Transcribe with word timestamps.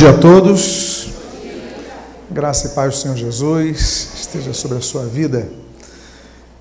dia 0.00 0.12
a 0.12 0.16
todos. 0.16 1.10
Graça 2.30 2.68
e 2.68 2.70
paz 2.70 2.94
do 2.94 2.98
Senhor 3.02 3.18
Jesus 3.18 4.08
esteja 4.18 4.54
sobre 4.54 4.78
a 4.78 4.80
sua 4.80 5.04
vida. 5.04 5.46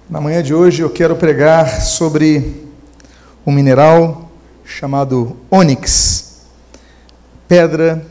Na 0.10 0.20
manhã 0.20 0.44
de 0.44 0.54
hoje 0.54 0.82
eu 0.82 0.90
quero 0.90 1.16
pregar 1.16 1.80
sobre 1.80 2.66
um 3.46 3.52
mineral 3.54 4.30
chamado 4.66 5.38
ônix, 5.50 6.42
pedra 7.48 8.06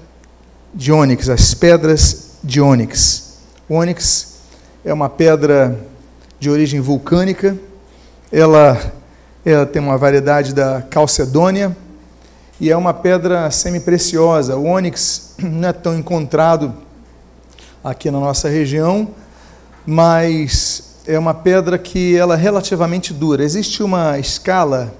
de 0.74 0.90
ônix, 0.90 1.28
as 1.28 1.52
pedras 1.52 2.38
de 2.42 2.58
ônix. 2.58 3.40
O 3.68 3.74
ônix 3.74 4.36
é 4.82 4.94
uma 4.94 5.10
pedra 5.10 5.78
de 6.40 6.48
origem 6.48 6.80
vulcânica, 6.80 7.54
ela, 8.32 8.80
ela 9.44 9.66
tem 9.66 9.82
uma 9.82 9.98
variedade 9.98 10.54
da 10.54 10.80
calcedônia 10.80 11.76
e 12.60 12.70
é 12.70 12.76
uma 12.76 12.92
pedra 12.92 13.50
semi-preciosa. 13.50 14.56
O 14.56 14.64
ônix 14.64 15.34
não 15.38 15.68
é 15.68 15.72
tão 15.72 15.96
encontrado 15.96 16.74
aqui 17.82 18.10
na 18.10 18.18
nossa 18.18 18.48
região, 18.48 19.08
mas 19.86 20.96
é 21.06 21.18
uma 21.18 21.32
pedra 21.32 21.78
que 21.78 22.16
ela 22.16 22.34
é 22.34 22.36
relativamente 22.36 23.14
dura. 23.14 23.44
Existe 23.44 23.82
uma 23.82 24.18
escala 24.18 24.92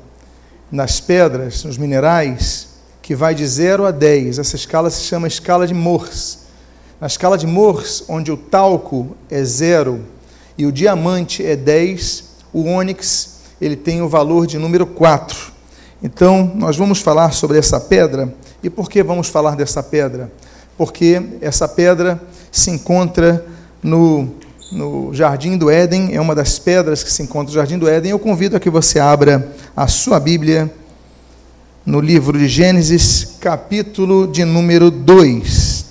nas 0.70 1.00
pedras, 1.00 1.64
nos 1.64 1.76
minerais, 1.76 2.68
que 3.02 3.14
vai 3.14 3.34
de 3.34 3.46
0 3.46 3.86
a 3.86 3.90
10. 3.90 4.38
Essa 4.38 4.54
escala 4.54 4.88
se 4.90 5.02
chama 5.02 5.26
escala 5.26 5.66
de 5.66 5.74
Morse. 5.74 6.38
Na 7.00 7.06
escala 7.06 7.36
de 7.36 7.46
Morse, 7.46 8.04
onde 8.08 8.30
o 8.30 8.36
talco 8.36 9.16
é 9.30 9.42
zero 9.42 10.04
e 10.56 10.64
o 10.66 10.72
diamante 10.72 11.44
é 11.44 11.56
10, 11.56 12.24
o 12.52 12.64
ônix 12.64 13.38
ele 13.60 13.76
tem 13.76 14.00
o 14.00 14.08
valor 14.08 14.46
de 14.46 14.58
número 14.58 14.86
4. 14.86 15.57
Então, 16.02 16.52
nós 16.54 16.76
vamos 16.76 17.00
falar 17.00 17.32
sobre 17.32 17.58
essa 17.58 17.80
pedra. 17.80 18.32
E 18.62 18.70
por 18.70 18.88
que 18.88 19.02
vamos 19.02 19.28
falar 19.28 19.56
dessa 19.56 19.82
pedra? 19.82 20.30
Porque 20.76 21.20
essa 21.40 21.66
pedra 21.66 22.20
se 22.52 22.70
encontra 22.70 23.44
no, 23.82 24.28
no 24.70 25.12
Jardim 25.12 25.56
do 25.56 25.68
Éden, 25.68 26.14
é 26.14 26.20
uma 26.20 26.34
das 26.34 26.58
pedras 26.58 27.02
que 27.02 27.12
se 27.12 27.22
encontra 27.22 27.48
no 27.48 27.54
Jardim 27.54 27.78
do 27.78 27.88
Éden. 27.88 28.12
Eu 28.12 28.18
convido 28.18 28.56
a 28.56 28.60
que 28.60 28.70
você 28.70 29.00
abra 29.00 29.52
a 29.76 29.88
sua 29.88 30.20
Bíblia 30.20 30.72
no 31.84 32.00
livro 32.00 32.38
de 32.38 32.46
Gênesis, 32.46 33.36
capítulo 33.40 34.28
de 34.28 34.44
número 34.44 34.90
2. 34.90 35.86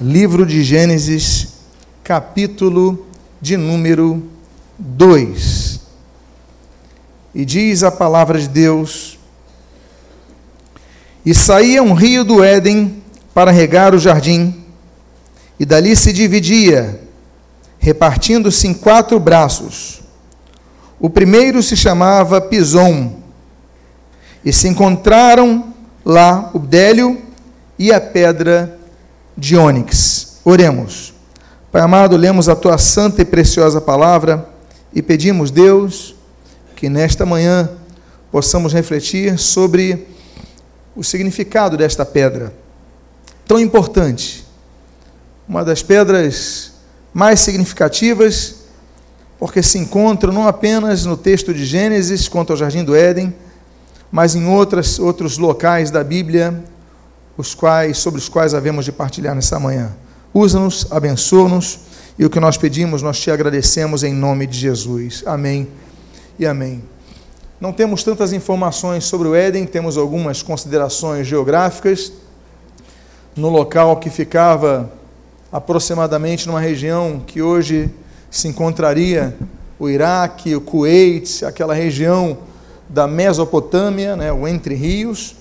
Livro 0.00 0.46
de 0.46 0.62
Gênesis, 0.62 1.48
capítulo 2.04 3.06
de 3.40 3.56
número 3.56 4.22
2. 4.78 5.63
E 7.34 7.44
diz 7.44 7.82
a 7.82 7.90
palavra 7.90 8.38
de 8.38 8.48
Deus: 8.48 9.18
E 11.26 11.34
saía 11.34 11.82
um 11.82 11.92
rio 11.92 12.24
do 12.24 12.44
Éden 12.44 13.02
para 13.34 13.50
regar 13.50 13.94
o 13.94 13.98
jardim, 13.98 14.64
e 15.58 15.64
dali 15.64 15.96
se 15.96 16.12
dividia, 16.12 17.00
repartindo-se 17.78 18.68
em 18.68 18.74
quatro 18.74 19.18
braços. 19.18 20.00
O 21.00 21.10
primeiro 21.10 21.62
se 21.62 21.76
chamava 21.76 22.40
Pison, 22.40 23.18
e 24.44 24.52
se 24.52 24.68
encontraram 24.68 25.74
lá 26.04 26.50
o 26.54 26.58
bdélio 26.58 27.20
e 27.78 27.92
a 27.92 28.00
pedra 28.00 28.78
de 29.36 29.56
ônix. 29.56 30.38
Oremos. 30.44 31.12
Pai 31.72 31.82
amado, 31.82 32.16
lemos 32.16 32.48
a 32.48 32.54
tua 32.54 32.78
santa 32.78 33.22
e 33.22 33.24
preciosa 33.24 33.80
palavra 33.80 34.48
e 34.94 35.02
pedimos, 35.02 35.50
Deus, 35.50 36.13
que 36.84 36.88
nesta 36.90 37.24
manhã 37.24 37.70
possamos 38.30 38.74
refletir 38.74 39.38
sobre 39.38 40.06
o 40.94 41.02
significado 41.02 41.78
desta 41.78 42.04
pedra 42.04 42.52
tão 43.48 43.58
importante, 43.58 44.46
uma 45.48 45.64
das 45.64 45.82
pedras 45.82 46.72
mais 47.10 47.40
significativas, 47.40 48.56
porque 49.38 49.62
se 49.62 49.78
encontra 49.78 50.30
não 50.30 50.46
apenas 50.46 51.06
no 51.06 51.16
texto 51.16 51.54
de 51.54 51.64
Gênesis 51.64 52.28
quanto 52.28 52.50
ao 52.50 52.56
jardim 52.58 52.84
do 52.84 52.94
Éden, 52.94 53.34
mas 54.12 54.34
em 54.34 54.46
outras, 54.46 54.98
outros 54.98 55.38
locais 55.38 55.90
da 55.90 56.04
Bíblia, 56.04 56.62
os 57.34 57.54
quais, 57.54 57.96
sobre 57.96 58.20
os 58.20 58.28
quais 58.28 58.52
havemos 58.52 58.84
de 58.84 58.92
partilhar 58.92 59.34
nessa 59.34 59.58
manhã. 59.58 59.90
Usa-nos, 60.34 60.86
abençoa-nos, 60.90 61.78
e 62.18 62.26
o 62.26 62.30
que 62.30 62.38
nós 62.38 62.58
pedimos, 62.58 63.00
nós 63.00 63.18
te 63.18 63.30
agradecemos 63.30 64.02
em 64.02 64.12
nome 64.12 64.46
de 64.46 64.58
Jesus. 64.58 65.22
Amém 65.24 65.66
e 66.38 66.46
amém. 66.46 66.82
Não 67.60 67.72
temos 67.72 68.02
tantas 68.02 68.32
informações 68.32 69.04
sobre 69.04 69.28
o 69.28 69.34
Éden, 69.34 69.64
temos 69.66 69.96
algumas 69.96 70.42
considerações 70.42 71.26
geográficas. 71.26 72.12
No 73.36 73.48
local 73.48 73.96
que 73.96 74.10
ficava 74.10 74.90
aproximadamente 75.50 76.46
numa 76.46 76.60
região 76.60 77.22
que 77.26 77.40
hoje 77.40 77.90
se 78.30 78.48
encontraria 78.48 79.36
o 79.78 79.88
Iraque, 79.88 80.54
o 80.54 80.60
Kuwait, 80.60 81.44
aquela 81.44 81.74
região 81.74 82.38
da 82.88 83.06
Mesopotâmia, 83.06 84.16
né, 84.16 84.32
o 84.32 84.46
Entre 84.46 84.74
Rios, 84.74 85.36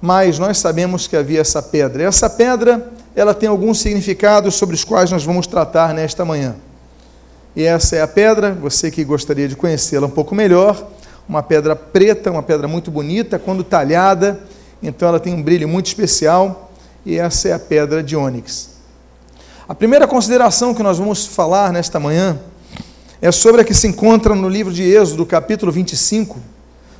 mas 0.00 0.38
nós 0.38 0.58
sabemos 0.58 1.06
que 1.06 1.16
havia 1.16 1.40
essa 1.40 1.62
pedra. 1.62 2.02
Essa 2.04 2.30
pedra, 2.30 2.90
ela 3.14 3.34
tem 3.34 3.48
alguns 3.48 3.80
significados 3.80 4.54
sobre 4.54 4.74
os 4.74 4.84
quais 4.84 5.10
nós 5.10 5.24
vamos 5.24 5.46
tratar 5.46 5.92
nesta 5.92 6.24
manhã. 6.24 6.56
E 7.54 7.64
essa 7.64 7.96
é 7.96 8.02
a 8.02 8.08
pedra, 8.08 8.52
você 8.52 8.90
que 8.90 9.02
gostaria 9.02 9.48
de 9.48 9.56
conhecê-la 9.56 10.06
um 10.06 10.10
pouco 10.10 10.34
melhor, 10.34 10.88
uma 11.28 11.42
pedra 11.42 11.74
preta, 11.74 12.30
uma 12.30 12.42
pedra 12.42 12.68
muito 12.68 12.90
bonita, 12.90 13.38
quando 13.38 13.64
talhada, 13.64 14.40
então 14.82 15.08
ela 15.08 15.18
tem 15.18 15.34
um 15.34 15.42
brilho 15.42 15.68
muito 15.68 15.86
especial, 15.86 16.72
e 17.04 17.18
essa 17.18 17.48
é 17.48 17.52
a 17.52 17.58
pedra 17.58 18.02
de 18.02 18.14
ônix. 18.14 18.70
A 19.68 19.74
primeira 19.74 20.06
consideração 20.06 20.74
que 20.74 20.82
nós 20.82 20.98
vamos 20.98 21.26
falar 21.26 21.72
nesta 21.72 22.00
manhã 22.00 22.38
é 23.20 23.30
sobre 23.30 23.60
a 23.60 23.64
que 23.64 23.74
se 23.74 23.86
encontra 23.86 24.34
no 24.34 24.48
livro 24.48 24.72
de 24.72 24.82
Êxodo, 24.82 25.26
capítulo 25.26 25.70
25, 25.70 26.38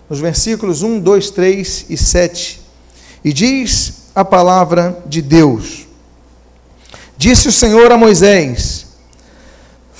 nos 0.08 0.20
versículos 0.20 0.82
1, 0.82 1.00
2, 1.00 1.30
3 1.30 1.86
e 1.88 1.96
7. 1.96 2.60
E 3.24 3.32
diz 3.32 4.10
a 4.14 4.24
palavra 4.24 4.98
de 5.06 5.22
Deus: 5.22 5.86
Disse 7.16 7.48
o 7.48 7.52
Senhor 7.52 7.90
a 7.90 7.96
Moisés: 7.96 8.89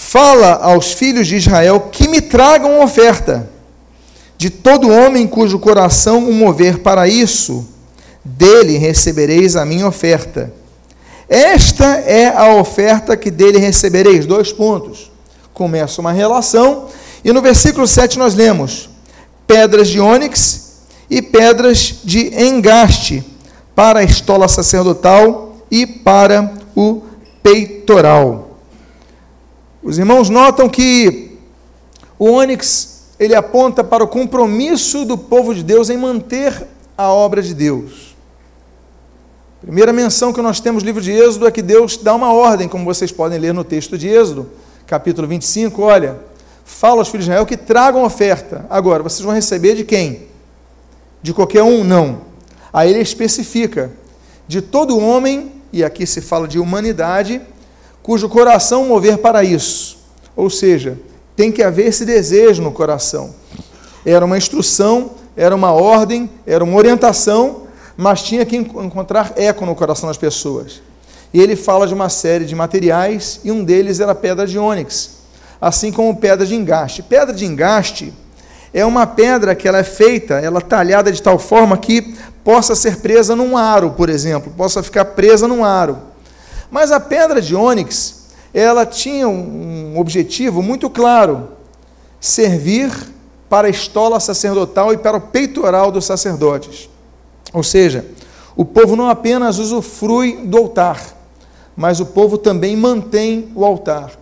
Fala 0.03 0.55
aos 0.55 0.93
filhos 0.93 1.29
de 1.29 1.37
Israel 1.37 1.89
que 1.93 2.09
me 2.09 2.23
tragam 2.23 2.83
oferta. 2.83 3.49
De 4.37 4.49
todo 4.49 4.91
homem 4.91 5.27
cujo 5.27 5.59
coração 5.59 6.29
o 6.29 6.33
mover 6.33 6.79
para 6.79 7.07
isso, 7.07 7.69
dele 8.25 8.79
recebereis 8.79 9.55
a 9.55 9.65
minha 9.65 9.87
oferta. 9.87 10.53
Esta 11.29 11.85
é 11.85 12.35
a 12.35 12.55
oferta 12.55 13.17
que 13.17 13.31
dele 13.31 13.59
recebereis. 13.59 14.27
Dois 14.27 14.51
pontos. 14.51 15.13
Começa 15.53 16.01
uma 16.01 16.13
relação, 16.13 16.87
e 17.23 17.31
no 17.31 17.43
versículo 17.43 17.87
7 17.87 18.19
nós 18.19 18.35
lemos: 18.35 18.89
pedras 19.47 19.87
de 19.87 20.01
ônix 20.01 20.79
e 21.09 21.21
pedras 21.23 21.97
de 22.03 22.35
engaste 22.43 23.23
para 23.77 24.01
a 24.01 24.05
estola 24.05 24.49
sacerdotal 24.49 25.57
e 25.71 25.87
para 25.87 26.55
o 26.75 27.03
peitoral. 27.43 28.50
Os 29.83 29.99
irmãos 29.99 30.29
notam 30.29 30.69
que 30.69 31.39
o 32.19 32.27
ônix 32.27 33.01
ele 33.19 33.35
aponta 33.35 33.83
para 33.83 34.05
o 34.05 34.09
compromisso 34.09 35.05
do 35.05 35.17
povo 35.17 35.55
de 35.55 35.63
Deus 35.63 35.89
em 35.89 35.97
manter 35.97 36.67
a 36.97 37.09
obra 37.09 37.43
de 37.43 37.55
Deus. 37.55 38.15
Primeira 39.61 39.93
menção 39.93 40.33
que 40.33 40.41
nós 40.41 40.61
temos 40.61 40.83
no 40.83 40.87
livro 40.87 41.03
de 41.03 41.13
Êxodo 41.13 41.47
é 41.47 41.51
que 41.51 41.63
Deus 41.63 41.97
dá 41.97 42.15
uma 42.15 42.33
ordem, 42.33 42.69
como 42.69 42.85
vocês 42.85 43.13
podem 43.13 43.39
ler 43.39 43.53
no 43.53 43.65
texto 43.65 43.97
de 43.97 44.09
Êxodo, 44.09 44.51
capítulo 44.87 45.29
25, 45.29 45.83
olha, 45.83 46.19
fala 46.65 47.01
aos 47.01 47.09
filhos 47.09 47.27
de 47.27 47.31
Israel 47.31 47.47
que 47.47 47.57
tragam 47.57 48.05
oferta. 48.05 48.67
Agora, 48.71 49.03
vocês 49.03 49.21
vão 49.21 49.35
receber 49.35 49.75
de 49.75 49.85
quem? 49.85 50.29
De 51.23 51.35
qualquer 51.35 51.63
um? 51.63 51.85
Não. 51.85 52.23
Aí 52.73 52.91
ele 52.91 53.01
especifica, 53.01 53.91
de 54.49 54.63
todo 54.63 54.99
homem, 54.99 55.53
e 55.73 55.85
aqui 55.85 56.07
se 56.07 56.21
fala 56.21 56.49
de 56.49 56.59
humanidade, 56.59 57.41
cujo 58.03 58.29
coração 58.29 58.87
mover 58.87 59.19
para 59.19 59.45
isso. 59.45 59.99
Ou 60.37 60.49
seja, 60.49 60.99
tem 61.37 61.51
que 61.51 61.63
haver 61.63 61.87
esse 61.87 62.05
desejo 62.05 62.63
no 62.63 62.73
coração. 62.73 63.35
Era 64.05 64.25
uma 64.25 64.39
instrução, 64.39 65.13
era 65.37 65.55
uma 65.55 65.73
ordem, 65.73 66.31
era 66.47 66.63
uma 66.63 66.77
orientação, 66.77 67.63
mas 67.97 68.23
tinha 68.23 68.45
que 68.45 68.57
encontrar 68.57 69.33
eco 69.37 69.65
no 69.67 69.75
coração 69.75 70.09
das 70.09 70.17
pessoas. 70.17 70.81
E 71.33 71.41
ele 71.41 71.55
fala 71.55 71.87
de 71.87 71.95
uma 71.95 72.09
série 72.09 72.45
de 72.45 72.55
materiais, 72.55 73.41
e 73.45 73.53
um 73.53 73.63
deles 73.63 74.01
era 74.01 74.15
pedra 74.15 74.47
de 74.47 74.59
ônix, 74.59 75.19
assim 75.61 75.93
como 75.93 76.17
pedra 76.17 76.45
de 76.45 76.55
engaste. 76.55 77.03
Pedra 77.03 77.35
de 77.35 77.45
engaste 77.45 78.13
é 78.73 78.85
uma 78.85 79.07
pedra 79.07 79.55
que 79.55 79.69
ela 79.69 79.79
é 79.79 79.85
feita, 79.85 80.35
ela 80.35 80.59
é 80.59 80.63
talhada 80.63 81.13
de 81.13 81.23
tal 81.23 81.39
forma 81.39 81.77
que 81.77 82.15
possa 82.43 82.75
ser 82.75 82.97
presa 82.97 83.37
num 83.37 83.57
aro, 83.57 83.91
por 83.91 84.09
exemplo, 84.09 84.53
possa 84.57 84.83
ficar 84.83 85.05
presa 85.05 85.47
num 85.47 85.65
aro. 85.65 85.99
Mas 86.71 86.93
a 86.93 87.01
pedra 87.01 87.41
de 87.43 87.55
ônix, 87.55 88.27
ela 88.55 88.87
tinha 88.87 89.29
um 89.29 89.99
objetivo 89.99 90.63
muito 90.63 90.89
claro: 90.89 91.49
servir 92.21 92.91
para 93.49 93.67
a 93.67 93.71
estola 93.71 94.21
sacerdotal 94.21 94.93
e 94.93 94.99
para 94.99 95.17
o 95.17 95.21
peitoral 95.21 95.91
dos 95.91 96.05
sacerdotes. 96.05 96.89
Ou 97.53 97.63
seja, 97.63 98.07
o 98.57 98.65
povo 98.65 98.95
não 98.95 99.09
apenas 99.09 99.59
usufrui 99.59 100.37
do 100.45 100.57
altar, 100.57 101.01
mas 101.77 101.99
o 101.99 102.07
povo 102.07 102.39
também 102.39 102.77
mantém 102.77 103.51
o 103.55 103.65
altar. 103.65 104.13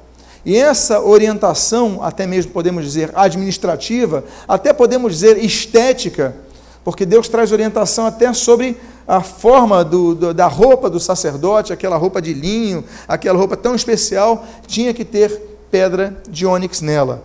E 0.45 0.57
essa 0.57 1.01
orientação, 1.03 2.03
até 2.03 2.27
mesmo 2.27 2.53
podemos 2.53 2.85
dizer 2.85 3.11
administrativa, 3.15 4.25
até 4.47 4.73
podemos 4.73 5.13
dizer 5.13 5.37
estética, 5.45 6.35
porque 6.83 7.05
Deus 7.05 7.29
traz 7.29 7.53
orientação 7.53 8.07
até 8.07 8.33
sobre 8.33 8.79
a 9.09 9.23
forma 9.23 9.83
do, 9.83 10.15
do, 10.15 10.35
da 10.35 10.47
roupa 10.47 10.91
do 10.91 11.01
sacerdote, 11.01 11.73
aquela 11.73 11.97
roupa 11.97 12.21
de 12.21 12.35
linho, 12.35 12.85
aquela 13.09 13.39
roupa 13.39 13.57
tão 13.57 13.75
especial, 13.75 14.47
tinha 14.67 14.93
que 14.93 15.03
ter 15.03 15.31
pedra 15.71 16.21
de 16.29 16.45
ônix 16.45 16.83
nela. 16.83 17.23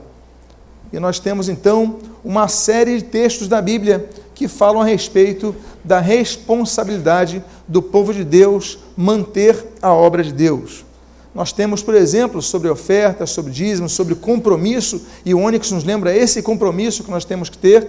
E 0.93 0.99
nós 0.99 1.19
temos 1.19 1.49
então 1.49 1.97
uma 2.23 2.47
série 2.47 2.99
de 2.99 3.03
textos 3.03 3.49
da 3.49 3.61
Bíblia 3.61 4.09
que 4.33 4.47
falam 4.47 4.81
a 4.81 4.85
respeito 4.85 5.53
da 5.83 5.99
responsabilidade 5.99 7.43
do 7.67 7.81
povo 7.81 8.13
de 8.13 8.23
Deus 8.23 8.79
manter 8.95 9.65
a 9.81 9.91
obra 9.91 10.23
de 10.23 10.31
Deus. 10.31 10.85
Nós 11.35 11.51
temos, 11.51 11.81
por 11.81 11.95
exemplo, 11.95 12.41
sobre 12.41 12.69
oferta, 12.69 13.25
sobre 13.25 13.51
dízimo, 13.51 13.89
sobre 13.89 14.15
compromisso, 14.15 15.01
e 15.25 15.33
o 15.33 15.39
Ônix 15.39 15.71
nos 15.71 15.83
lembra 15.83 16.15
esse 16.15 16.41
compromisso 16.41 17.03
que 17.03 17.11
nós 17.11 17.25
temos 17.25 17.49
que 17.49 17.57
ter. 17.57 17.87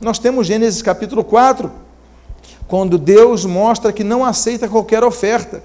Nós 0.00 0.18
temos 0.18 0.46
Gênesis 0.46 0.80
capítulo 0.80 1.24
4, 1.24 1.70
quando 2.68 2.98
Deus 2.98 3.44
mostra 3.44 3.92
que 3.92 4.02
não 4.02 4.24
aceita 4.24 4.68
qualquer 4.68 5.04
oferta. 5.04 5.62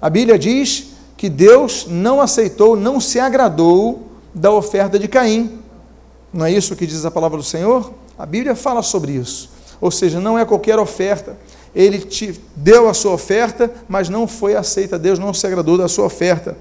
A 0.00 0.10
Bíblia 0.10 0.38
diz 0.38 0.88
que 1.16 1.28
Deus 1.28 1.86
não 1.88 2.20
aceitou, 2.20 2.76
não 2.76 3.00
se 3.00 3.20
agradou 3.20 4.08
da 4.34 4.50
oferta 4.50 4.98
de 4.98 5.06
Caim. 5.06 5.60
Não 6.32 6.44
é 6.44 6.52
isso 6.52 6.74
que 6.74 6.86
diz 6.86 7.04
a 7.04 7.10
palavra 7.10 7.38
do 7.38 7.44
Senhor? 7.44 7.92
A 8.18 8.26
Bíblia 8.26 8.56
fala 8.56 8.82
sobre 8.82 9.12
isso. 9.12 9.50
Ou 9.80 9.90
seja, 9.90 10.18
não 10.18 10.38
é 10.38 10.44
qualquer 10.44 10.78
oferta. 10.78 11.36
Ele 11.74 11.98
te 11.98 12.40
deu 12.56 12.88
a 12.88 12.94
sua 12.94 13.12
oferta, 13.12 13.70
mas 13.88 14.08
não 14.08 14.26
foi 14.26 14.56
aceita. 14.56 14.98
Deus 14.98 15.18
não 15.18 15.32
se 15.32 15.46
agradou 15.46 15.78
da 15.78 15.88
sua 15.88 16.06
oferta. 16.06 16.56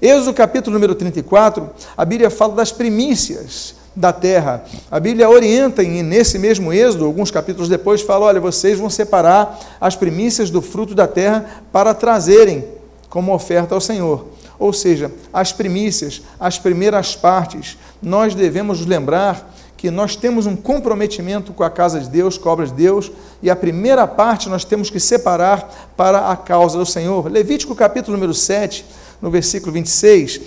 Êxodo 0.00 0.34
capítulo 0.34 0.74
número 0.74 0.94
34, 0.94 1.70
a 1.96 2.04
Bíblia 2.04 2.30
fala 2.30 2.54
das 2.54 2.70
primícias 2.72 3.74
da 3.94 4.12
terra. 4.12 4.64
A 4.90 4.98
Bíblia 4.98 5.28
orienta, 5.28 5.82
e 5.82 6.02
nesse 6.02 6.38
mesmo 6.38 6.72
Êxodo, 6.72 7.04
alguns 7.04 7.30
capítulos 7.30 7.68
depois, 7.68 8.02
fala: 8.02 8.26
olha, 8.26 8.40
vocês 8.40 8.78
vão 8.78 8.90
separar 8.90 9.58
as 9.80 9.94
primícias 9.96 10.50
do 10.50 10.60
fruto 10.60 10.94
da 10.94 11.06
terra 11.06 11.62
para 11.72 11.94
trazerem 11.94 12.64
como 13.08 13.32
oferta 13.32 13.74
ao 13.74 13.80
Senhor. 13.80 14.26
Ou 14.58 14.72
seja, 14.72 15.10
as 15.32 15.52
primícias, 15.52 16.22
as 16.38 16.58
primeiras 16.58 17.14
partes, 17.16 17.76
nós 18.02 18.34
devemos 18.34 18.84
lembrar 18.86 19.52
que 19.76 19.90
nós 19.90 20.16
temos 20.16 20.46
um 20.46 20.56
comprometimento 20.56 21.52
com 21.52 21.62
a 21.62 21.68
casa 21.68 22.00
de 22.00 22.08
Deus, 22.08 22.38
com 22.38 22.48
a 22.48 22.52
obra 22.52 22.66
de 22.66 22.72
Deus, 22.72 23.12
e 23.42 23.50
a 23.50 23.56
primeira 23.56 24.06
parte 24.06 24.48
nós 24.48 24.64
temos 24.64 24.88
que 24.88 24.98
separar 24.98 25.92
para 25.94 26.30
a 26.30 26.36
causa 26.36 26.78
do 26.78 26.86
Senhor. 26.86 27.30
Levítico 27.30 27.74
capítulo 27.74 28.16
número 28.16 28.32
7, 28.32 28.84
no 29.24 29.30
versículo 29.30 29.72
26, 29.72 30.38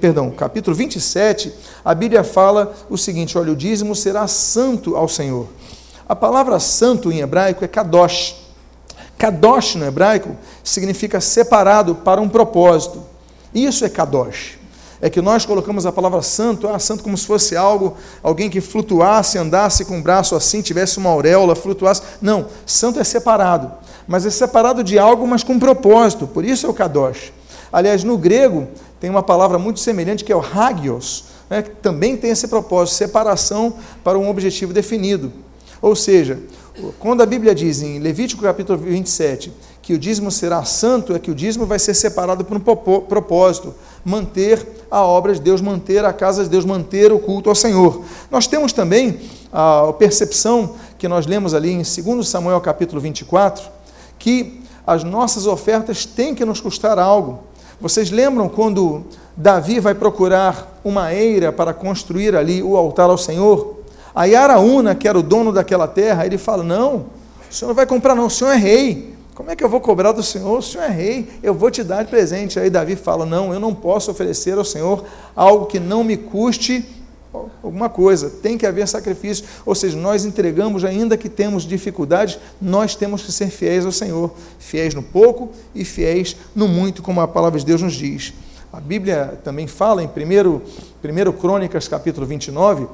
perdão, 0.00 0.28
capítulo 0.28 0.74
27, 0.74 1.54
a 1.84 1.94
Bíblia 1.94 2.24
fala 2.24 2.74
o 2.90 2.98
seguinte: 2.98 3.38
olha, 3.38 3.52
o 3.52 3.56
dízimo 3.56 3.94
será 3.94 4.26
santo 4.26 4.96
ao 4.96 5.08
Senhor. 5.08 5.46
A 6.08 6.16
palavra 6.16 6.58
santo 6.58 7.12
em 7.12 7.20
hebraico 7.20 7.64
é 7.64 7.68
kadosh. 7.68 8.34
Kadosh 9.16 9.76
no 9.76 9.86
hebraico 9.86 10.36
significa 10.64 11.20
separado 11.20 11.94
para 11.94 12.20
um 12.20 12.28
propósito. 12.28 13.04
Isso 13.54 13.84
é 13.84 13.88
kadosh 13.88 14.58
é 15.00 15.10
que 15.10 15.20
nós 15.20 15.44
colocamos 15.44 15.84
a 15.84 15.92
palavra 15.92 16.22
santo, 16.22 16.66
ah, 16.66 16.78
santo 16.78 17.02
como 17.02 17.18
se 17.18 17.26
fosse 17.26 17.54
algo, 17.54 17.94
alguém 18.22 18.48
que 18.48 18.58
flutuasse, 18.62 19.36
andasse 19.36 19.84
com 19.84 19.98
o 19.98 20.02
braço 20.02 20.34
assim, 20.34 20.62
tivesse 20.62 20.96
uma 20.96 21.10
auréola, 21.10 21.54
flutuasse. 21.54 22.00
Não, 22.22 22.46
santo 22.64 22.98
é 22.98 23.04
separado, 23.04 23.70
mas 24.08 24.24
é 24.24 24.30
separado 24.30 24.82
de 24.82 24.98
algo, 24.98 25.26
mas 25.26 25.44
com 25.44 25.58
propósito, 25.58 26.26
por 26.26 26.42
isso 26.42 26.64
é 26.64 26.70
o 26.70 26.72
kadosh. 26.72 27.32
Aliás, 27.74 28.04
no 28.04 28.16
grego 28.16 28.68
tem 29.00 29.10
uma 29.10 29.20
palavra 29.20 29.58
muito 29.58 29.80
semelhante 29.80 30.22
que 30.22 30.30
é 30.30 30.36
o 30.36 30.40
hagios, 30.40 31.24
né, 31.50 31.60
que 31.60 31.70
também 31.70 32.16
tem 32.16 32.30
esse 32.30 32.46
propósito, 32.46 32.94
separação 32.94 33.74
para 34.04 34.16
um 34.16 34.30
objetivo 34.30 34.72
definido. 34.72 35.32
Ou 35.82 35.96
seja, 35.96 36.38
quando 37.00 37.24
a 37.24 37.26
Bíblia 37.26 37.52
diz 37.52 37.82
em 37.82 37.98
Levítico 37.98 38.44
capítulo 38.44 38.78
27 38.78 39.52
que 39.82 39.92
o 39.92 39.98
dízimo 39.98 40.30
será 40.30 40.62
santo, 40.62 41.16
é 41.16 41.18
que 41.18 41.32
o 41.32 41.34
dízimo 41.34 41.66
vai 41.66 41.80
ser 41.80 41.94
separado 41.94 42.44
por 42.44 42.56
um 42.56 42.60
propósito, 42.60 43.74
manter 44.04 44.64
a 44.88 45.02
obra 45.02 45.34
de 45.34 45.40
Deus, 45.40 45.60
manter 45.60 46.04
a 46.04 46.12
casa 46.12 46.44
de 46.44 46.50
Deus, 46.50 46.64
manter 46.64 47.12
o 47.12 47.18
culto 47.18 47.48
ao 47.48 47.56
Senhor. 47.56 48.04
Nós 48.30 48.46
temos 48.46 48.72
também 48.72 49.18
a 49.52 49.92
percepção 49.98 50.76
que 50.96 51.08
nós 51.08 51.26
lemos 51.26 51.54
ali 51.54 51.72
em 51.72 51.82
2 51.82 52.28
Samuel 52.28 52.60
capítulo 52.60 53.00
24, 53.00 53.68
que 54.16 54.62
as 54.86 55.02
nossas 55.02 55.48
ofertas 55.48 56.06
têm 56.06 56.36
que 56.36 56.44
nos 56.44 56.60
custar 56.60 57.00
algo. 57.00 57.52
Vocês 57.80 58.10
lembram 58.10 58.48
quando 58.48 59.04
Davi 59.36 59.80
vai 59.80 59.94
procurar 59.94 60.80
uma 60.84 61.12
eira 61.12 61.52
para 61.52 61.74
construir 61.74 62.36
ali 62.36 62.62
o 62.62 62.76
altar 62.76 63.10
ao 63.10 63.18
Senhor? 63.18 63.80
A 64.14 64.24
Yaraúna, 64.24 64.94
que 64.94 65.08
era 65.08 65.18
o 65.18 65.22
dono 65.22 65.52
daquela 65.52 65.88
terra, 65.88 66.24
ele 66.24 66.38
fala: 66.38 66.62
Não, 66.62 67.06
o 67.50 67.54
senhor 67.54 67.68
não 67.68 67.74
vai 67.74 67.86
comprar, 67.86 68.14
não, 68.14 68.26
o 68.26 68.30
senhor 68.30 68.52
é 68.52 68.56
rei. 68.56 69.14
Como 69.34 69.50
é 69.50 69.56
que 69.56 69.64
eu 69.64 69.68
vou 69.68 69.80
cobrar 69.80 70.12
do 70.12 70.22
Senhor? 70.22 70.58
O 70.58 70.62
Senhor 70.62 70.84
é 70.84 70.88
rei, 70.88 71.28
eu 71.42 71.52
vou 71.52 71.68
te 71.68 71.82
dar 71.82 72.04
de 72.04 72.08
presente. 72.08 72.60
Aí 72.60 72.70
Davi 72.70 72.94
fala: 72.94 73.26
Não, 73.26 73.52
eu 73.52 73.58
não 73.58 73.74
posso 73.74 74.10
oferecer 74.10 74.56
ao 74.56 74.64
Senhor 74.64 75.04
algo 75.34 75.66
que 75.66 75.80
não 75.80 76.04
me 76.04 76.16
custe 76.16 76.86
alguma 77.62 77.88
coisa, 77.88 78.30
tem 78.30 78.56
que 78.56 78.66
haver 78.66 78.86
sacrifício. 78.86 79.44
Ou 79.66 79.74
seja, 79.74 79.96
nós 79.96 80.24
entregamos, 80.24 80.84
ainda 80.84 81.16
que 81.16 81.28
temos 81.28 81.64
dificuldades, 81.64 82.38
nós 82.60 82.94
temos 82.94 83.22
que 83.22 83.32
ser 83.32 83.48
fiéis 83.48 83.84
ao 83.84 83.92
Senhor, 83.92 84.32
fiéis 84.58 84.94
no 84.94 85.02
pouco 85.02 85.50
e 85.74 85.84
fiéis 85.84 86.36
no 86.54 86.68
muito, 86.68 87.02
como 87.02 87.20
a 87.20 87.28
palavra 87.28 87.58
de 87.58 87.66
Deus 87.66 87.82
nos 87.82 87.94
diz. 87.94 88.32
A 88.72 88.80
Bíblia 88.80 89.38
também 89.44 89.66
fala 89.66 90.02
em 90.02 90.06
1 90.06 91.32
Crônicas, 91.32 91.86
capítulo 91.88 92.26
29, 92.26 92.88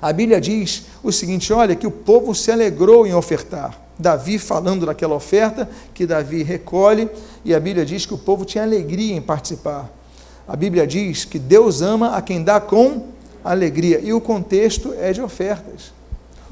a 0.00 0.12
Bíblia 0.12 0.40
diz 0.40 0.84
o 1.02 1.10
seguinte: 1.10 1.52
olha, 1.52 1.74
que 1.74 1.86
o 1.86 1.90
povo 1.90 2.34
se 2.34 2.50
alegrou 2.50 3.06
em 3.06 3.14
ofertar. 3.14 3.80
Davi 3.98 4.38
falando 4.38 4.86
daquela 4.86 5.14
oferta 5.14 5.68
que 5.92 6.06
Davi 6.06 6.42
recolhe, 6.44 7.08
e 7.44 7.52
a 7.52 7.58
Bíblia 7.58 7.84
diz 7.84 8.06
que 8.06 8.14
o 8.14 8.18
povo 8.18 8.44
tinha 8.44 8.62
alegria 8.62 9.14
em 9.14 9.20
participar. 9.20 9.90
A 10.46 10.54
Bíblia 10.54 10.86
diz 10.86 11.24
que 11.24 11.38
Deus 11.38 11.82
ama 11.82 12.16
a 12.16 12.22
quem 12.22 12.42
dá 12.42 12.60
com 12.60 13.08
alegria, 13.44 14.00
e 14.00 14.12
o 14.12 14.20
contexto 14.20 14.94
é 14.98 15.12
de 15.12 15.20
ofertas. 15.20 15.92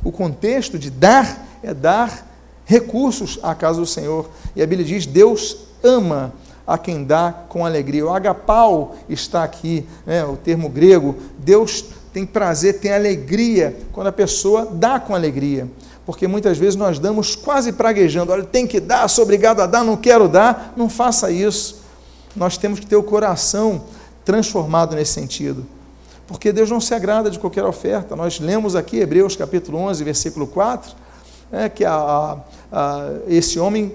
O 0.04 0.12
contexto 0.12 0.78
de 0.78 0.90
dar 0.90 1.46
é 1.62 1.74
dar 1.74 2.26
recursos 2.64 3.38
à 3.42 3.54
casa 3.54 3.80
do 3.80 3.86
Senhor. 3.86 4.28
E 4.54 4.62
a 4.62 4.66
Bíblia 4.66 4.86
diz: 4.86 5.06
Deus 5.06 5.56
ama 5.82 6.32
a 6.66 6.76
quem 6.76 7.04
dá 7.04 7.32
com 7.48 7.64
alegria. 7.64 8.06
O 8.06 8.10
agapau 8.10 8.96
está 9.08 9.44
aqui, 9.44 9.86
né, 10.04 10.24
o 10.24 10.36
termo 10.36 10.68
grego. 10.68 11.16
Deus 11.38 11.84
tem 12.12 12.24
prazer, 12.24 12.80
tem 12.80 12.92
alegria 12.92 13.76
quando 13.92 14.06
a 14.08 14.12
pessoa 14.12 14.66
dá 14.66 14.98
com 14.98 15.14
alegria 15.14 15.68
porque 16.06 16.28
muitas 16.28 16.56
vezes 16.56 16.76
nós 16.76 17.00
damos 17.00 17.34
quase 17.34 17.72
praguejando, 17.72 18.30
olha, 18.30 18.44
tem 18.44 18.64
que 18.64 18.78
dar, 18.78 19.08
sou 19.08 19.24
obrigado 19.24 19.60
a 19.60 19.66
dar, 19.66 19.82
não 19.82 19.96
quero 19.96 20.28
dar, 20.28 20.72
não 20.76 20.88
faça 20.88 21.32
isso. 21.32 21.82
Nós 22.36 22.56
temos 22.56 22.78
que 22.78 22.86
ter 22.86 22.94
o 22.94 23.02
coração 23.02 23.82
transformado 24.24 24.94
nesse 24.94 25.12
sentido, 25.12 25.66
porque 26.26 26.52
Deus 26.52 26.70
não 26.70 26.80
se 26.80 26.94
agrada 26.94 27.30
de 27.30 27.38
qualquer 27.38 27.64
oferta. 27.64 28.16
Nós 28.16 28.40
lemos 28.40 28.74
aqui 28.74 28.98
Hebreus 28.98 29.36
capítulo 29.36 29.78
11, 29.78 30.04
versículo 30.04 30.46
4, 30.46 30.94
é, 31.52 31.68
que 31.68 31.84
a, 31.84 32.38
a, 32.72 33.10
esse 33.28 33.58
homem 33.58 33.94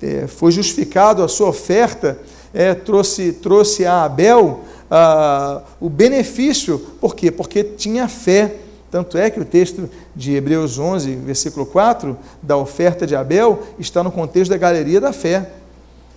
é, 0.00 0.26
foi 0.26 0.52
justificado, 0.52 1.22
a 1.22 1.28
sua 1.28 1.48
oferta 1.48 2.18
é, 2.54 2.74
trouxe, 2.74 3.32
trouxe 3.32 3.84
a 3.84 4.04
Abel 4.04 4.60
a, 4.90 5.62
o 5.80 5.88
benefício, 5.88 6.78
por 7.00 7.14
quê? 7.14 7.30
Porque 7.30 7.64
tinha 7.64 8.06
fé 8.08 8.58
tanto 8.92 9.16
é 9.16 9.30
que 9.30 9.40
o 9.40 9.44
texto 9.46 9.88
de 10.14 10.34
Hebreus 10.34 10.78
11, 10.78 11.16
versículo 11.16 11.64
4, 11.64 12.14
da 12.42 12.58
oferta 12.58 13.06
de 13.06 13.16
Abel, 13.16 13.62
está 13.78 14.04
no 14.04 14.12
contexto 14.12 14.50
da 14.50 14.58
galeria 14.58 15.00
da 15.00 15.14
fé. 15.14 15.50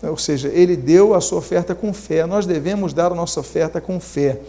Ou 0.04 0.18
seja, 0.18 0.50
ele 0.50 0.76
deu 0.76 1.14
a 1.14 1.22
sua 1.22 1.38
oferta 1.38 1.74
com 1.74 1.94
fé. 1.94 2.26
Nós 2.26 2.46
devemos 2.46 2.94
dar 2.94 3.14
a 3.14 3.16
nossa 3.16 3.40
oferta 3.40 3.80
com 3.80 3.98
fé. 3.98 4.42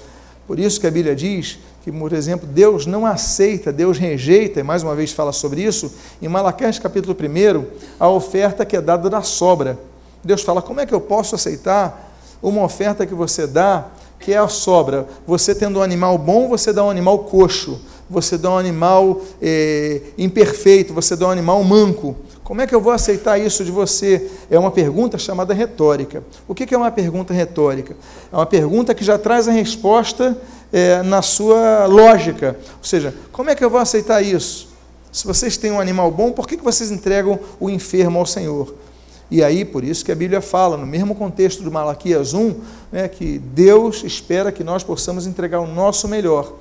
Por 0.47 0.59
isso 0.59 0.81
que 0.81 0.87
a 0.87 0.91
Bíblia 0.91 1.15
diz 1.15 1.59
que, 1.83 1.91
por 1.91 2.13
exemplo, 2.13 2.47
Deus 2.47 2.87
não 2.87 3.05
aceita, 3.05 3.73
Deus 3.73 3.99
rejeita, 3.99 4.61
e 4.61 4.63
mais 4.63 4.83
uma 4.83 4.95
vez 4.95 5.13
fala 5.13 5.33
sobre 5.33 5.63
isso, 5.63 5.93
em 6.21 6.29
Malaquias 6.29 6.79
capítulo 6.79 7.17
1, 7.19 7.65
a 7.99 8.09
oferta 8.09 8.65
que 8.65 8.77
é 8.77 8.81
dada 8.81 9.11
da 9.11 9.23
sobra. 9.23 9.79
Deus 10.23 10.43
fala: 10.43 10.63
como 10.63 10.81
é 10.81 10.87
que 10.87 10.95
eu 10.95 11.01
posso 11.01 11.35
aceitar 11.35 12.13
uma 12.43 12.63
oferta 12.63 13.07
que 13.07 13.15
você 13.15 13.47
dá, 13.47 13.87
que 14.19 14.33
é 14.33 14.39
a 14.39 14.49
sobra? 14.49 15.07
Você 15.27 15.55
tendo 15.55 15.79
um 15.79 15.83
animal 15.83 16.17
bom, 16.19 16.49
você 16.49 16.73
dá 16.73 16.85
um 16.85 16.91
animal 16.91 17.21
coxo 17.21 17.81
você 18.09 18.39
dá 18.39 18.51
um 18.51 18.59
animal 18.59 19.21
é, 19.43 20.01
imperfeito, 20.17 20.95
você 20.95 21.17
dá 21.17 21.27
um 21.27 21.31
animal 21.31 21.63
manco. 21.65 22.17
Como 22.47 22.61
é 22.61 22.67
que 22.67 22.73
eu 22.73 22.81
vou 22.81 22.93
aceitar 22.93 23.41
isso 23.41 23.65
de 23.65 23.73
você? 23.73 24.31
É 24.49 24.57
uma 24.57 24.71
pergunta 24.71 25.19
chamada 25.19 25.53
retórica. 25.53 26.23
O 26.47 26.55
que 26.55 26.73
é 26.73 26.79
uma 26.79 26.93
pergunta 26.93 27.35
retórica? 27.35 27.97
É 28.33 28.37
uma 28.37 28.47
pergunta 28.47 28.95
que 28.95 29.03
já 29.03 29.19
traz 29.19 29.49
a 29.49 29.51
resposta 29.51 30.41
é, 30.73 31.03
na 31.03 31.23
sua 31.23 31.87
lógica. 31.87 32.57
Ou 32.79 32.85
seja, 32.85 33.13
como 33.33 33.51
é 33.51 33.57
que 33.57 33.65
eu 33.65 33.69
vou 33.69 33.81
aceitar 33.81 34.23
isso? 34.23 34.69
Se 35.11 35.27
vocês 35.27 35.57
têm 35.57 35.73
um 35.73 35.81
animal 35.81 36.09
bom, 36.13 36.31
por 36.31 36.47
que, 36.47 36.57
vocês 36.57 36.93
entregam 36.93 37.37
o 37.59 37.69
enfermo 37.69 38.21
ao 38.21 38.27
Senhor? 38.27 38.73
E 39.29 39.43
aí, 39.43 39.65
por 39.65 39.83
isso 39.83 40.05
que 40.05 40.13
a 40.13 40.15
Bíblia 40.17 40.41
fala, 40.41 40.77
no 40.77 40.87
mesmo 40.87 41.17
contexto 41.17 41.65
de 41.65 41.69
Malaquias 41.69 42.33
1, 42.33 42.55
né, 42.93 43.09
que 43.09 43.41
Deus 43.41 44.05
espera 44.05 44.53
que 44.53 44.63
nós 44.63 44.85
possamos 44.85 45.27
entregar 45.27 45.59
o 45.59 45.67
nosso 45.67 46.07
melhor. 46.07 46.53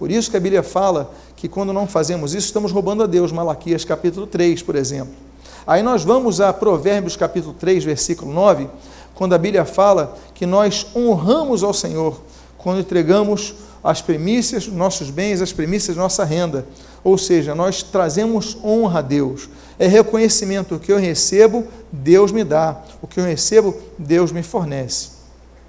Por 0.00 0.10
isso 0.10 0.32
que 0.32 0.36
a 0.36 0.40
Bíblia 0.40 0.64
fala 0.64 1.14
que 1.36 1.48
quando 1.48 1.72
não 1.72 1.86
fazemos 1.86 2.34
isso, 2.34 2.48
estamos 2.48 2.72
roubando 2.72 3.04
a 3.04 3.06
Deus. 3.06 3.30
Malaquias 3.30 3.84
capítulo 3.84 4.26
3, 4.26 4.64
por 4.64 4.74
exemplo. 4.74 5.27
Aí 5.68 5.82
nós 5.82 6.02
vamos 6.02 6.40
a 6.40 6.50
Provérbios 6.50 7.14
capítulo 7.14 7.52
3, 7.52 7.84
versículo 7.84 8.32
9, 8.32 8.70
quando 9.14 9.34
a 9.34 9.38
Bíblia 9.38 9.66
fala 9.66 10.16
que 10.32 10.46
nós 10.46 10.86
honramos 10.96 11.62
ao 11.62 11.74
Senhor 11.74 12.22
quando 12.56 12.80
entregamos 12.80 13.54
as 13.84 14.00
primícias, 14.00 14.66
nossos 14.66 15.10
bens, 15.10 15.42
as 15.42 15.52
de 15.52 15.94
nossa 15.94 16.24
renda. 16.24 16.66
Ou 17.04 17.18
seja, 17.18 17.54
nós 17.54 17.82
trazemos 17.82 18.56
honra 18.64 19.00
a 19.00 19.02
Deus. 19.02 19.50
É 19.78 19.86
reconhecimento. 19.86 20.76
O 20.76 20.80
que 20.80 20.90
eu 20.90 20.98
recebo, 20.98 21.66
Deus 21.92 22.32
me 22.32 22.44
dá. 22.44 22.80
O 23.02 23.06
que 23.06 23.20
eu 23.20 23.24
recebo, 23.24 23.76
Deus 23.98 24.32
me 24.32 24.42
fornece. 24.42 25.10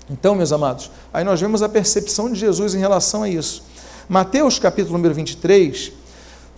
Então, 0.10 0.34
meus 0.34 0.54
amados, 0.54 0.90
aí 1.14 1.26
nós 1.26 1.42
vemos 1.42 1.62
a 1.62 1.68
percepção 1.68 2.32
de 2.32 2.40
Jesus 2.40 2.74
em 2.74 2.80
relação 2.80 3.24
a 3.24 3.30
isso. 3.30 3.64
Mateus 4.08 4.58
capítulo 4.60 4.94
número 4.96 5.14
23, 5.14 5.92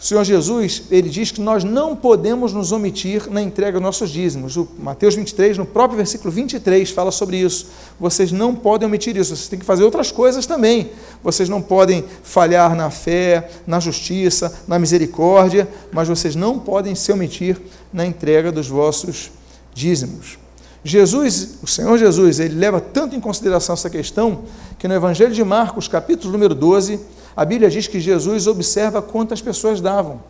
o 0.01 0.03
Senhor 0.03 0.23
Jesus, 0.23 0.81
ele 0.89 1.07
diz 1.09 1.29
que 1.29 1.39
nós 1.39 1.63
não 1.63 1.95
podemos 1.95 2.53
nos 2.53 2.71
omitir 2.71 3.29
na 3.29 3.39
entrega 3.39 3.73
dos 3.73 3.83
nossos 3.83 4.09
dízimos. 4.09 4.57
O 4.57 4.67
Mateus 4.79 5.13
23, 5.13 5.59
no 5.59 5.65
próprio 5.65 5.95
versículo 5.95 6.31
23, 6.31 6.89
fala 6.89 7.11
sobre 7.11 7.37
isso. 7.37 7.67
Vocês 7.99 8.31
não 8.31 8.55
podem 8.55 8.87
omitir 8.87 9.15
isso, 9.15 9.35
vocês 9.35 9.47
têm 9.47 9.59
que 9.59 9.65
fazer 9.65 9.83
outras 9.83 10.11
coisas 10.11 10.47
também. 10.47 10.89
Vocês 11.23 11.47
não 11.47 11.61
podem 11.61 12.03
falhar 12.23 12.75
na 12.75 12.89
fé, 12.89 13.47
na 13.67 13.79
justiça, 13.79 14.51
na 14.67 14.79
misericórdia, 14.79 15.69
mas 15.91 16.07
vocês 16.07 16.35
não 16.35 16.57
podem 16.57 16.95
se 16.95 17.11
omitir 17.11 17.61
na 17.93 18.03
entrega 18.03 18.51
dos 18.51 18.67
vossos 18.67 19.29
dízimos. 19.71 20.39
Jesus, 20.83 21.59
o 21.61 21.67
Senhor 21.67 21.95
Jesus, 21.99 22.39
ele 22.39 22.55
leva 22.55 22.81
tanto 22.81 23.15
em 23.15 23.19
consideração 23.19 23.73
essa 23.73 23.87
questão 23.87 24.45
que 24.79 24.87
no 24.87 24.95
Evangelho 24.95 25.31
de 25.31 25.43
Marcos, 25.43 25.87
capítulo 25.87 26.33
número 26.33 26.55
12, 26.55 26.99
a 27.35 27.45
Bíblia 27.45 27.69
diz 27.69 27.87
que 27.87 27.99
Jesus 27.99 28.47
observa 28.47 29.01
quantas 29.01 29.41
pessoas 29.41 29.79
davam. 29.79 30.21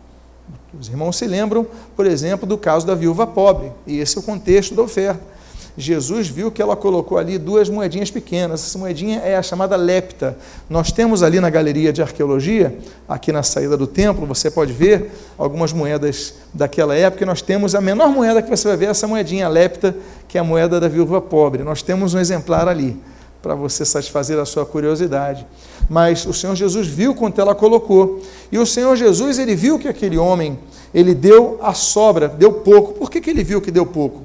Os 0.78 0.88
irmãos 0.88 1.16
se 1.16 1.26
lembram, 1.26 1.66
por 1.94 2.06
exemplo, 2.06 2.46
do 2.46 2.56
caso 2.56 2.86
da 2.86 2.94
viúva 2.94 3.26
pobre, 3.26 3.72
e 3.86 3.98
esse 3.98 4.16
é 4.16 4.20
o 4.20 4.22
contexto 4.22 4.74
da 4.74 4.82
oferta. 4.82 5.32
Jesus 5.76 6.28
viu 6.28 6.50
que 6.50 6.60
ela 6.60 6.76
colocou 6.76 7.16
ali 7.16 7.38
duas 7.38 7.68
moedinhas 7.68 8.10
pequenas. 8.10 8.62
Essa 8.62 8.78
moedinha 8.78 9.20
é 9.20 9.36
a 9.36 9.42
chamada 9.42 9.74
lepta. 9.74 10.36
Nós 10.68 10.92
temos 10.92 11.22
ali 11.22 11.40
na 11.40 11.48
galeria 11.48 11.90
de 11.92 12.02
arqueologia, 12.02 12.76
aqui 13.08 13.32
na 13.32 13.42
saída 13.42 13.74
do 13.74 13.86
templo, 13.86 14.26
você 14.26 14.50
pode 14.50 14.72
ver 14.72 15.10
algumas 15.38 15.72
moedas 15.72 16.34
daquela 16.52 16.94
época. 16.94 17.24
E 17.24 17.26
nós 17.26 17.40
temos 17.40 17.74
a 17.74 17.80
menor 17.80 18.10
moeda 18.10 18.42
que 18.42 18.50
você 18.50 18.68
vai 18.68 18.76
ver, 18.76 18.90
essa 18.90 19.08
moedinha 19.08 19.48
lepta, 19.48 19.96
que 20.28 20.36
é 20.36 20.42
a 20.42 20.44
moeda 20.44 20.78
da 20.78 20.88
viúva 20.88 21.22
pobre. 21.22 21.62
Nós 21.62 21.80
temos 21.80 22.12
um 22.12 22.18
exemplar 22.18 22.68
ali 22.68 22.98
para 23.42 23.54
você 23.56 23.84
satisfazer 23.84 24.38
a 24.38 24.44
sua 24.44 24.64
curiosidade. 24.64 25.44
Mas 25.90 26.24
o 26.24 26.32
Senhor 26.32 26.54
Jesus 26.54 26.86
viu 26.86 27.14
quanto 27.14 27.40
ela 27.40 27.54
colocou. 27.54 28.22
E 28.52 28.58
o 28.58 28.64
Senhor 28.64 28.94
Jesus, 28.96 29.38
ele 29.38 29.56
viu 29.56 29.78
que 29.78 29.88
aquele 29.88 30.16
homem, 30.16 30.58
ele 30.94 31.12
deu 31.12 31.58
a 31.60 31.74
sobra, 31.74 32.28
deu 32.28 32.52
pouco. 32.52 32.92
Por 32.92 33.10
que, 33.10 33.20
que 33.20 33.30
ele 33.30 33.42
viu 33.42 33.60
que 33.60 33.70
deu 33.70 33.84
pouco? 33.84 34.22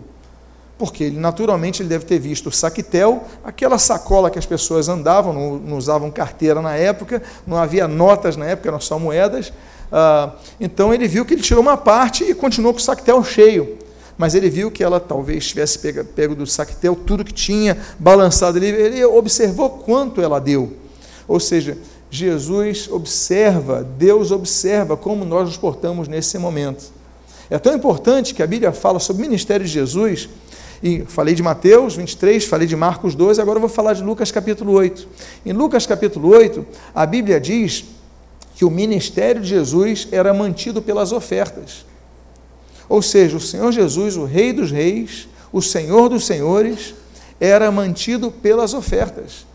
Porque 0.78 1.06
ele, 1.06 1.20
naturalmente, 1.20 1.82
ele 1.82 1.90
deve 1.90 2.06
ter 2.06 2.20
visto 2.20 2.48
o 2.48 2.52
saquetel, 2.52 3.24
aquela 3.44 3.80
sacola 3.80 4.30
que 4.30 4.38
as 4.38 4.46
pessoas 4.46 4.88
andavam, 4.88 5.34
não, 5.34 5.56
não 5.58 5.78
usavam 5.78 6.12
carteira 6.12 6.62
na 6.62 6.76
época, 6.76 7.24
não 7.48 7.58
havia 7.58 7.88
notas 7.88 8.38
na 8.38 8.46
época, 8.46 8.70
eram 8.70 8.80
só 8.80 9.00
moedas. 9.00 9.52
Ah, 9.92 10.34
então 10.60 10.94
ele 10.94 11.08
viu 11.08 11.26
que 11.26 11.34
ele 11.34 11.42
tirou 11.42 11.64
uma 11.64 11.78
parte 11.78 12.24
e 12.24 12.36
continuou 12.36 12.74
com 12.74 12.80
o 12.80 12.84
saquetel 12.84 13.24
cheio 13.24 13.87
mas 14.18 14.34
ele 14.34 14.50
viu 14.50 14.72
que 14.72 14.84
ela 14.84 15.00
talvez 15.00 15.48
tivesse 15.48 15.78
pego, 15.80 16.04
pego 16.04 16.36
do 16.36 16.48
saquetel 16.48 16.96
tudo 16.96 17.24
que 17.24 17.34
tinha, 17.34 17.78
balançado. 18.00 18.58
Ele, 18.58 18.68
ele 18.68 19.06
observou 19.06 19.70
quanto 19.70 20.22
ela 20.22 20.40
deu. 20.40 20.74
Ou 21.28 21.40
seja, 21.40 21.78
Jesus 22.10 22.90
observa, 22.90 23.84
Deus 23.84 24.32
observa 24.32 24.98
como 24.98 25.26
nós 25.26 25.48
nos 25.48 25.58
portamos 25.58 26.08
nesse 26.08 26.38
momento. 26.38 26.86
É 27.50 27.60
tão 27.60 27.76
importante 27.76 28.34
que 28.34 28.42
a 28.42 28.48
Bíblia 28.48 28.72
fala 28.72 29.00
sobre 29.00 29.24
o 29.24 29.26
ministério 29.26 29.66
de 29.66 29.72
Jesus, 29.72 30.30
e 30.82 31.04
falei 31.08 31.34
de 31.34 31.42
Mateus 31.42 31.96
23, 31.96 32.44
falei 32.46 32.68
de 32.68 32.76
Marcos 32.76 33.16
12, 33.16 33.42
agora 33.42 33.60
vou 33.60 33.70
falar 33.70 33.94
de 33.94 34.04
Lucas 34.04 34.32
capítulo 34.32 34.74
8. 34.74 35.08
Em 35.46 35.54
Lucas 35.54 35.86
capítulo 35.86 36.30
8, 36.30 36.66
a 36.94 37.06
Bíblia 37.06 37.40
diz 37.40 37.86
que 38.56 38.66
o 38.66 38.70
ministério 38.70 39.42
de 39.42 39.48
Jesus 39.48 40.08
era 40.12 40.34
mantido 40.34 40.82
pelas 40.82 41.12
ofertas. 41.12 41.86
Ou 42.90 43.02
seja, 43.02 43.38
o 43.38 43.42
Senhor 43.42 43.72
Jesus, 43.72 44.16
o 44.16 44.26
Rei 44.26 44.54
dos 44.54 44.72
Reis, 44.72 45.28
o 45.52 45.62
Senhor 45.62 46.10
dos 46.10 46.26
Senhores, 46.26 46.96
era 47.40 47.72
mantido 47.72 48.32
pelas 48.32 48.74
ofertas. 48.74 49.46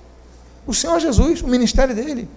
O 0.67 0.75
Senhor 0.75 1.01
Jesus, 1.01 1.43
o 1.43 1.49
ministério 1.49 1.95
dele. 1.95 2.29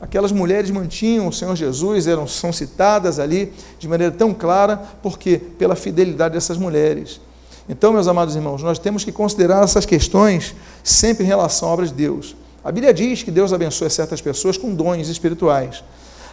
Aquelas 0.00 0.30
mulheres 0.30 0.70
mantinham 0.70 1.26
o 1.26 1.32
Senhor 1.32 1.56
Jesus, 1.56 2.06
eram, 2.06 2.26
são 2.26 2.52
citadas 2.52 3.18
ali 3.18 3.52
de 3.78 3.88
maneira 3.88 4.14
tão 4.14 4.32
clara, 4.32 4.80
porque 5.02 5.38
pela 5.38 5.74
fidelidade 5.74 6.34
dessas 6.34 6.56
mulheres. 6.56 7.20
Então, 7.68 7.92
meus 7.92 8.06
amados 8.06 8.36
irmãos, 8.36 8.62
nós 8.62 8.78
temos 8.78 9.04
que 9.04 9.10
considerar 9.10 9.64
essas 9.64 9.84
questões 9.84 10.54
sempre 10.84 11.24
em 11.24 11.26
relação 11.26 11.68
à 11.68 11.72
obra 11.72 11.86
de 11.86 11.92
Deus. 11.92 12.36
A 12.64 12.70
Bíblia 12.70 12.94
diz 12.94 13.22
que 13.22 13.30
Deus 13.30 13.52
abençoa 13.52 13.90
certas 13.90 14.20
pessoas 14.20 14.56
com 14.56 14.72
dons 14.72 15.08
espirituais. 15.08 15.82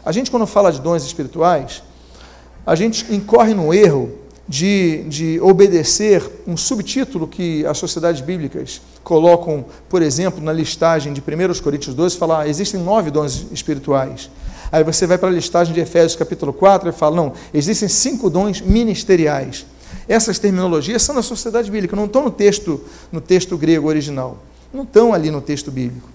A 0.06 0.12
gente, 0.12 0.30
quando 0.30 0.46
fala 0.46 0.72
de 0.72 0.80
dons 0.80 1.04
espirituais, 1.04 1.82
a 2.66 2.76
gente 2.76 3.14
incorre 3.14 3.54
no 3.54 3.74
erro 3.74 4.12
de, 4.48 5.04
de 5.08 5.40
obedecer 5.42 6.24
um 6.48 6.56
subtítulo 6.56 7.28
que 7.28 7.66
as 7.66 7.78
sociedades 7.78 8.22
bíblicas 8.22 8.82
colocam, 9.04 9.66
por 9.90 10.02
exemplo, 10.02 10.44
na 10.44 10.54
listagem 10.54 11.14
de 11.14 11.22
1 11.22 11.62
Coríntios 11.62 11.96
12, 11.96 12.18
falar 12.18 12.42
ah, 12.42 12.48
existem 12.48 12.80
nove 12.80 13.12
dons 13.12 13.48
espirituais. 13.52 14.30
Aí 14.72 14.84
você 14.84 15.08
vai 15.08 15.18
para 15.18 15.30
a 15.30 15.32
listagem 15.32 15.74
de 15.74 15.80
Efésios 15.80 16.16
capítulo 16.16 16.52
4 16.54 16.90
e 16.90 16.92
fala, 16.92 17.16
não, 17.16 17.34
existem 17.54 17.88
cinco 17.88 18.30
dons 18.30 18.62
ministeriais. 18.62 19.66
Essas 20.08 20.38
terminologias 20.38 21.02
são 21.02 21.16
da 21.16 21.22
sociedade 21.22 21.72
bíblica, 21.72 21.96
não 21.96 22.06
estão 22.06 22.24
no 22.24 22.32
texto, 22.32 22.82
no 23.12 23.22
texto 23.22 23.58
grego 23.58 23.88
original. 23.88 24.38
Não 24.74 24.84
estão 24.84 25.14
ali 25.14 25.32
no 25.32 25.42
texto 25.42 25.72
bíblico. 25.72 26.10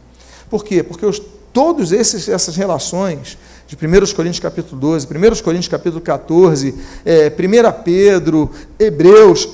Por 0.49 0.65
quê? 0.65 0.83
Porque 0.83 1.07
os, 1.07 1.21
todas 1.53 1.93
essas 1.93 2.57
relações 2.57 3.37
de 3.67 3.77
1 3.77 4.15
Coríntios 4.15 4.41
capítulo 4.41 4.81
12, 4.81 5.07
1 5.07 5.43
Coríntios 5.43 5.69
capítulo 5.69 6.01
14, 6.01 6.75
é, 7.05 7.29
1 7.29 7.83
Pedro, 7.85 8.51
Hebreus 8.79 9.49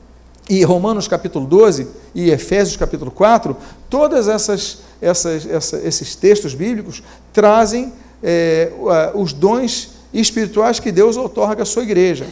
e 0.48 0.62
Romanos 0.64 1.06
capítulo 1.06 1.46
12 1.46 1.86
e 2.14 2.30
Efésios 2.30 2.76
capítulo 2.76 3.10
4, 3.10 3.56
todas 3.90 4.28
essas, 4.28 4.78
essas, 5.00 5.46
essa, 5.46 5.76
esses 5.78 6.16
textos 6.16 6.54
bíblicos 6.54 7.02
trazem 7.32 7.92
é, 8.22 8.72
os 9.14 9.32
dons 9.32 9.90
espirituais 10.12 10.80
que 10.80 10.90
Deus 10.90 11.16
outorga 11.16 11.62
à 11.62 11.66
sua 11.66 11.82
igreja. 11.82 12.26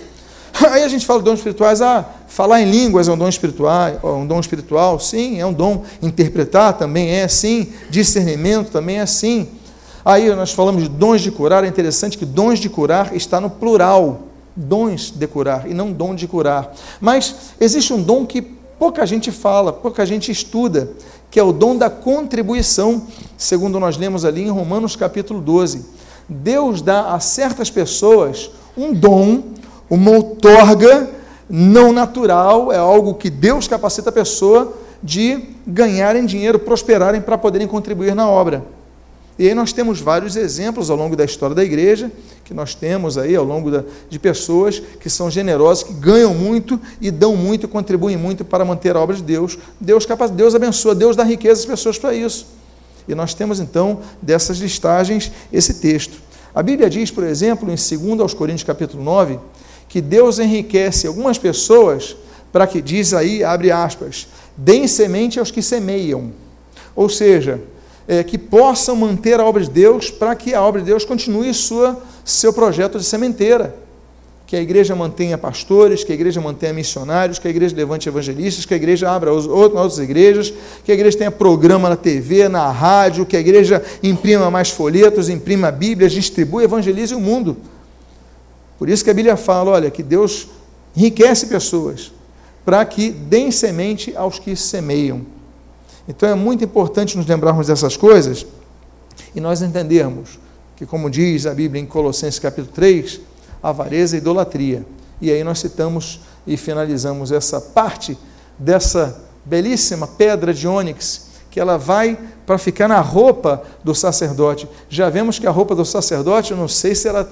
Aí 0.71 0.83
a 0.83 0.89
gente 0.89 1.05
fala 1.05 1.21
de 1.21 1.27
dons 1.27 1.39
espirituais, 1.39 1.83
ah, 1.83 2.05
falar 2.27 2.63
em 2.63 2.71
línguas 2.71 3.09
é 3.09 3.13
um 3.13 3.19
dom 3.19 3.29
espiritual, 3.29 3.91
um 4.03 4.27
dom 4.27 4.41
espiritual, 4.41 4.99
sim, 4.99 5.41
é 5.41 5.47
um 5.47 5.53
dom. 5.53 5.83
Interpretar 6.03 6.73
também 6.75 7.11
é, 7.11 7.29
sim. 7.29 7.73
Discernimento 7.91 8.71
também 8.71 8.99
é, 8.99 9.07
sim. 9.07 9.49
Aí 10.05 10.33
nós 10.35 10.53
falamos 10.53 10.85
de 10.85 10.89
dons 10.89 11.21
de 11.21 11.31
curar, 11.31 11.65
é 11.65 11.67
interessante 11.67 12.17
que 12.17 12.25
dons 12.25 12.59
de 12.59 12.69
curar 12.69 13.15
está 13.15 13.41
no 13.41 13.51
plural, 13.51 14.21
dons 14.55 15.11
de 15.11 15.27
curar, 15.27 15.69
e 15.69 15.75
não 15.75 15.93
dom 15.93 16.15
de 16.15 16.29
curar. 16.29 16.73
Mas 17.01 17.35
existe 17.61 17.93
um 17.93 18.01
dom 18.01 18.25
que 18.25 18.41
pouca 18.41 19.05
gente 19.05 19.33
fala, 19.33 19.73
pouca 19.73 20.07
gente 20.07 20.31
estuda, 20.31 20.91
que 21.31 21.41
é 21.41 21.43
o 21.43 21.53
dom 21.53 21.77
da 21.77 21.91
contribuição, 21.91 23.03
segundo 23.37 23.81
nós 23.81 23.97
lemos 23.97 24.25
ali 24.25 24.43
em 24.43 24.51
Romanos 24.51 24.95
capítulo 24.95 25.41
12. 25.41 25.85
Deus 26.29 26.81
dá 26.81 27.13
a 27.13 27.21
certas 27.21 27.69
pessoas 27.69 28.51
um 28.77 28.93
dom, 28.93 29.43
uma 29.89 30.11
outorga 30.11 31.11
não 31.49 31.93
natural, 31.93 32.73
é 32.73 32.79
algo 32.79 33.15
que 33.15 33.31
Deus 33.31 33.69
capacita 33.69 34.11
a 34.11 34.13
pessoa 34.13 34.73
de 35.03 35.45
ganharem 35.67 36.27
dinheiro, 36.27 36.59
prosperarem 36.59 37.21
para 37.21 37.39
poderem 37.39 37.69
contribuir 37.69 38.15
na 38.15 38.29
obra. 38.29 38.65
E 39.39 39.47
aí 39.47 39.55
nós 39.55 39.73
temos 39.73 40.01
vários 40.01 40.35
exemplos 40.35 40.89
ao 40.89 40.97
longo 40.97 41.15
da 41.15 41.25
história 41.25 41.55
da 41.55 41.63
igreja, 41.63 42.11
que 42.43 42.55
nós 42.55 42.75
temos 42.75 43.19
aí 43.19 43.37
ao 43.37 43.45
longo 43.45 43.71
da, 43.71 43.85
de 44.09 44.19
pessoas 44.19 44.81
que 44.99 45.11
são 45.11 45.31
generosas, 45.31 45.85
que 45.85 45.93
ganham 45.93 46.33
muito 46.33 46.81
e 47.01 47.11
dão 47.11 47.37
muito, 47.37 47.69
contribuem 47.69 48.17
muito 48.17 48.45
para 48.45 48.65
manter 48.65 48.97
a 48.97 49.01
obra 49.01 49.15
de 49.15 49.23
Deus. 49.23 49.59
Deus 49.79 50.07
capaz, 50.07 50.31
Deus 50.31 50.55
abençoa, 50.55 50.95
Deus 50.95 51.15
dá 51.15 51.23
riqueza 51.23 51.61
às 51.61 51.67
pessoas 51.67 51.99
para 51.99 52.15
isso. 52.15 52.47
E 53.07 53.15
nós 53.15 53.35
temos 53.35 53.61
então 53.61 54.01
dessas 54.23 54.59
listagens 54.59 55.31
esse 55.53 55.75
texto. 55.75 56.19
A 56.55 56.63
Bíblia 56.63 56.89
diz, 56.89 57.11
por 57.11 57.23
exemplo, 57.23 57.71
em 57.71 57.77
2 57.77 58.21
aos 58.21 58.33
Coríntios 58.33 58.65
capítulo 58.65 59.05
9, 59.05 59.39
que 59.89 60.01
Deus 60.01 60.39
enriquece 60.39 61.07
algumas 61.07 61.39
pessoas 61.39 62.17
para 62.53 62.67
que 62.67 62.81
diz 62.81 63.13
aí, 63.13 63.45
abre 63.45 63.71
aspas, 63.71 64.29
deem 64.57 64.89
semente 64.89 65.39
aos 65.39 65.51
que 65.51 65.61
semeiam. 65.61 66.33
Ou 66.95 67.09
seja, 67.09 67.61
é, 68.09 68.23
que 68.23 68.39
possam 68.39 68.97
manter 68.97 69.41
a 69.41 69.45
obra 69.45 69.63
de 69.63 69.71
Deus 69.71 70.11
para 70.11 70.35
que 70.35 70.55
a 70.55 70.63
obra 70.63 70.81
de 70.81 70.87
Deus 70.87 71.05
continue 71.05 71.53
sua, 71.53 72.01
seu 72.25 72.53
projeto 72.53 72.99
de 72.99 73.05
sementeira. 73.05 73.77
Que 74.47 74.55
a 74.55 74.61
igreja 74.61 74.95
mantenha 74.95 75.37
pastores, 75.37 76.05
que 76.05 76.13
a 76.13 76.15
igreja 76.15 76.41
mantenha 76.41 76.73
missionários, 76.73 77.39
que 77.39 77.49
a 77.49 77.51
igreja 77.51 77.75
levante 77.75 78.09
evangelistas, 78.09 78.65
que 78.65 78.73
a 78.73 78.77
igreja 78.77 79.11
abra 79.11 79.33
outras 79.33 79.99
igrejas, 79.99 80.55
que 80.85 80.93
a 80.93 80.95
igreja 80.95 81.19
tenha 81.19 81.33
programa 81.33 81.89
na 81.89 81.97
TV, 81.97 82.49
na 82.49 82.71
rádio, 82.71 83.27
que 83.27 83.37
a 83.37 83.41
igreja 83.41 83.83
imprima 84.03 84.49
mais 84.49 84.71
folhetos, 84.71 85.29
imprima 85.29 85.73
Bíblias, 85.73 86.13
distribua, 86.13 86.63
evangelize 86.63 87.13
o 87.13 87.21
mundo. 87.21 87.57
Por 88.79 88.89
isso 88.89 89.05
que 89.05 89.11
a 89.11 89.15
Bíblia 89.15 89.37
fala, 89.37 89.73
olha, 89.73 89.91
que 89.91 90.03
Deus 90.03 90.49
enriquece 90.97 91.47
pessoas 91.47 92.13
para 92.65 92.85
que 92.85 93.11
deem 93.11 93.51
semente 93.51 94.15
aos 94.17 94.39
que 94.39 94.57
semeiam. 94.57 95.25
Então 96.09 96.29
é 96.29 96.35
muito 96.35 96.65
importante 96.65 97.17
nos 97.17 97.27
lembrarmos 97.27 97.69
dessas 97.69 97.97
coisas 97.97 98.47
e 99.35 99.41
nós 99.41 99.63
entendermos 99.63 100.39
que, 100.77 100.85
como 100.85 101.11
diz 101.11 101.47
a 101.47 101.55
Bíblia 101.55 101.81
em 101.81 101.87
Colossenses 101.87 102.39
capítulo 102.39 102.73
3, 102.75 103.21
avareza 103.63 104.17
e 104.17 104.19
idolatria. 104.19 104.85
E 105.21 105.31
aí 105.31 105.43
nós 105.43 105.59
citamos 105.61 106.21
e 106.47 106.57
finalizamos 106.57 107.33
essa 107.33 107.61
parte 107.61 108.17
dessa 108.59 109.21
belíssima 109.45 110.07
pedra 110.07 110.53
de 110.53 110.67
ônix, 110.67 111.27
que 111.51 111.59
ela 111.59 111.79
vai 111.79 112.19
para 112.45 112.59
ficar 112.59 112.89
na 112.89 113.01
roupa 113.01 113.63
do 113.83 113.95
sacerdote. 113.95 114.69
Já 114.89 115.09
vemos 115.09 115.39
que 115.39 115.47
a 115.47 115.51
roupa 115.51 115.75
do 115.75 115.85
sacerdote, 115.85 116.53
eu 116.53 116.57
não 116.57 116.69
sei 116.69 116.95
se 116.95 117.09
ela 117.09 117.31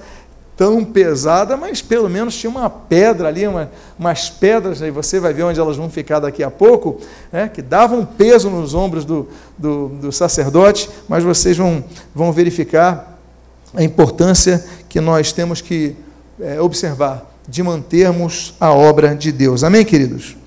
tão 0.57 0.83
pesada, 0.85 1.57
mas 1.57 1.81
pelo 1.81 2.09
menos 2.09 2.35
tinha 2.35 2.49
uma 2.49 2.69
pedra 2.69 3.27
ali, 3.27 3.45
uma, 3.45 3.69
umas 3.99 4.29
pedras, 4.29 4.81
aí 4.81 4.89
você 4.89 5.19
vai 5.19 5.33
ver 5.33 5.43
onde 5.43 5.59
elas 5.59 5.75
vão 5.75 5.89
ficar 5.89 6.19
daqui 6.19 6.43
a 6.43 6.49
pouco, 6.49 6.99
né, 7.31 7.49
que 7.53 7.61
davam 7.61 8.05
peso 8.05 8.49
nos 8.49 8.73
ombros 8.73 9.03
do, 9.03 9.27
do, 9.57 9.89
do 9.89 10.11
sacerdote, 10.11 10.89
mas 11.09 11.23
vocês 11.23 11.57
vão, 11.57 11.83
vão 12.13 12.31
verificar 12.31 13.19
a 13.73 13.83
importância 13.83 14.63
que 14.87 15.01
nós 15.01 15.33
temos 15.33 15.59
que 15.59 15.95
é, 16.39 16.61
observar 16.61 17.29
de 17.47 17.61
mantermos 17.61 18.55
a 18.59 18.71
obra 18.71 19.13
de 19.13 19.31
Deus. 19.31 19.63
Amém, 19.63 19.83
queridos? 19.83 20.37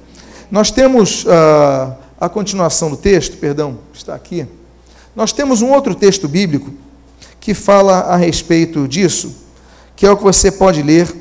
Nós 0.50 0.70
temos 0.70 1.24
uh, 1.24 1.94
a 2.18 2.28
continuação 2.28 2.90
do 2.90 2.96
texto, 2.96 3.36
perdão, 3.36 3.78
está 3.92 4.14
aqui. 4.14 4.46
Nós 5.14 5.32
temos 5.32 5.62
um 5.62 5.70
outro 5.70 5.94
texto 5.94 6.26
bíblico 6.26 6.72
que 7.38 7.54
fala 7.54 8.00
a 8.00 8.16
respeito 8.16 8.88
disso 8.88 9.47
que 9.98 10.06
é 10.06 10.10
o 10.12 10.16
que 10.16 10.22
você 10.22 10.52
pode 10.52 10.80
ler 10.80 11.12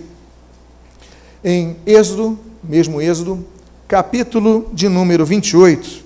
em 1.43 1.77
Êxodo, 1.83 2.37
mesmo 2.63 3.01
Êxodo, 3.01 3.43
capítulo 3.87 4.69
de 4.71 4.87
número 4.87 5.25
28. 5.25 6.05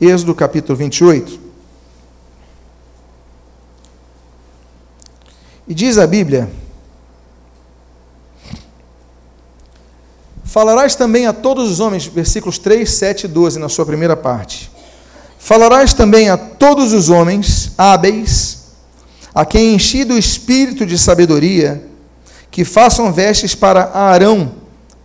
Êxodo, 0.00 0.34
capítulo 0.34 0.74
28. 0.74 1.38
E 5.68 5.74
diz 5.74 5.98
a 5.98 6.06
Bíblia: 6.06 6.50
Falarás 10.44 10.94
também 10.94 11.26
a 11.26 11.34
todos 11.34 11.70
os 11.70 11.78
homens, 11.78 12.06
versículos 12.06 12.56
3, 12.56 12.90
7 12.90 13.24
e 13.24 13.28
12, 13.28 13.58
na 13.58 13.68
sua 13.68 13.84
primeira 13.84 14.16
parte. 14.16 14.72
Falarás 15.38 15.92
também 15.92 16.30
a 16.30 16.38
todos 16.38 16.94
os 16.94 17.10
homens 17.10 17.72
hábeis 17.76 18.57
a 19.34 19.44
quem 19.44 19.74
enchi 19.74 20.04
do 20.04 20.16
espírito 20.16 20.86
de 20.86 20.98
sabedoria, 20.98 21.82
que 22.50 22.64
façam 22.64 23.12
vestes 23.12 23.54
para 23.54 23.90
Arão, 23.92 24.52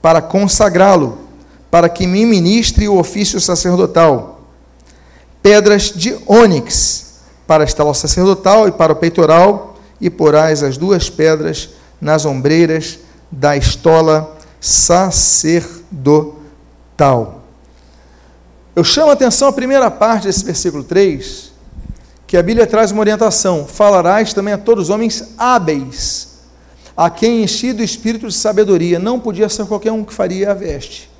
para 0.02 0.21
consagrá-lo, 0.21 1.19
para 1.69 1.89
que 1.89 2.06
me 2.08 2.26
ministre 2.26 2.88
o 2.88 2.98
ofício 2.98 3.39
sacerdotal. 3.39 4.41
Pedras 5.41 5.91
de 5.95 6.17
ônix, 6.26 7.21
para 7.45 7.63
a 7.63 7.65
estala 7.65 7.93
sacerdotal 7.93 8.67
e 8.67 8.71
para 8.71 8.93
o 8.93 8.95
peitoral, 8.95 9.78
e 10.00 10.10
porás 10.10 10.63
as 10.63 10.78
duas 10.78 11.10
pedras 11.10 11.69
nas 12.00 12.26
ombreiras 12.26 13.00
da 13.32 13.56
estola 13.56 14.38
sacerdotal. 14.60 16.41
Eu 18.76 18.84
chamo 18.84 19.12
a 19.12 19.13
atenção 19.13 19.48
a 19.48 19.54
primeira 19.54 19.89
parte 19.91 20.28
desse 20.28 20.43
versículo 20.43 20.84
3, 20.84 21.53
que 22.34 22.38
a 22.38 22.41
Bíblia 22.41 22.65
traz 22.65 22.89
uma 22.89 23.02
orientação: 23.02 23.67
falarás 23.67 24.34
também 24.34 24.56
a 24.56 24.58
todos 24.58 24.86
os 24.86 24.89
homens 24.89 25.36
hábeis, 25.38 26.39
a 26.98 27.08
quem 27.08 27.43
enchido 27.43 27.84
o 27.84 27.86
espírito 27.86 28.28
de 28.28 28.34
sabedoria. 28.34 28.98
Não 28.98 29.19
podia 29.19 29.48
ser 29.48 29.67
qualquer 29.67 29.91
um 29.91 30.04
que 30.04 30.12
faria 30.12 30.50
a 30.50 30.54
veste. 30.56 31.12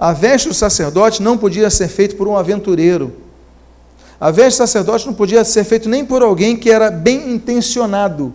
A 0.00 0.12
veste 0.12 0.48
do 0.48 0.54
sacerdote 0.54 1.22
não 1.22 1.38
podia 1.38 1.70
ser 1.70 1.86
feita 1.86 2.16
por 2.16 2.26
um 2.26 2.36
aventureiro. 2.36 3.14
A 4.18 4.32
veste 4.32 4.56
do 4.56 4.66
sacerdote 4.66 5.06
não 5.06 5.14
podia 5.14 5.44
ser 5.44 5.62
feita 5.62 5.88
nem 5.88 6.04
por 6.04 6.22
alguém 6.22 6.56
que 6.56 6.72
era 6.72 6.90
bem 6.90 7.30
intencionado. 7.30 8.34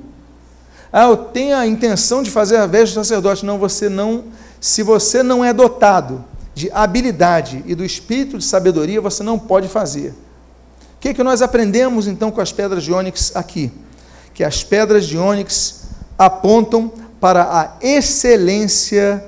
Ah, 0.93 1.09
eu 1.09 1.17
tenho 1.17 1.57
a 1.57 1.67
intenção 1.67 2.23
de 2.23 2.31
fazer 2.31 2.55
a 2.55 2.65
veste 2.65 2.93
do 2.93 3.03
sacerdote. 3.03 3.45
Não, 3.45 3.59
você 3.59 3.89
não. 3.89 4.23
Se 4.61 4.81
você 4.81 5.21
não 5.21 5.43
é 5.43 5.51
dotado 5.51 6.23
de 6.55 6.71
habilidade 6.71 7.61
e 7.67 7.75
do 7.75 7.83
espírito 7.83 8.37
de 8.37 8.45
sabedoria, 8.45 9.01
você 9.01 9.21
não 9.23 9.37
pode 9.37 9.67
fazer 9.67 10.13
que, 11.01 11.15
que 11.15 11.23
nós 11.23 11.41
aprendemos 11.41 12.07
então 12.07 12.29
com 12.29 12.39
as 12.39 12.51
pedras 12.51 12.83
de 12.83 12.93
ônix 12.93 13.35
aqui? 13.35 13.71
Que 14.35 14.43
as 14.43 14.63
pedras 14.63 15.07
de 15.07 15.17
ônix 15.17 15.87
apontam 16.15 16.93
para 17.19 17.41
a 17.41 17.77
excelência 17.81 19.25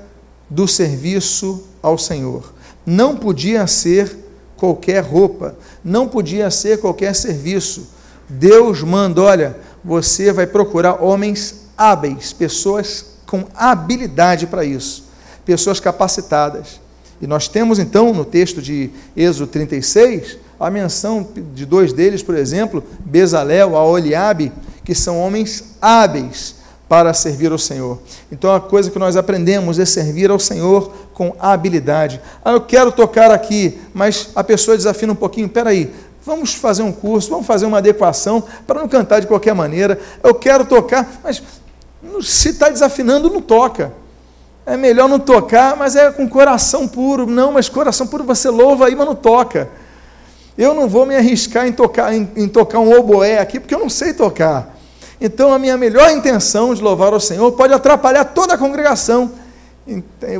do 0.48 0.68
serviço 0.68 1.66
ao 1.82 1.98
Senhor. 1.98 2.54
Não 2.86 3.16
podia 3.16 3.66
ser 3.66 4.16
qualquer 4.56 5.02
roupa, 5.02 5.56
não 5.82 6.06
podia 6.06 6.48
ser 6.48 6.80
qualquer 6.80 7.12
serviço. 7.12 7.88
Deus 8.28 8.80
manda, 8.82 9.20
olha, 9.20 9.56
você 9.84 10.32
vai 10.32 10.46
procurar 10.46 11.02
homens 11.02 11.66
hábeis, 11.76 12.32
pessoas 12.32 13.16
com 13.26 13.46
habilidade 13.52 14.46
para 14.46 14.64
isso, 14.64 15.06
pessoas 15.44 15.80
capacitadas. 15.80 16.80
E 17.20 17.26
nós 17.26 17.48
temos 17.48 17.80
então 17.80 18.12
no 18.12 18.24
texto 18.24 18.62
de 18.62 18.90
Êxodo 19.16 19.48
36 19.48 20.43
a 20.58 20.70
menção 20.70 21.26
de 21.54 21.66
dois 21.66 21.92
deles, 21.92 22.22
por 22.22 22.34
exemplo, 22.34 22.82
Bezalel, 23.00 23.76
Aoliabe, 23.76 24.52
que 24.84 24.94
são 24.94 25.20
homens 25.20 25.76
hábeis 25.80 26.56
para 26.88 27.12
servir 27.14 27.50
ao 27.50 27.58
Senhor. 27.58 27.98
Então 28.30 28.54
a 28.54 28.60
coisa 28.60 28.90
que 28.90 28.98
nós 28.98 29.16
aprendemos 29.16 29.78
é 29.78 29.84
servir 29.84 30.30
ao 30.30 30.38
Senhor 30.38 30.92
com 31.12 31.34
habilidade. 31.38 32.20
Ah, 32.44 32.52
eu 32.52 32.60
quero 32.60 32.92
tocar 32.92 33.30
aqui, 33.30 33.78
mas 33.92 34.30
a 34.34 34.44
pessoa 34.44 34.76
desafina 34.76 35.12
um 35.12 35.16
pouquinho. 35.16 35.46
Espera 35.46 35.70
aí, 35.70 35.92
vamos 36.24 36.54
fazer 36.54 36.82
um 36.82 36.92
curso, 36.92 37.30
vamos 37.30 37.46
fazer 37.46 37.66
uma 37.66 37.78
adequação 37.78 38.42
para 38.66 38.80
não 38.80 38.88
cantar 38.88 39.20
de 39.20 39.26
qualquer 39.26 39.54
maneira. 39.54 39.98
Eu 40.22 40.34
quero 40.34 40.64
tocar, 40.66 41.20
mas 41.22 41.42
se 42.22 42.50
está 42.50 42.68
desafinando, 42.68 43.30
não 43.30 43.40
toca. 43.40 43.92
É 44.66 44.76
melhor 44.76 45.08
não 45.08 45.18
tocar, 45.18 45.76
mas 45.76 45.94
é 45.94 46.10
com 46.10 46.28
coração 46.28 46.88
puro. 46.88 47.26
Não, 47.26 47.52
mas 47.52 47.68
coração 47.68 48.06
puro 48.06 48.24
você 48.24 48.48
louva 48.48 48.86
aí, 48.86 48.96
mas 48.96 49.06
não 49.06 49.14
toca. 49.14 49.68
Eu 50.56 50.72
não 50.74 50.88
vou 50.88 51.04
me 51.04 51.16
arriscar 51.16 51.66
em 51.66 51.72
tocar, 51.72 52.14
em, 52.14 52.28
em 52.36 52.48
tocar 52.48 52.78
um 52.78 52.96
oboé 52.96 53.38
aqui, 53.38 53.58
porque 53.58 53.74
eu 53.74 53.80
não 53.80 53.90
sei 53.90 54.14
tocar. 54.14 54.78
Então, 55.20 55.52
a 55.52 55.58
minha 55.58 55.76
melhor 55.76 56.10
intenção 56.10 56.74
de 56.74 56.82
louvar 56.82 57.12
ao 57.12 57.20
Senhor 57.20 57.50
pode 57.52 57.72
atrapalhar 57.72 58.24
toda 58.24 58.54
a 58.54 58.58
congregação. 58.58 59.32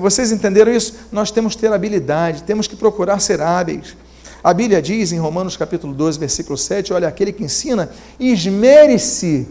Vocês 0.00 0.32
entenderam 0.32 0.72
isso? 0.72 0.94
Nós 1.12 1.30
temos 1.30 1.54
que 1.54 1.60
ter 1.60 1.72
habilidade, 1.72 2.42
temos 2.42 2.66
que 2.66 2.76
procurar 2.76 3.18
ser 3.20 3.40
hábeis. 3.40 3.96
A 4.42 4.52
Bíblia 4.52 4.82
diz 4.82 5.10
em 5.12 5.18
Romanos 5.18 5.56
capítulo 5.56 5.94
12, 5.94 6.18
versículo 6.18 6.56
7, 6.56 6.92
olha, 6.92 7.08
aquele 7.08 7.32
que 7.32 7.42
ensina, 7.42 7.90
esmere-se 8.20 9.48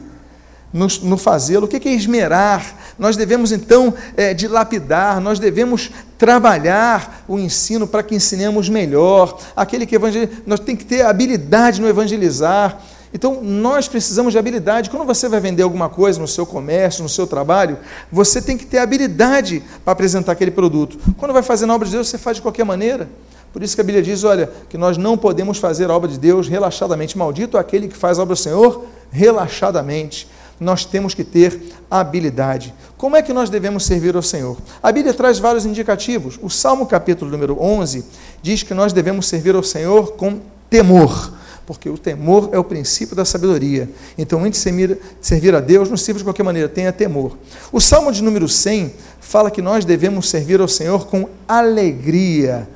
no, 0.74 0.88
no 1.04 1.18
fazê-lo. 1.18 1.66
O 1.66 1.68
que 1.68 1.88
é 1.88 1.94
esmerar? 1.94 2.76
Nós 2.98 3.16
devemos 3.16 3.52
então 3.52 3.94
é, 4.18 4.34
dilapidar, 4.34 5.22
nós 5.22 5.38
devemos 5.38 5.92
trabalhar 6.18 7.24
o 7.28 7.38
ensino 7.38 7.86
para 7.86 8.02
que 8.02 8.16
ensinemos 8.16 8.68
melhor. 8.68 9.40
Aquele 9.56 9.86
que 9.86 9.96
evangeliza, 9.96 10.32
nós 10.48 10.60
tem 10.60 10.76
que 10.76 10.84
ter 10.84 11.06
habilidade 11.06 11.80
no 11.80 11.88
evangelizar. 11.88 12.82
Então, 13.14 13.44
nós 13.44 13.88
precisamos 13.88 14.34
de 14.34 14.40
habilidade. 14.40 14.90
Quando 14.90 15.06
você 15.06 15.30
vai 15.30 15.40
vender 15.40 15.62
alguma 15.62 15.88
coisa 15.88 16.20
no 16.20 16.28
seu 16.28 16.48
comércio, 16.48 17.04
no 17.04 17.10
seu 17.10 17.28
trabalho, 17.28 17.78
você 18.12 18.42
tem 18.42 18.58
que 18.58 18.66
ter 18.66 18.80
habilidade 18.80 19.62
para 19.84 19.94
apresentar 19.94 20.32
aquele 20.32 20.50
produto. 20.50 20.98
Quando 21.16 21.32
vai 21.32 21.44
fazer 21.44 21.68
na 21.68 21.76
obra 21.76 21.86
de 21.86 21.92
Deus, 21.92 22.08
você 22.08 22.18
faz 22.18 22.38
de 22.38 22.42
qualquer 22.42 22.66
maneira. 22.66 23.08
Por 23.52 23.62
isso 23.62 23.76
que 23.76 23.82
a 23.82 23.84
Bíblia 23.84 24.02
diz: 24.02 24.24
olha, 24.24 24.50
que 24.68 24.80
nós 24.80 24.98
não 24.98 25.16
podemos 25.16 25.60
fazer 25.60 25.92
a 25.92 25.94
obra 25.96 26.10
de 26.10 26.18
Deus 26.18 26.48
relaxadamente. 26.48 27.16
Maldito 27.16 27.56
aquele 27.56 27.88
que 27.88 27.96
faz 27.96 28.18
a 28.18 28.24
obra 28.24 28.34
do 28.34 28.40
Senhor 28.42 28.84
relaxadamente 29.12 30.28
nós 30.64 30.86
temos 30.86 31.14
que 31.14 31.24
ter 31.24 31.60
habilidade. 31.92 32.74
Como 32.98 33.16
é 33.16 33.22
que 33.22 33.34
nós 33.34 33.50
devemos 33.50 33.86
servir 33.86 34.16
ao 34.16 34.22
Senhor? 34.22 34.58
A 34.82 34.92
Bíblia 34.92 35.14
traz 35.14 35.38
vários 35.38 35.66
indicativos. 35.66 36.40
O 36.42 36.50
Salmo 36.50 36.86
capítulo 36.86 37.30
número 37.30 37.62
11 37.62 38.06
diz 38.42 38.64
que 38.64 38.74
nós 38.74 38.94
devemos 38.94 39.28
servir 39.28 39.56
ao 39.56 39.64
Senhor 39.64 40.14
com 40.14 40.40
temor, 40.70 41.34
porque 41.66 41.90
o 41.90 41.98
temor 41.98 42.50
é 42.52 42.58
o 42.58 42.64
princípio 42.64 43.16
da 43.16 43.26
sabedoria. 43.26 43.90
Então, 44.18 44.44
antes 44.44 44.64
de 44.64 44.98
servir 45.22 45.54
a 45.54 45.60
Deus, 45.60 45.90
não 45.90 45.98
sirva 45.98 46.20
de 46.20 46.24
qualquer 46.24 46.44
maneira, 46.44 46.68
tenha 46.70 46.92
temor. 46.92 47.38
O 47.72 47.80
Salmo 47.80 48.12
de 48.12 48.24
número 48.24 48.48
100 48.48 48.94
fala 49.20 49.52
que 49.52 49.62
nós 49.62 49.86
devemos 49.86 50.30
servir 50.30 50.62
ao 50.62 50.68
Senhor 50.68 51.06
com 51.08 51.28
alegria, 51.48 52.68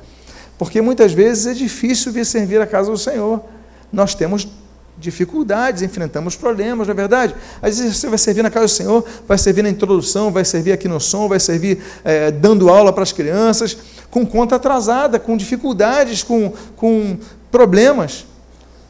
porque 0.58 0.80
muitas 0.80 1.12
vezes 1.12 1.46
é 1.46 1.54
difícil 1.54 2.12
vir 2.12 2.26
servir 2.26 2.60
a 2.60 2.66
casa 2.66 2.90
do 2.90 2.98
Senhor. 2.98 3.40
Nós 3.92 4.14
temos 4.14 4.46
dificuldades, 5.00 5.82
enfrentamos 5.82 6.36
problemas, 6.36 6.86
não 6.86 6.92
é 6.92 6.96
verdade? 6.96 7.34
Às 7.62 7.78
vezes 7.78 7.96
você 7.96 8.08
vai 8.08 8.18
servir 8.18 8.42
na 8.42 8.50
casa 8.50 8.66
do 8.66 8.70
Senhor, 8.70 9.04
vai 9.26 9.38
servir 9.38 9.62
na 9.62 9.70
introdução, 9.70 10.30
vai 10.30 10.44
servir 10.44 10.72
aqui 10.72 10.88
no 10.88 11.00
som, 11.00 11.28
vai 11.28 11.38
servir 11.40 11.78
é, 12.04 12.30
dando 12.30 12.68
aula 12.68 12.92
para 12.92 13.02
as 13.02 13.12
crianças, 13.12 13.76
com 14.10 14.26
conta 14.26 14.56
atrasada, 14.56 15.18
com 15.18 15.36
dificuldades, 15.36 16.22
com, 16.22 16.52
com 16.76 17.16
problemas. 17.50 18.26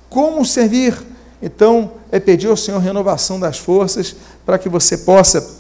Como 0.09 0.45
servir? 0.45 0.97
Então, 1.43 1.93
é 2.11 2.19
pedir 2.19 2.49
ao 2.49 2.57
Senhor 2.57 2.79
renovação 2.79 3.39
das 3.39 3.59
forças 3.59 4.17
para 4.45 4.59
que 4.59 4.69
você 4.69 4.99
possa 4.99 5.59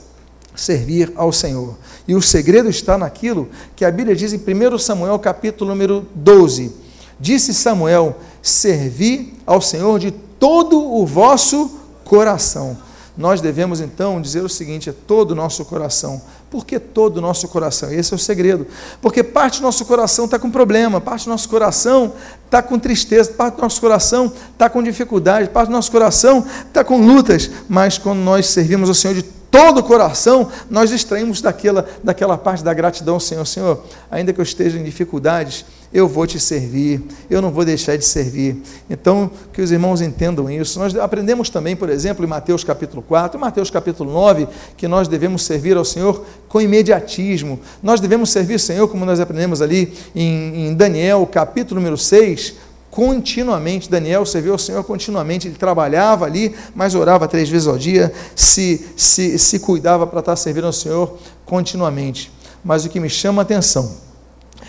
servir 0.56 1.12
ao 1.14 1.32
Senhor. 1.32 1.76
E 2.06 2.14
o 2.14 2.22
segredo 2.22 2.68
está 2.68 2.98
naquilo 2.98 3.48
que 3.76 3.84
a 3.84 3.90
Bíblia 3.90 4.16
diz 4.16 4.32
em 4.32 4.38
1 4.38 4.78
Samuel, 4.78 5.18
capítulo 5.18 5.70
número 5.70 6.06
12. 6.14 6.72
Disse 7.20 7.52
Samuel: 7.52 8.16
Servi 8.42 9.34
ao 9.46 9.60
Senhor 9.60 9.98
de 9.98 10.12
todo 10.38 10.80
o 10.80 11.06
vosso 11.06 11.70
coração. 12.04 12.76
Nós 13.18 13.40
devemos 13.40 13.80
então 13.80 14.20
dizer 14.20 14.44
o 14.44 14.48
seguinte: 14.48 14.88
é 14.88 14.92
todo 14.92 15.32
o 15.32 15.34
nosso 15.34 15.64
coração. 15.64 16.22
Por 16.48 16.64
que 16.64 16.78
todo 16.78 17.18
o 17.18 17.20
nosso 17.20 17.48
coração? 17.48 17.92
Esse 17.92 18.14
é 18.14 18.16
o 18.16 18.18
segredo. 18.18 18.66
Porque 19.02 19.24
parte 19.24 19.58
do 19.58 19.64
nosso 19.64 19.84
coração 19.84 20.24
está 20.24 20.38
com 20.38 20.50
problema, 20.50 21.00
parte 21.00 21.24
do 21.24 21.30
nosso 21.30 21.48
coração 21.48 22.12
está 22.44 22.62
com 22.62 22.78
tristeza, 22.78 23.32
parte 23.32 23.56
do 23.56 23.62
nosso 23.62 23.80
coração 23.80 24.32
está 24.52 24.70
com 24.70 24.82
dificuldade, 24.82 25.50
parte 25.50 25.68
do 25.68 25.72
nosso 25.72 25.90
coração 25.90 26.46
está 26.66 26.84
com 26.84 27.04
lutas. 27.04 27.50
Mas 27.68 27.98
quando 27.98 28.20
nós 28.20 28.46
servimos 28.46 28.88
ao 28.88 28.94
Senhor 28.94 29.14
de 29.14 29.22
todo 29.22 29.78
o 29.78 29.82
coração, 29.82 30.48
nós 30.70 30.88
distraímos 30.90 31.42
daquela, 31.42 31.86
daquela 32.02 32.38
parte 32.38 32.62
da 32.62 32.72
gratidão 32.72 33.14
ao 33.14 33.20
Senhor. 33.20 33.44
Senhor, 33.44 33.82
ainda 34.10 34.32
que 34.32 34.40
eu 34.40 34.44
esteja 34.44 34.78
em 34.78 34.84
dificuldades, 34.84 35.64
eu 35.92 36.06
vou 36.06 36.26
te 36.26 36.38
servir, 36.38 37.02
eu 37.30 37.40
não 37.40 37.50
vou 37.50 37.64
deixar 37.64 37.96
de 37.96 38.04
servir. 38.04 38.56
Então, 38.90 39.30
que 39.52 39.62
os 39.62 39.70
irmãos 39.72 40.00
entendam 40.02 40.50
isso. 40.50 40.78
Nós 40.78 40.94
aprendemos 40.96 41.48
também, 41.48 41.74
por 41.74 41.88
exemplo, 41.88 42.24
em 42.24 42.28
Mateus 42.28 42.62
capítulo 42.62 43.02
4, 43.02 43.40
Mateus 43.40 43.70
capítulo 43.70 44.12
9, 44.12 44.46
que 44.76 44.86
nós 44.86 45.08
devemos 45.08 45.42
servir 45.42 45.76
ao 45.76 45.84
Senhor 45.84 46.24
com 46.48 46.60
imediatismo. 46.60 47.58
Nós 47.82 48.00
devemos 48.00 48.30
servir 48.30 48.54
ao 48.54 48.58
Senhor, 48.58 48.88
como 48.88 49.06
nós 49.06 49.18
aprendemos 49.18 49.62
ali 49.62 49.94
em, 50.14 50.68
em 50.68 50.74
Daniel, 50.74 51.26
capítulo 51.26 51.80
número 51.80 51.96
6, 51.96 52.54
continuamente. 52.90 53.90
Daniel 53.90 54.26
serviu 54.26 54.52
ao 54.52 54.58
Senhor 54.58 54.84
continuamente, 54.84 55.48
ele 55.48 55.56
trabalhava 55.56 56.26
ali, 56.26 56.54
mas 56.74 56.94
orava 56.94 57.26
três 57.26 57.48
vezes 57.48 57.66
ao 57.66 57.78
dia, 57.78 58.12
se, 58.36 58.86
se, 58.94 59.38
se 59.38 59.58
cuidava 59.58 60.06
para 60.06 60.20
estar 60.20 60.36
servindo 60.36 60.66
ao 60.66 60.72
Senhor 60.72 61.16
continuamente. 61.46 62.30
Mas 62.62 62.84
o 62.84 62.90
que 62.90 63.00
me 63.00 63.08
chama 63.08 63.40
a 63.40 63.44
atenção 63.44 64.07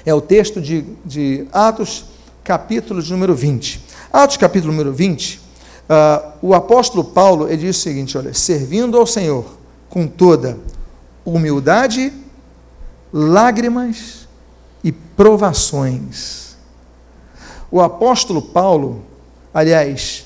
é 0.05 0.13
o 0.13 0.21
texto 0.21 0.61
de, 0.61 0.85
de 1.05 1.47
Atos, 1.51 2.05
capítulo 2.43 3.01
de 3.01 3.11
número 3.11 3.35
20. 3.35 3.85
Atos, 4.11 4.37
capítulo 4.37 4.71
número 4.71 4.93
20, 4.93 5.35
uh, 5.35 5.41
ah, 5.89 6.33
o 6.41 6.53
apóstolo 6.53 7.03
Paulo 7.03 7.47
ele 7.47 7.57
diz 7.57 7.77
o 7.77 7.81
seguinte: 7.81 8.17
olha, 8.17 8.33
servindo 8.33 8.97
ao 8.97 9.05
Senhor 9.05 9.45
com 9.89 10.07
toda 10.07 10.57
humildade, 11.25 12.13
lágrimas 13.11 14.27
e 14.83 14.91
provações 14.91 16.49
o 17.71 17.81
apóstolo 17.81 18.41
Paulo, 18.41 19.03
aliás, 19.53 20.25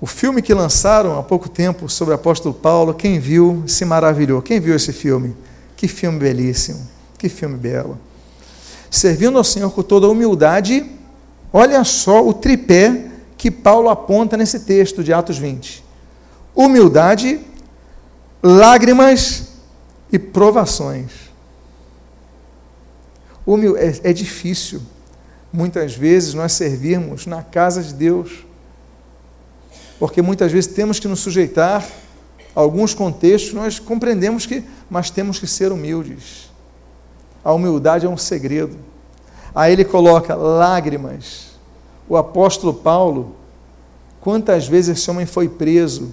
o 0.00 0.06
filme 0.06 0.42
que 0.42 0.54
lançaram 0.54 1.18
há 1.18 1.22
pouco 1.22 1.48
tempo 1.48 1.88
sobre 1.88 2.12
o 2.12 2.14
apóstolo 2.14 2.54
Paulo, 2.54 2.94
quem 2.94 3.18
viu 3.18 3.64
se 3.66 3.84
maravilhou. 3.84 4.42
Quem 4.42 4.60
viu 4.60 4.74
esse 4.74 4.92
filme? 4.92 5.36
Que 5.76 5.88
filme 5.88 6.18
belíssimo, 6.18 6.88
que 7.22 7.28
filme 7.28 7.56
belo. 7.56 7.96
Servindo 8.90 9.38
ao 9.38 9.44
Senhor 9.44 9.70
com 9.70 9.80
toda 9.80 10.08
a 10.08 10.10
humildade, 10.10 10.84
olha 11.52 11.84
só 11.84 12.26
o 12.26 12.34
tripé 12.34 13.10
que 13.38 13.48
Paulo 13.48 13.88
aponta 13.88 14.36
nesse 14.36 14.60
texto 14.60 15.04
de 15.04 15.12
Atos 15.12 15.38
20: 15.38 15.84
humildade, 16.52 17.40
lágrimas 18.42 19.52
e 20.10 20.18
provações. 20.18 21.12
Humil 23.46 23.76
é, 23.76 23.92
é 24.02 24.12
difícil 24.12 24.82
muitas 25.52 25.94
vezes 25.94 26.34
nós 26.34 26.52
servirmos 26.52 27.24
na 27.24 27.40
casa 27.42 27.82
de 27.82 27.94
Deus. 27.94 28.44
Porque 29.98 30.20
muitas 30.20 30.50
vezes 30.50 30.72
temos 30.72 30.98
que 30.98 31.06
nos 31.06 31.20
sujeitar 31.20 31.88
alguns 32.52 32.94
contextos, 32.94 33.52
nós 33.52 33.78
compreendemos 33.78 34.44
que, 34.44 34.64
mas 34.90 35.08
temos 35.08 35.38
que 35.38 35.46
ser 35.46 35.70
humildes. 35.70 36.51
A 37.44 37.52
humildade 37.52 38.06
é 38.06 38.08
um 38.08 38.16
segredo. 38.16 38.76
Aí 39.54 39.72
ele 39.72 39.84
coloca 39.84 40.34
lágrimas. 40.34 41.52
O 42.08 42.16
apóstolo 42.16 42.74
Paulo, 42.74 43.36
quantas 44.20 44.66
vezes 44.66 44.98
esse 44.98 45.10
homem 45.10 45.26
foi 45.26 45.48
preso, 45.48 46.12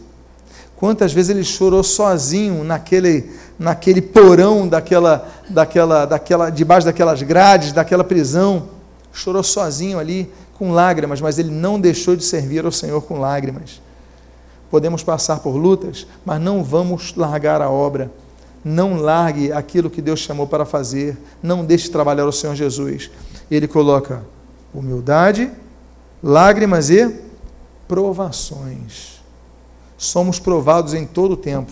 quantas 0.76 1.12
vezes 1.12 1.30
ele 1.30 1.44
chorou 1.44 1.84
sozinho 1.84 2.64
naquele, 2.64 3.32
naquele 3.58 4.02
porão 4.02 4.68
daquela, 4.68 5.28
daquela, 5.50 6.06
daquela, 6.06 6.50
debaixo 6.50 6.86
daquelas 6.86 7.22
grades, 7.22 7.72
daquela 7.72 8.04
prisão 8.04 8.70
chorou 9.12 9.44
sozinho 9.44 10.00
ali 10.00 10.32
com 10.58 10.72
lágrimas, 10.72 11.22
mas 11.22 11.40
ele 11.40 11.52
não 11.52 11.80
deixou 11.80 12.16
de 12.16 12.24
servir 12.24 12.66
ao 12.66 12.72
Senhor 12.72 13.02
com 13.02 13.20
lágrimas. 13.20 13.82
Podemos 14.70 15.04
passar 15.04 15.40
por 15.40 15.56
lutas, 15.56 16.06
mas 16.26 16.40
não 16.40 16.64
vamos 16.64 17.16
largar 17.16 17.62
a 17.62 17.70
obra. 17.70 18.12
Não 18.64 18.98
largue 18.98 19.52
aquilo 19.52 19.90
que 19.90 20.02
Deus 20.02 20.20
chamou 20.20 20.48
para 20.48 20.66
fazer. 20.66 21.18
Não 21.42 21.64
deixe 21.64 21.86
de 21.86 21.92
trabalhar 21.92 22.26
o 22.26 22.32
Senhor 22.32 22.56
Jesus. 22.56 23.10
Ele 23.50 23.68
coloca 23.68 24.24
humildade, 24.74 25.52
lágrimas 26.22 26.90
e 26.90 27.16
provações. 27.88 29.22
Somos 29.98 30.40
provados 30.40 30.94
em 30.94 31.06
todo 31.06 31.34
o 31.34 31.38
tempo. 31.38 31.72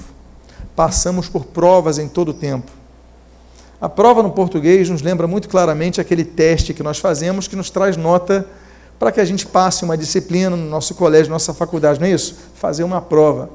Passamos 0.75 1.29
por 1.29 1.45
provas 1.45 1.99
em 1.99 2.07
todo 2.07 2.29
o 2.29 2.33
tempo. 2.33 2.71
A 3.79 3.87
prova 3.87 4.23
no 4.23 4.31
português 4.31 4.89
nos 4.89 5.01
lembra 5.01 5.27
muito 5.27 5.47
claramente 5.47 6.01
aquele 6.01 6.25
teste 6.25 6.73
que 6.73 6.81
nós 6.81 6.97
fazemos 6.97 7.47
que 7.47 7.55
nos 7.55 7.69
traz 7.69 7.95
nota 7.95 8.47
para 8.97 9.11
que 9.11 9.21
a 9.21 9.25
gente 9.25 9.45
passe 9.45 9.83
uma 9.83 9.95
disciplina 9.95 10.55
no 10.55 10.65
nosso 10.65 10.95
colégio, 10.95 11.31
nossa 11.31 11.53
faculdade, 11.53 11.99
não 11.99 12.07
é 12.07 12.11
isso? 12.11 12.35
Fazer 12.55 12.83
uma 12.83 12.99
prova. 12.99 13.49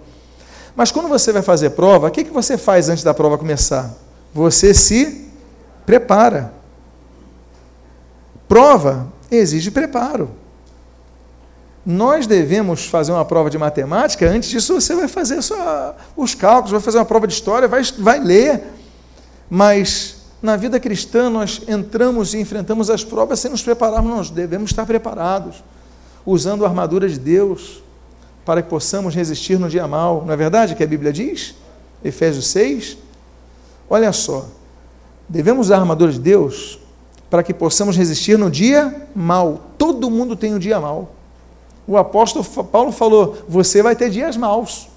Mas 0.74 0.90
quando 0.90 1.08
você 1.08 1.32
vai 1.32 1.42
fazer 1.42 1.70
prova, 1.70 2.08
o 2.08 2.10
que, 2.10 2.24
que 2.24 2.30
você 2.30 2.56
faz 2.56 2.88
antes 2.88 3.04
da 3.04 3.12
prova 3.12 3.36
começar? 3.36 3.90
Você 4.32 4.72
se 4.72 5.28
prepara. 5.84 6.52
Prova 8.48 9.08
exige 9.30 9.70
preparo. 9.70 10.30
Nós 11.84 12.26
devemos 12.26 12.86
fazer 12.86 13.12
uma 13.12 13.24
prova 13.24 13.50
de 13.50 13.58
matemática, 13.58 14.28
antes 14.28 14.48
disso 14.48 14.80
você 14.80 14.94
vai 14.94 15.08
fazer 15.08 15.42
só 15.42 15.96
os 16.16 16.34
cálculos, 16.34 16.70
vai 16.70 16.80
fazer 16.80 16.98
uma 16.98 17.04
prova 17.04 17.26
de 17.26 17.34
história, 17.34 17.66
vai, 17.66 17.82
vai 17.98 18.20
ler 18.20 18.62
mas 19.54 20.16
na 20.40 20.56
vida 20.56 20.80
cristã 20.80 21.28
nós 21.28 21.60
entramos 21.68 22.32
e 22.32 22.40
enfrentamos 22.40 22.88
as 22.88 23.04
provas 23.04 23.38
sem 23.38 23.50
nos 23.50 23.62
prepararmos, 23.62 24.10
nós 24.10 24.30
devemos 24.30 24.70
estar 24.70 24.86
preparados, 24.86 25.62
usando 26.24 26.64
a 26.64 26.68
armadura 26.68 27.06
de 27.06 27.18
Deus, 27.18 27.82
para 28.44 28.62
que 28.62 28.68
possamos 28.68 29.14
resistir 29.14 29.58
no 29.58 29.68
dia 29.68 29.86
mal. 29.86 30.24
Não 30.24 30.32
é 30.32 30.36
verdade 30.36 30.74
que 30.74 30.82
a 30.82 30.86
Bíblia 30.86 31.12
diz? 31.12 31.54
Efésios 32.04 32.48
6. 32.48 32.98
Olha 33.88 34.12
só, 34.12 34.46
devemos 35.28 35.66
usar 35.66 35.76
a 35.76 35.80
armadura 35.80 36.12
de 36.12 36.18
Deus 36.18 36.78
para 37.30 37.42
que 37.42 37.54
possamos 37.54 37.96
resistir 37.96 38.38
no 38.38 38.50
dia 38.50 39.08
mal. 39.14 39.60
Todo 39.78 40.10
mundo 40.10 40.36
tem 40.36 40.54
um 40.54 40.58
dia 40.58 40.80
mal. 40.80 41.12
O 41.86 41.96
apóstolo 41.96 42.44
Paulo 42.64 42.92
falou: 42.92 43.36
você 43.48 43.82
vai 43.82 43.96
ter 43.96 44.10
dias 44.10 44.36
maus. 44.36 44.88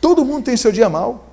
Todo 0.00 0.24
mundo 0.24 0.44
tem 0.44 0.56
seu 0.56 0.72
dia 0.72 0.88
mal. 0.88 1.26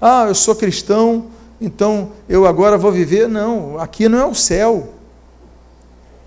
Ah, 0.00 0.26
eu 0.28 0.34
sou 0.34 0.54
cristão, 0.54 1.26
então 1.60 2.12
eu 2.28 2.46
agora 2.46 2.76
vou 2.76 2.92
viver. 2.92 3.28
Não, 3.28 3.78
aqui 3.78 4.08
não 4.08 4.18
é 4.18 4.26
o 4.26 4.34
céu. 4.34 4.90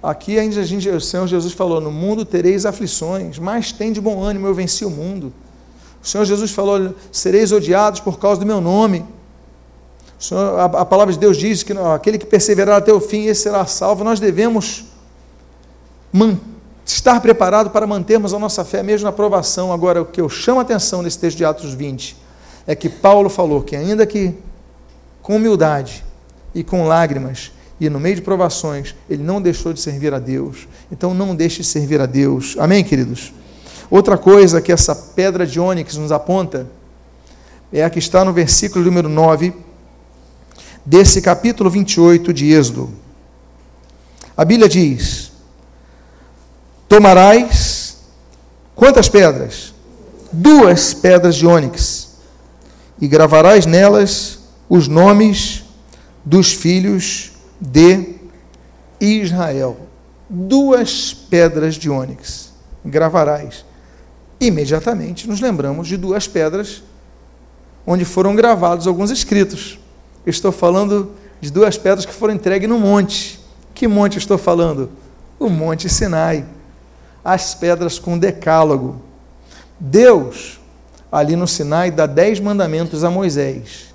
Aqui 0.01 0.37
ainda 0.37 0.61
o 0.61 1.01
Senhor 1.01 1.27
Jesus 1.27 1.53
falou: 1.53 1.81
No 1.81 1.91
mundo 1.91 2.23
tereis 2.23 2.65
aflições, 2.65 3.39
mas 3.39 3.71
tem 3.71 3.91
de 3.91 3.99
bom 3.99 4.21
ânimo, 4.21 4.47
eu 4.47 4.53
venci 4.53 4.85
o 4.85 4.89
mundo. 4.89 5.33
O 6.03 6.07
Senhor 6.07 6.25
Jesus 6.25 6.51
falou: 6.51 6.93
Sereis 7.11 7.51
odiados 7.51 7.99
por 7.99 8.19
causa 8.19 8.39
do 8.39 8.45
meu 8.45 8.61
nome. 8.61 9.05
Senhor, 10.19 10.59
a, 10.59 10.65
a, 10.65 10.85
palavra 10.85 11.13
de 11.13 11.19
Deus 11.19 11.37
diz 11.37 11.63
que 11.63 11.73
aquele 11.73 12.17
que 12.17 12.25
perseverar 12.25 12.77
até 12.77 12.91
o 12.91 12.99
fim, 12.99 13.25
esse 13.25 13.43
será 13.43 13.65
salvo. 13.65 14.03
Nós 14.03 14.19
devemos 14.19 14.85
man, 16.11 16.39
estar 16.85 17.19
preparado 17.19 17.69
para 17.69 17.85
mantermos 17.85 18.33
a 18.33 18.39
nossa 18.39 18.63
fé 18.63 18.81
mesmo 18.81 19.05
na 19.05 19.11
provação. 19.11 19.71
Agora, 19.71 20.01
o 20.01 20.05
que 20.05 20.21
eu 20.21 20.29
chamo 20.29 20.59
a 20.59 20.63
atenção 20.63 21.01
nesse 21.01 21.19
texto 21.19 21.37
de 21.37 21.45
Atos 21.45 21.73
20 21.73 22.17
é 22.65 22.75
que 22.75 22.89
Paulo 22.89 23.29
falou 23.29 23.61
que, 23.61 23.75
ainda 23.75 24.05
que 24.05 24.33
com 25.21 25.35
humildade 25.35 26.03
e 26.53 26.63
com 26.63 26.87
lágrimas 26.87 27.51
e 27.79 27.89
no 27.89 27.99
meio 27.99 28.15
de 28.15 28.21
provações, 28.21 28.95
ele 29.09 29.23
não 29.23 29.41
deixou 29.41 29.71
de 29.71 29.79
servir 29.79 30.13
a 30.13 30.19
Deus. 30.19 30.67
Então, 30.91 31.13
não 31.13 31.35
deixe 31.35 31.61
de 31.61 31.67
servir 31.67 32.01
a 32.01 32.05
Deus. 32.05 32.55
Amém, 32.57 32.83
queridos? 32.83 33.31
Outra 33.89 34.17
coisa 34.17 34.61
que 34.61 34.71
essa 34.71 34.95
pedra 34.95 35.45
de 35.45 35.59
ônix 35.59 35.95
nos 35.95 36.11
aponta 36.11 36.67
é 37.71 37.83
a 37.83 37.89
que 37.89 37.99
está 37.99 38.25
no 38.25 38.33
versículo 38.33 38.83
número 38.83 39.07
9 39.07 39.53
desse 40.85 41.21
capítulo 41.21 41.69
28 41.69 42.33
de 42.33 42.51
Êxodo. 42.51 42.89
A 44.35 44.43
Bíblia 44.43 44.67
diz: 44.67 45.31
Tomarás 46.89 47.97
quantas 48.75 49.07
pedras? 49.07 49.73
Duas 50.31 50.93
pedras 50.93 51.35
de 51.35 51.45
ônix, 51.45 52.17
e 52.99 53.07
gravarás 53.07 53.65
nelas 53.65 54.39
os 54.67 54.87
nomes 54.87 55.63
dos 56.25 56.51
filhos 56.51 57.36
de 57.59 58.15
Israel. 58.99 59.77
Duas 60.29 61.13
pedras 61.13 61.75
de 61.75 61.89
ônix 61.89 62.47
gravarás. 62.83 63.65
Imediatamente 64.39 65.27
nos 65.27 65.41
lembramos 65.41 65.87
de 65.87 65.97
duas 65.97 66.27
pedras 66.27 66.83
onde 67.85 68.05
foram 68.05 68.35
gravados 68.35 68.87
alguns 68.87 69.09
escritos. 69.11 69.79
estou 70.25 70.51
falando 70.51 71.13
de 71.39 71.49
duas 71.49 71.77
pedras 71.77 72.05
que 72.05 72.13
foram 72.13 72.33
entregues 72.33 72.67
no 72.67 72.79
monte. 72.79 73.39
Que 73.73 73.87
monte 73.87 74.17
estou 74.17 74.37
falando? 74.37 74.89
O 75.39 75.49
Monte 75.49 75.87
Sinai. 75.87 76.45
As 77.23 77.53
pedras 77.53 77.99
com 77.99 78.17
decálogo. 78.17 79.01
Deus, 79.79 80.59
ali 81.11 81.35
no 81.35 81.47
Sinai, 81.47 81.91
dá 81.91 82.05
dez 82.05 82.39
mandamentos 82.39 83.03
a 83.03 83.09
Moisés. 83.09 83.86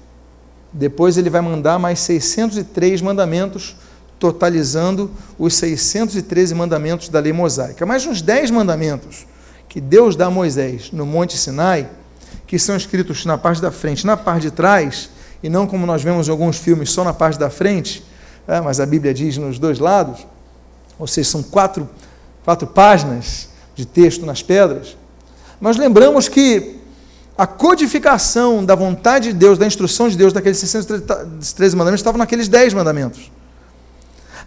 Depois 0.72 1.18
ele 1.18 1.28
vai 1.28 1.40
mandar 1.40 1.78
mais 1.78 1.98
603 2.00 3.02
mandamentos, 3.02 3.76
totalizando 4.18 5.10
os 5.38 5.54
613 5.54 6.54
mandamentos 6.54 7.08
da 7.08 7.20
lei 7.20 7.32
mosaica. 7.32 7.84
Mas 7.84 8.06
uns 8.06 8.22
10 8.22 8.50
mandamentos 8.50 9.26
que 9.68 9.80
Deus 9.80 10.16
dá 10.16 10.26
a 10.26 10.30
Moisés 10.30 10.90
no 10.92 11.04
Monte 11.04 11.36
Sinai, 11.36 11.88
que 12.46 12.58
são 12.58 12.76
escritos 12.76 13.24
na 13.24 13.36
parte 13.38 13.60
da 13.60 13.70
frente, 13.70 14.06
na 14.06 14.16
parte 14.16 14.42
de 14.42 14.50
trás, 14.50 15.10
e 15.42 15.48
não 15.48 15.66
como 15.66 15.86
nós 15.86 16.02
vemos 16.02 16.28
em 16.28 16.30
alguns 16.30 16.58
filmes 16.58 16.90
só 16.90 17.02
na 17.02 17.12
parte 17.12 17.38
da 17.38 17.50
frente, 17.50 18.04
é, 18.46 18.60
mas 18.60 18.80
a 18.80 18.86
Bíblia 18.86 19.14
diz 19.14 19.36
nos 19.36 19.58
dois 19.58 19.78
lados, 19.78 20.26
ou 20.98 21.06
seja, 21.06 21.30
são 21.30 21.42
quatro, 21.42 21.88
quatro 22.44 22.66
páginas 22.66 23.48
de 23.74 23.86
texto 23.86 24.26
nas 24.26 24.42
pedras. 24.42 24.96
Nós 25.60 25.76
lembramos 25.76 26.28
que 26.28 26.81
a 27.36 27.46
codificação 27.46 28.64
da 28.64 28.74
vontade 28.74 29.28
de 29.28 29.34
Deus, 29.34 29.58
da 29.58 29.66
instrução 29.66 30.08
de 30.08 30.16
Deus, 30.16 30.32
daqueles 30.32 30.58
613 30.58 31.74
mandamentos, 31.76 32.00
estava 32.00 32.18
naqueles 32.18 32.48
10 32.48 32.74
mandamentos. 32.74 33.30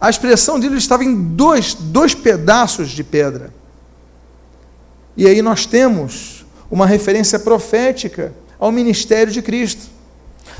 A 0.00 0.10
expressão 0.10 0.60
dele 0.60 0.76
estava 0.76 1.04
em 1.04 1.14
dois, 1.14 1.74
dois 1.74 2.14
pedaços 2.14 2.90
de 2.90 3.02
pedra. 3.02 3.52
E 5.16 5.26
aí 5.26 5.40
nós 5.40 5.66
temos 5.66 6.44
uma 6.70 6.86
referência 6.86 7.38
profética 7.38 8.32
ao 8.58 8.70
ministério 8.70 9.32
de 9.32 9.40
Cristo. 9.40 9.82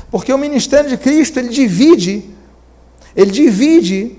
Porque 0.09 0.33
o 0.33 0.37
ministério 0.37 0.89
de 0.89 0.97
Cristo, 0.97 1.37
ele 1.37 1.49
divide, 1.49 2.25
ele 3.15 3.31
divide 3.31 4.17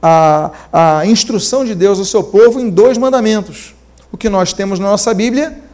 a, 0.00 0.50
a 0.72 1.06
instrução 1.06 1.64
de 1.64 1.74
Deus 1.74 1.98
ao 1.98 2.04
seu 2.04 2.22
povo 2.22 2.60
em 2.60 2.70
dois 2.70 2.96
mandamentos. 2.96 3.74
O 4.10 4.16
que 4.16 4.28
nós 4.28 4.52
temos 4.52 4.78
na 4.78 4.86
nossa 4.86 5.12
Bíblia, 5.12 5.65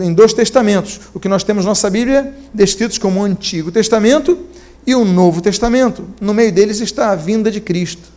em 0.00 0.12
dois 0.12 0.32
testamentos. 0.32 1.00
O 1.14 1.20
que 1.20 1.28
nós 1.28 1.44
temos 1.44 1.64
na 1.64 1.70
nossa 1.70 1.88
Bíblia, 1.88 2.34
descritos 2.52 2.98
como 2.98 3.20
o 3.20 3.24
Antigo 3.24 3.70
Testamento 3.70 4.38
e 4.86 4.94
o 4.94 5.04
Novo 5.04 5.40
Testamento. 5.40 6.04
No 6.20 6.34
meio 6.34 6.52
deles 6.52 6.80
está 6.80 7.10
a 7.10 7.16
vinda 7.16 7.50
de 7.50 7.60
Cristo. 7.60 8.10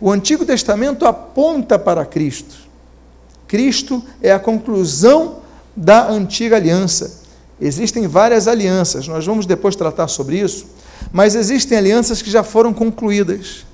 O 0.00 0.10
Antigo 0.10 0.44
Testamento 0.44 1.06
aponta 1.06 1.78
para 1.78 2.04
Cristo. 2.04 2.54
Cristo 3.46 4.02
é 4.22 4.32
a 4.32 4.38
conclusão 4.38 5.38
da 5.74 6.08
antiga 6.08 6.56
aliança. 6.56 7.20
Existem 7.60 8.06
várias 8.06 8.46
alianças, 8.46 9.08
nós 9.08 9.26
vamos 9.26 9.46
depois 9.46 9.74
tratar 9.74 10.06
sobre 10.06 10.38
isso, 10.38 10.66
mas 11.10 11.34
existem 11.34 11.76
alianças 11.76 12.22
que 12.22 12.30
já 12.30 12.44
foram 12.44 12.72
concluídas. 12.72 13.66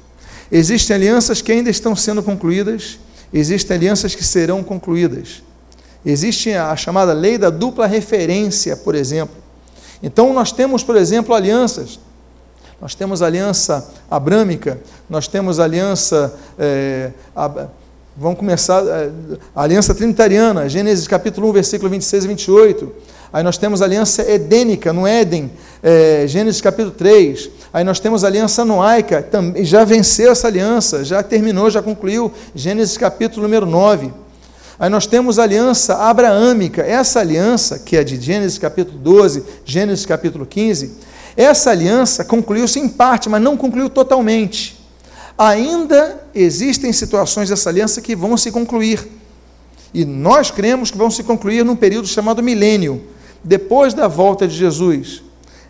Existem 0.51 0.97
alianças 0.97 1.43
que 1.43 1.53
ainda 1.53 1.69
estão 1.69 1.95
sendo 1.95 2.23
concluídas, 2.23 2.99
existem 3.33 3.77
alianças 3.77 4.15
que 4.15 4.25
serão 4.25 4.63
concluídas. 4.63 5.43
Existe 6.05 6.53
a 6.53 6.77
chamada 6.77 7.13
lei 7.13 7.39
da 7.39 7.51
dupla 7.51 7.87
referência, 7.87 8.77
por 8.77 8.95
exemplo. 8.95 9.37
Então, 10.03 10.33
nós 10.35 10.53
temos, 10.53 10.83
por 10.83 10.97
exemplo, 10.97 11.35
alianças. 11.35 11.99
Nós 12.81 12.95
temos 12.95 13.23
aliança 13.23 13.91
abrâmica, 14.11 14.79
nós 15.09 15.27
temos 15.27 15.59
aliança. 15.59 16.35
É, 16.59 17.11
vamos 18.15 18.39
começar. 18.39 18.83
A 19.57 19.63
aliança 19.63 19.95
trinitariana, 19.95 20.69
Gênesis 20.69 21.09
capítulo 21.09 21.49
1, 21.49 21.53
versículo 21.53 21.91
26 21.91 22.25
e 22.25 22.29
28. 22.29 22.93
Aí 23.33 23.43
nós 23.43 23.57
temos 23.57 23.81
aliança 23.81 24.31
edênica, 24.31 24.93
no 24.93 25.07
Éden, 25.07 25.51
é, 25.83 26.27
Gênesis 26.29 26.61
capítulo 26.61 26.91
3. 26.93 27.51
Aí 27.73 27.83
nós 27.83 27.99
temos 27.99 28.23
aliança 28.23 28.65
noaica, 28.65 29.23
também, 29.23 29.65
já 29.65 29.85
venceu 29.85 30.31
essa 30.31 30.47
aliança, 30.47 31.05
já 31.05 31.23
terminou, 31.23 31.71
já 31.71 31.81
concluiu, 31.81 32.31
Gênesis 32.55 32.99
capítulo 32.99 33.43
número 33.45 33.65
9. 33.65 34.24
Aí 34.79 34.91
nós 34.91 35.07
temos 35.07 35.39
a 35.39 35.45
aliança 35.45 35.95
abraâmica, 35.95 36.83
essa 36.83 37.21
aliança, 37.21 37.79
que 37.79 37.97
é 37.97 38.03
de 38.03 38.21
Gênesis 38.21 38.59
capítulo 38.59 38.99
12, 38.99 39.45
Gênesis 39.65 40.05
capítulo 40.05 40.45
15, 40.45 40.93
essa 41.37 41.71
aliança 41.71 42.25
concluiu-se 42.25 42.79
em 42.79 42.89
parte, 42.89 43.29
mas 43.29 43.43
não 43.43 43.57
concluiu 43.57 43.89
totalmente. 43.89 44.81
Ainda 45.37 46.21
existem 46.35 46.93
situações 46.93 47.49
dessa 47.49 47.69
aliança 47.69 48.01
que 48.01 48.15
vão 48.15 48.37
se 48.37 48.51
concluir. 48.51 49.07
E 49.93 50.05
nós 50.05 50.51
cremos 50.51 50.91
que 50.91 50.99
vão 50.99 51.11
se 51.11 51.23
concluir 51.23 51.65
num 51.65 51.77
período 51.77 52.07
chamado 52.09 52.43
milênio, 52.43 53.03
depois 53.43 53.95
da 53.95 54.09
volta 54.09 54.47
de 54.47 54.57
Jesus. 54.57 55.23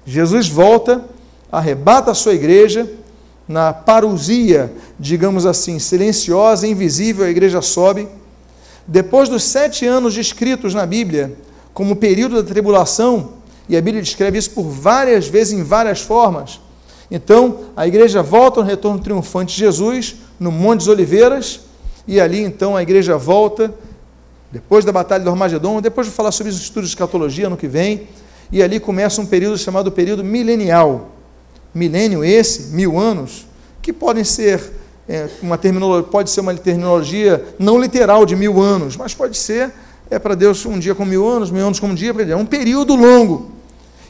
Jesus 0.07 0.49
volta, 0.49 1.05
arrebata 1.51 2.11
a 2.11 2.15
sua 2.15 2.35
igreja, 2.35 2.91
na 3.47 3.73
parousia, 3.73 4.73
digamos 4.99 5.45
assim, 5.45 5.79
silenciosa, 5.79 6.67
invisível, 6.67 7.25
a 7.27 7.31
igreja 7.31 7.61
sobe. 7.61 8.09
Depois 8.87 9.29
dos 9.29 9.45
sete 9.45 9.87
anos 9.87 10.15
descritos 10.15 10.75
na 10.75 10.85
Bíblia 10.85 11.37
como 11.73 11.97
período 11.97 12.43
da 12.43 12.49
tribulação, 12.49 13.35
e 13.69 13.77
a 13.77 13.81
Bíblia 13.81 14.03
descreve 14.03 14.39
isso 14.39 14.51
por 14.51 14.65
várias 14.65 15.27
vezes, 15.27 15.53
em 15.53 15.63
várias 15.63 16.01
formas. 16.01 16.61
Então, 17.11 17.61
a 17.77 17.87
igreja 17.87 18.23
volta 18.23 18.61
no 18.61 18.67
retorno 18.67 19.01
triunfante 19.01 19.55
de 19.55 19.61
Jesus, 19.61 20.17
no 20.39 20.53
Monte 20.53 20.81
das 20.81 20.89
Oliveiras, 20.89 21.61
e 22.07 22.21
ali 22.21 22.41
então 22.41 22.77
a 22.77 22.83
igreja 22.83 23.17
volta 23.17 23.73
depois 24.53 24.85
da 24.85 24.93
Batalha 24.93 25.25
do 25.25 25.31
Armagedon, 25.31 25.81
depois 25.81 26.07
de 26.07 26.13
falar 26.13 26.31
sobre 26.31 26.53
os 26.53 26.61
estudos 26.61 26.89
de 26.89 26.95
escatologia 26.95 27.49
no 27.49 27.57
que 27.57 27.67
vem, 27.67 28.07
e 28.53 28.63
ali 28.63 28.79
começa 28.79 29.21
um 29.21 29.27
período 29.27 29.59
chamado 29.59 29.91
período 29.91 30.23
milenial. 30.23 31.11
Milênio 31.75 32.25
esse, 32.25 32.73
mil 32.73 32.97
anos, 32.97 33.47
que 33.83 33.93
podem 33.93 34.23
ser 34.23 34.61
é, 35.09 35.29
uma 35.43 35.59
terminologia, 35.59 36.11
pode 36.11 36.31
ser 36.31 36.41
uma 36.41 36.55
terminologia 36.55 37.45
não 37.59 37.81
literal 37.81 38.25
de 38.25 38.35
mil 38.35 38.61
anos, 38.61 38.97
mas 38.97 39.15
pode 39.15 39.37
ser 39.37 39.73
é 40.11 40.19
para 40.19 40.35
Deus 40.35 40.65
um 40.67 40.79
dia 40.79 40.95
como 40.95 41.11
mil 41.11 41.27
anos, 41.27 41.51
mil 41.51 41.65
anos 41.65 41.81
como 41.81 41.93
um 41.93 41.97
dia, 41.97 42.15
é 42.31 42.37
um 42.37 42.47
período 42.47 42.95
longo. 42.95 43.53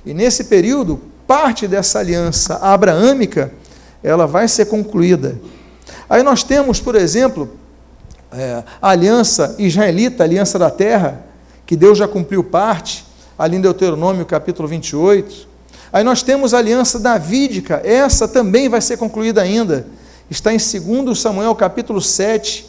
E 0.04 0.12
nesse 0.12 0.44
período, 0.44 1.00
parte 1.26 1.66
dessa 1.66 1.98
aliança 2.00 2.56
abraâmica, 2.56 3.52
ela 4.02 4.26
vai 4.26 4.48
ser 4.48 4.66
concluída. 4.66 5.38
Aí 6.08 6.22
nós 6.22 6.42
temos, 6.42 6.80
por 6.80 6.94
exemplo, 6.94 7.50
é, 8.32 8.62
a 8.82 8.90
aliança 8.90 9.54
israelita, 9.58 10.22
a 10.22 10.26
aliança 10.26 10.58
da 10.58 10.70
terra, 10.70 11.24
que 11.64 11.76
Deus 11.76 11.96
já 11.96 12.08
cumpriu 12.08 12.42
parte, 12.44 13.06
ali 13.38 13.56
em 13.56 13.60
Deuteronômio 13.60 14.26
capítulo 14.26 14.68
28. 14.68 15.48
Aí 15.92 16.04
nós 16.04 16.22
temos 16.22 16.52
a 16.52 16.58
aliança 16.58 16.98
davídica, 16.98 17.80
essa 17.84 18.26
também 18.26 18.68
vai 18.68 18.80
ser 18.80 18.96
concluída 18.96 19.40
ainda. 19.40 19.86
Está 20.30 20.52
em 20.52 20.56
2 20.56 21.18
Samuel 21.18 21.54
capítulo 21.54 22.00
7. 22.00 22.66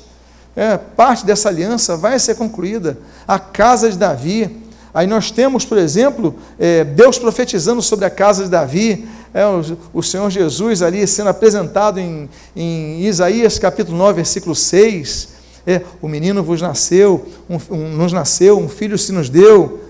É, 0.56 0.78
parte 0.78 1.26
dessa 1.26 1.50
aliança 1.50 1.96
vai 1.96 2.20
ser 2.20 2.36
concluída. 2.36 2.98
A 3.28 3.40
casa 3.40 3.90
de 3.90 3.98
Davi. 3.98 4.64
Aí 4.94 5.08
nós 5.08 5.32
temos, 5.32 5.66
por 5.66 5.78
exemplo, 5.78 6.36
é, 6.60 6.84
Deus 6.84 7.18
profetizando 7.18 7.82
sobre 7.82 8.06
a 8.06 8.10
casa 8.10 8.46
de 8.46 8.50
Davi, 8.50 9.08
é, 9.34 9.46
o, 9.46 9.78
o, 9.94 10.02
Senhor 10.02 10.30
Jesus 10.30 10.82
ali 10.82 11.06
sendo 11.06 11.28
apresentado 11.28 12.00
em, 12.00 12.30
em 12.56 13.02
Isaías 13.02 13.60
capítulo 13.60 13.98
9, 13.98 14.14
versículo 14.14 14.56
6. 14.56 15.36
É, 15.68 15.82
o 16.02 16.08
menino 16.08 16.44
vos 16.44 16.62
nasceu, 16.62 17.26
um, 17.50 17.58
um, 17.70 17.90
nos 17.90 18.14
nasceu, 18.14 18.58
um 18.58 18.70
filho 18.70 18.98
se 18.98 19.12
nos 19.12 19.30
deu, 19.30 19.82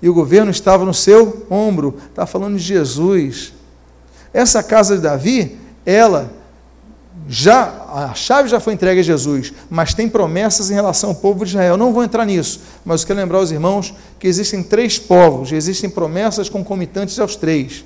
e 0.00 0.08
o 0.08 0.14
governo 0.14 0.50
estava 0.50 0.84
no 0.84 0.94
seu 0.94 1.46
ombro. 1.50 1.98
Está 2.10 2.26
falando 2.26 2.56
de 2.56 2.62
Jesus. 2.62 3.52
Essa 4.32 4.62
casa 4.62 4.96
de 4.96 5.02
Davi, 5.02 5.58
ela 5.84 6.41
já 7.28 7.84
a 7.92 8.14
chave 8.14 8.48
já 8.48 8.58
foi 8.58 8.72
entregue 8.72 9.00
a 9.00 9.04
Jesus, 9.04 9.52
mas 9.70 9.94
tem 9.94 10.08
promessas 10.08 10.70
em 10.70 10.74
relação 10.74 11.10
ao 11.10 11.16
povo 11.16 11.44
de 11.44 11.50
Israel. 11.50 11.76
Não 11.76 11.92
vou 11.92 12.02
entrar 12.02 12.24
nisso, 12.24 12.60
mas 12.84 13.02
eu 13.02 13.06
quero 13.06 13.20
lembrar 13.20 13.38
aos 13.38 13.50
irmãos 13.50 13.94
que 14.18 14.26
existem 14.26 14.62
três 14.62 14.98
povos, 14.98 15.52
existem 15.52 15.88
promessas 15.88 16.48
concomitantes 16.48 17.18
aos 17.18 17.36
três. 17.36 17.84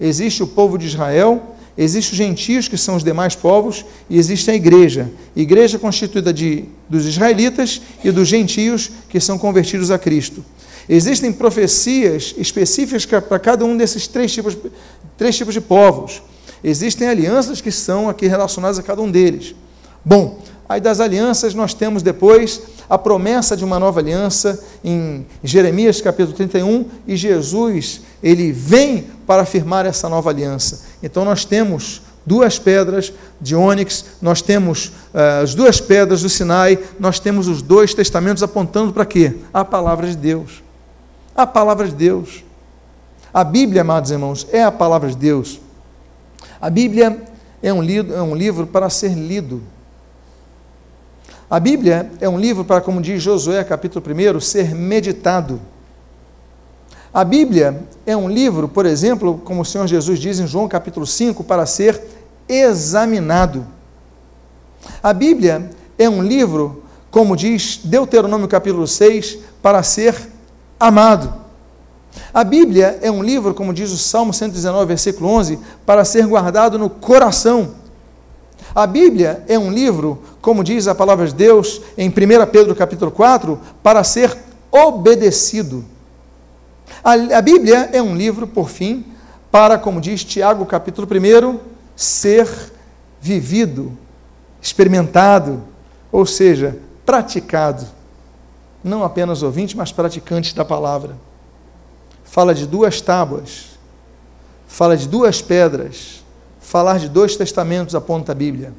Existe 0.00 0.42
o 0.42 0.46
povo 0.46 0.76
de 0.76 0.86
Israel, 0.86 1.54
Existem 1.76 2.12
os 2.12 2.16
gentios, 2.16 2.68
que 2.68 2.78
são 2.78 2.94
os 2.94 3.02
demais 3.02 3.34
povos, 3.34 3.84
e 4.08 4.16
existe 4.16 4.48
a 4.48 4.54
igreja. 4.54 5.10
Igreja 5.34 5.76
constituída 5.76 6.32
de, 6.32 6.66
dos 6.88 7.04
israelitas 7.04 7.80
e 8.04 8.12
dos 8.12 8.28
gentios, 8.28 8.90
que 9.08 9.18
são 9.18 9.36
convertidos 9.36 9.90
a 9.90 9.98
Cristo. 9.98 10.44
Existem 10.88 11.32
profecias 11.32 12.34
específicas 12.38 13.04
para 13.06 13.38
cada 13.40 13.64
um 13.64 13.76
desses 13.76 14.06
três 14.06 14.32
tipos, 14.32 14.56
três 15.18 15.36
tipos 15.36 15.52
de 15.52 15.60
povos. 15.60 16.22
Existem 16.64 17.06
alianças 17.06 17.60
que 17.60 17.70
são 17.70 18.08
aqui 18.08 18.26
relacionadas 18.26 18.78
a 18.78 18.82
cada 18.82 19.02
um 19.02 19.10
deles. 19.10 19.54
Bom, 20.04 20.40
Aí 20.68 20.80
das 20.80 20.98
alianças 20.98 21.54
nós 21.54 21.74
temos 21.74 22.02
depois 22.02 22.60
a 22.88 22.96
promessa 22.96 23.56
de 23.56 23.64
uma 23.64 23.78
nova 23.78 24.00
aliança 24.00 24.62
em 24.82 25.26
Jeremias 25.42 26.00
capítulo 26.00 26.34
31 26.34 26.86
e 27.06 27.16
Jesus, 27.16 28.00
ele 28.22 28.50
vem 28.50 29.06
para 29.26 29.42
afirmar 29.42 29.84
essa 29.84 30.08
nova 30.08 30.30
aliança. 30.30 30.82
Então 31.02 31.24
nós 31.24 31.44
temos 31.44 32.00
duas 32.24 32.58
pedras 32.58 33.12
de 33.40 33.54
ônix, 33.54 34.06
nós 34.22 34.40
temos 34.40 34.86
uh, 34.86 35.42
as 35.42 35.54
duas 35.54 35.80
pedras 35.82 36.22
do 36.22 36.30
Sinai, 36.30 36.78
nós 36.98 37.20
temos 37.20 37.46
os 37.46 37.60
dois 37.60 37.92
testamentos 37.92 38.42
apontando 38.42 38.92
para 38.92 39.04
quê? 39.04 39.34
A 39.52 39.64
palavra 39.64 40.06
de 40.06 40.16
Deus. 40.16 40.62
A 41.36 41.46
palavra 41.46 41.86
de 41.86 41.94
Deus. 41.94 42.42
A 43.32 43.44
Bíblia, 43.44 43.82
amados 43.82 44.10
irmãos, 44.10 44.46
é 44.50 44.62
a 44.62 44.72
palavra 44.72 45.10
de 45.10 45.16
Deus. 45.16 45.60
A 46.64 46.70
Bíblia 46.70 47.22
é 47.62 47.70
um, 47.70 47.82
é 47.82 48.22
um 48.22 48.34
livro 48.34 48.66
para 48.66 48.88
ser 48.88 49.10
lido. 49.10 49.62
A 51.50 51.60
Bíblia 51.60 52.10
é 52.22 52.26
um 52.26 52.38
livro 52.38 52.64
para, 52.64 52.80
como 52.80 53.02
diz 53.02 53.22
Josué, 53.22 53.62
capítulo 53.64 54.02
1, 54.02 54.40
ser 54.40 54.74
meditado. 54.74 55.60
A 57.12 57.22
Bíblia 57.22 57.82
é 58.06 58.16
um 58.16 58.30
livro, 58.30 58.66
por 58.66 58.86
exemplo, 58.86 59.42
como 59.44 59.60
o 59.60 59.64
Senhor 59.64 59.86
Jesus 59.86 60.18
diz 60.18 60.40
em 60.40 60.46
João 60.46 60.66
capítulo 60.66 61.06
5, 61.06 61.44
para 61.44 61.66
ser 61.66 62.00
examinado. 62.48 63.66
A 65.02 65.12
Bíblia 65.12 65.68
é 65.98 66.08
um 66.08 66.22
livro, 66.22 66.82
como 67.10 67.36
diz 67.36 67.78
Deuteronômio 67.84 68.48
capítulo 68.48 68.86
6, 68.86 69.36
para 69.60 69.82
ser 69.82 70.16
amado. 70.80 71.43
A 72.32 72.44
Bíblia 72.44 72.98
é 73.02 73.10
um 73.10 73.22
livro, 73.22 73.54
como 73.54 73.72
diz 73.72 73.90
o 73.90 73.98
Salmo 73.98 74.32
119, 74.32 74.86
versículo 74.86 75.28
11, 75.30 75.58
para 75.84 76.04
ser 76.04 76.26
guardado 76.26 76.78
no 76.78 76.90
coração. 76.90 77.74
A 78.74 78.86
Bíblia 78.86 79.44
é 79.48 79.58
um 79.58 79.70
livro, 79.70 80.20
como 80.40 80.64
diz 80.64 80.88
a 80.88 80.94
palavra 80.94 81.26
de 81.26 81.34
Deus 81.34 81.80
em 81.96 82.08
1 82.08 82.12
Pedro 82.50 82.74
capítulo 82.74 83.10
4, 83.10 83.58
para 83.82 84.02
ser 84.02 84.36
obedecido. 84.70 85.84
A, 87.02 87.12
a 87.12 87.42
Bíblia 87.42 87.90
é 87.92 88.02
um 88.02 88.16
livro, 88.16 88.46
por 88.46 88.68
fim, 88.68 89.04
para, 89.50 89.78
como 89.78 90.00
diz 90.00 90.24
Tiago 90.24 90.66
capítulo 90.66 91.06
1, 91.06 91.60
ser 91.94 92.48
vivido, 93.20 93.96
experimentado, 94.60 95.62
ou 96.10 96.26
seja, 96.26 96.76
praticado. 97.06 97.86
Não 98.82 99.04
apenas 99.04 99.42
ouvinte, 99.42 99.76
mas 99.76 99.92
praticante 99.92 100.54
da 100.54 100.64
palavra. 100.64 101.16
Fala 102.24 102.54
de 102.54 102.66
duas 102.66 103.00
tábuas, 103.00 103.78
fala 104.66 104.96
de 104.96 105.08
duas 105.08 105.40
pedras. 105.40 106.24
Falar 106.64 106.98
de 106.98 107.10
dois 107.10 107.36
testamentos 107.36 107.94
aponta 107.94 108.32
a 108.32 108.34
Bíblia. 108.34 108.72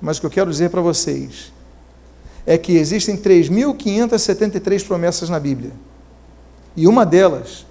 Mas 0.00 0.16
o 0.16 0.20
que 0.20 0.26
eu 0.26 0.30
quero 0.30 0.50
dizer 0.50 0.70
para 0.70 0.80
vocês 0.80 1.52
é 2.46 2.56
que 2.58 2.76
existem 2.76 3.16
3.573 3.16 4.86
promessas 4.86 5.28
na 5.28 5.38
Bíblia. 5.38 5.70
E 6.76 6.88
uma 6.88 7.04
delas 7.04 7.66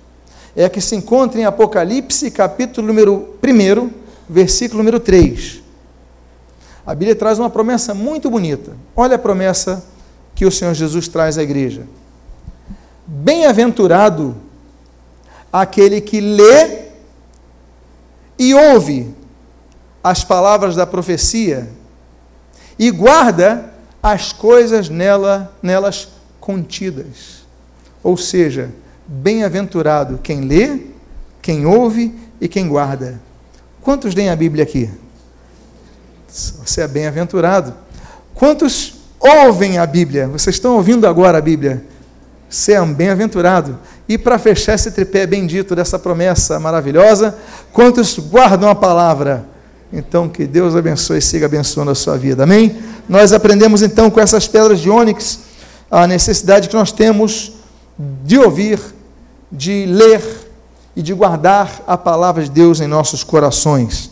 é 0.56 0.65
a 0.65 0.69
que 0.69 0.80
se 0.80 0.95
encontra 0.95 1.41
em 1.41 1.45
Apocalipse, 1.45 2.30
capítulo 2.30 2.86
número 2.88 3.36
1, 3.43 3.89
versículo 4.30 4.78
número 4.78 5.00
3. 5.00 5.61
A 6.86 6.96
Bíblia 6.96 7.15
traz 7.15 7.38
uma 7.38 7.50
promessa 7.50 7.94
muito 7.94 8.30
bonita. 8.30 8.76
Olha 8.96 9.15
a 9.15 9.20
promessa 9.20 9.86
que 10.34 10.46
o 10.46 10.52
Senhor 10.52 10.74
Jesus 10.74 11.08
traz 11.08 11.38
à 11.38 11.44
igreja. 11.44 11.84
Bem-aventurado 13.06 14.36
aquele 15.52 16.02
que 16.02 16.20
lê 16.20 16.86
e 18.39 18.54
ouve 18.54 19.13
as 20.04 20.24
palavras 20.24 20.76
da 20.76 20.88
profecia 20.88 21.70
e 22.80 22.89
guarda 22.89 23.72
as 24.02 24.34
coisas 24.34 24.89
nela, 24.89 25.54
nelas 25.62 26.08
contidas. 26.39 27.46
Ou 28.02 28.17
seja, 28.17 28.72
bem-aventurado 29.06 30.20
quem 30.24 30.41
lê, 30.41 30.80
quem 31.41 31.65
ouve 31.65 32.15
e 32.39 32.48
quem 32.48 32.67
guarda. 32.67 33.22
Quantos 33.82 34.15
leem 34.15 34.30
a 34.30 34.36
Bíblia 34.36 34.63
aqui? 34.63 34.89
Você 36.32 36.82
é 36.82 36.88
bem-aventurado. 36.88 37.74
Quantos 38.34 38.94
ouvem 39.20 39.78
a 39.78 39.86
Bíblia? 39.86 40.28
Vocês 40.28 40.56
estão 40.56 40.76
ouvindo 40.76 41.06
agora 41.06 41.38
a 41.38 41.41
Bíblia? 41.41 41.84
Você 42.50 42.74
é 42.74 42.82
um 42.82 42.94
bem-aventurado. 42.94 43.78
E 44.08 44.17
para 44.17 44.39
fechar 44.39 44.76
esse 44.76 44.91
tripé 44.91 45.26
bendito 45.26 45.76
dessa 45.76 46.00
promessa 46.00 46.60
maravilhosa, 46.60 47.38
quantos 47.74 48.17
guardam 48.17 48.70
a 48.70 48.76
palavra? 48.76 49.46
Então, 49.91 50.30
que 50.30 50.46
Deus 50.46 50.74
abençoe 50.76 51.17
e 51.17 51.22
siga 51.22 51.48
abençoando 51.48 51.91
a 51.91 51.96
sua 51.96 52.17
vida. 52.17 52.44
Amém? 52.44 52.78
Nós 53.10 53.34
aprendemos 53.34 53.82
então 53.82 54.10
com 54.10 54.20
essas 54.20 54.48
pedras 54.48 54.80
de 54.80 54.89
ônix 54.89 55.39
a 55.89 56.08
necessidade 56.08 56.70
que 56.70 56.76
nós 56.76 56.94
temos 56.94 57.54
de 58.24 58.38
ouvir, 58.38 58.80
de 59.52 59.86
ler 59.86 60.22
e 60.96 61.02
de 61.02 61.13
guardar 61.13 61.82
a 61.86 61.98
palavra 61.98 62.44
de 62.44 62.50
Deus 62.50 62.80
em 62.80 62.88
nossos 62.88 63.24
corações. 63.24 64.11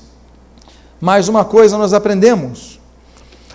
Mais 1.00 1.30
uma 1.30 1.46
coisa 1.46 1.78
nós 1.78 1.94
aprendemos. 1.94 2.80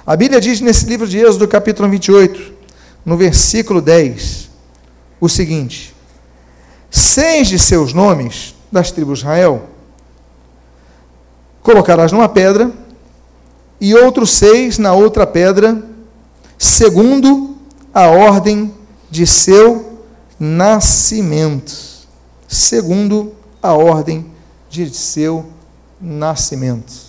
A 0.07 0.17
Bíblia 0.17 0.41
diz 0.41 0.61
nesse 0.61 0.87
livro 0.87 1.07
de 1.07 1.19
Êxodo, 1.19 1.47
capítulo 1.47 1.89
28, 1.89 2.53
no 3.05 3.17
versículo 3.17 3.83
10, 3.83 4.51
o 5.21 5.29
seguinte: 5.29 5.95
Seis 6.91 7.49
de 7.49 7.59
seus 7.59 7.93
nomes 7.93 8.55
das 8.73 8.91
tribos 8.91 9.19
de 9.19 9.25
Israel 9.25 9.69
colocarás 11.63 12.13
numa 12.13 12.29
pedra, 12.29 12.71
e 13.81 13.95
outros 13.95 14.31
seis 14.31 14.79
na 14.79 14.93
outra 14.93 15.27
pedra, 15.27 15.83
segundo 16.59 17.57
a 17.93 18.07
ordem 18.09 18.73
de 19.11 19.27
seu 19.27 19.99
nascimento. 20.39 21.73
Segundo 22.47 23.35
a 23.63 23.73
ordem 23.73 24.27
de 24.71 24.89
seu 24.95 25.47
nascimento. 26.01 27.04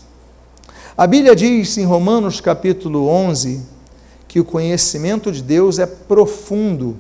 A 0.98 1.06
Bíblia 1.06 1.36
diz 1.36 1.78
em 1.78 1.84
Romanos 1.84 2.40
capítulo 2.40 3.10
11 3.10 3.62
que 4.30 4.40
o 4.40 4.46
conhecimento 4.46 5.30
de 5.30 5.44
Deus 5.44 5.78
é 5.78 5.86
profundo. 5.86 6.96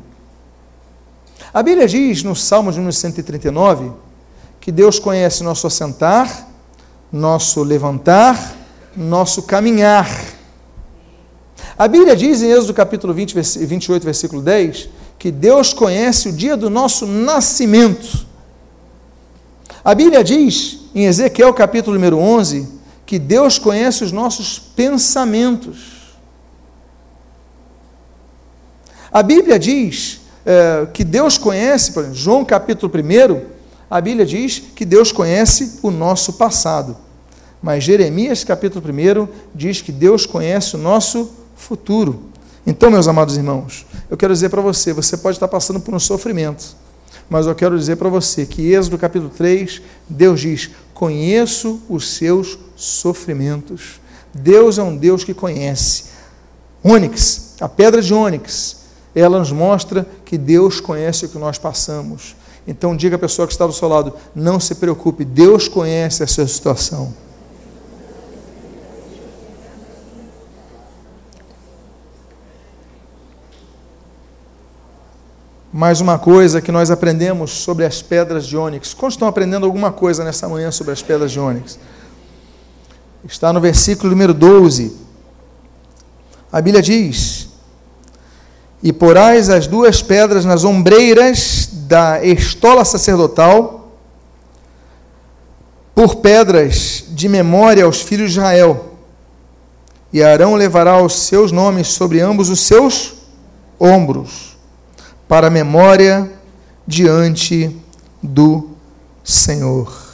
A 1.53 1.63
Bíblia 1.63 1.87
diz 1.87 2.21
no 2.21 2.35
Salmo 2.35 2.73
de 2.73 2.93
139 2.93 3.93
que 4.59 4.69
Deus 4.69 4.99
conhece 4.99 5.45
nosso 5.45 5.65
assentar, 5.65 6.49
nosso 7.09 7.63
levantar, 7.63 8.57
nosso 8.97 9.43
caminhar. 9.43 10.09
A 11.77 11.87
Bíblia 11.87 12.17
diz 12.17 12.41
em 12.41 12.51
Êxodo 12.51 12.73
capítulo 12.73 13.13
20, 13.13 13.33
28, 13.65 14.03
versículo 14.03 14.41
10, 14.41 14.89
que 15.17 15.31
Deus 15.31 15.73
conhece 15.73 16.27
o 16.27 16.33
dia 16.33 16.57
do 16.57 16.69
nosso 16.69 17.07
nascimento. 17.07 18.27
A 19.81 19.95
Bíblia 19.95 20.21
diz 20.21 20.79
em 20.93 21.05
Ezequiel 21.05 21.53
capítulo 21.53 21.95
número 21.95 22.17
11, 22.17 22.74
que 23.05 23.19
Deus 23.19 23.59
conhece 23.59 24.03
os 24.03 24.11
nossos 24.11 24.57
pensamentos. 24.57 25.95
A 29.11 29.21
Bíblia 29.21 29.57
diz 29.59 30.21
é, 30.45 30.87
que 30.93 31.03
Deus 31.03 31.37
conhece, 31.37 31.91
por 31.91 32.01
exemplo, 32.01 32.17
João 32.17 32.43
capítulo 32.43 32.91
1, 32.93 33.41
a 33.89 34.01
Bíblia 34.01 34.25
diz 34.25 34.59
que 34.75 34.83
Deus 34.83 35.11
conhece 35.11 35.79
o 35.83 35.91
nosso 35.91 36.33
passado. 36.33 36.97
Mas 37.61 37.83
Jeremias, 37.83 38.43
capítulo 38.43 38.85
1, 38.85 39.27
diz 39.53 39.81
que 39.81 39.91
Deus 39.91 40.25
conhece 40.25 40.75
o 40.75 40.79
nosso 40.79 41.31
futuro. 41.55 42.25
Então, 42.67 42.91
meus 42.91 43.07
amados 43.07 43.37
irmãos, 43.37 43.85
eu 44.09 44.17
quero 44.17 44.33
dizer 44.33 44.49
para 44.49 44.61
você: 44.61 44.91
você 44.91 45.15
pode 45.17 45.37
estar 45.37 45.47
passando 45.47 45.79
por 45.79 45.93
um 45.93 45.99
sofrimento, 45.99 46.75
mas 47.29 47.47
eu 47.47 47.55
quero 47.55 47.77
dizer 47.77 47.95
para 47.95 48.09
você 48.09 48.45
que, 48.45 48.73
Êxodo 48.73 48.97
capítulo 48.97 49.31
3, 49.35 49.81
Deus 50.07 50.41
diz: 50.41 50.69
Conheço 50.93 51.81
os 51.89 52.09
seus 52.09 52.57
sofrimentos. 52.75 53.99
Deus 54.33 54.77
é 54.77 54.83
um 54.83 54.95
Deus 54.95 55.23
que 55.23 55.33
conhece. 55.33 56.05
Ônix, 56.83 57.55
a 57.59 57.69
pedra 57.69 58.01
de 58.01 58.13
ônix, 58.13 58.77
ela 59.15 59.39
nos 59.39 59.51
mostra 59.51 60.05
que 60.25 60.37
Deus 60.37 60.79
conhece 60.79 61.25
o 61.25 61.29
que 61.29 61.37
nós 61.37 61.57
passamos. 61.57 62.35
Então 62.67 62.95
diga 62.95 63.15
à 63.15 63.19
pessoa 63.19 63.47
que 63.47 63.53
está 63.53 63.65
do 63.65 63.73
seu 63.73 63.87
lado: 63.87 64.13
não 64.35 64.59
se 64.59 64.75
preocupe, 64.75 65.23
Deus 65.23 65.67
conhece 65.67 66.23
a 66.23 66.27
sua 66.27 66.47
situação. 66.47 67.13
Mais 75.75 75.99
uma 75.99 76.17
coisa 76.17 76.61
que 76.61 76.71
nós 76.71 76.89
aprendemos 76.89 77.51
sobre 77.51 77.83
as 77.83 78.01
pedras 78.01 78.47
de 78.47 78.55
ônix. 78.55 78.93
Quantos 78.93 79.15
estão 79.15 79.27
aprendendo 79.27 79.65
alguma 79.65 79.91
coisa 79.91 80.23
nessa 80.23 80.47
manhã 80.47 80.71
sobre 80.71 80.93
as 80.93 81.01
pedras 81.01 81.33
de 81.33 81.37
ônix? 81.37 81.77
Está 83.25 83.51
no 83.51 83.59
versículo 83.59 84.09
número 84.09 84.33
12. 84.33 84.95
A 86.49 86.61
Bíblia 86.61 86.81
diz: 86.81 87.49
E 88.81 88.93
porás 88.93 89.49
as 89.49 89.67
duas 89.67 90.01
pedras 90.01 90.45
nas 90.45 90.63
ombreiras 90.63 91.67
da 91.73 92.23
estola 92.23 92.85
sacerdotal, 92.85 93.91
por 95.93 96.15
pedras 96.15 97.03
de 97.09 97.27
memória 97.27 97.83
aos 97.83 98.01
filhos 98.01 98.31
de 98.31 98.39
Israel. 98.39 98.93
E 100.13 100.23
Arão 100.23 100.55
levará 100.55 101.03
os 101.03 101.23
seus 101.23 101.51
nomes 101.51 101.89
sobre 101.89 102.21
ambos 102.21 102.47
os 102.47 102.61
seus 102.61 103.15
ombros, 103.77 104.54
para 105.27 105.49
memória 105.49 106.31
diante 106.87 107.75
do 108.21 108.69
Senhor. 109.23 110.05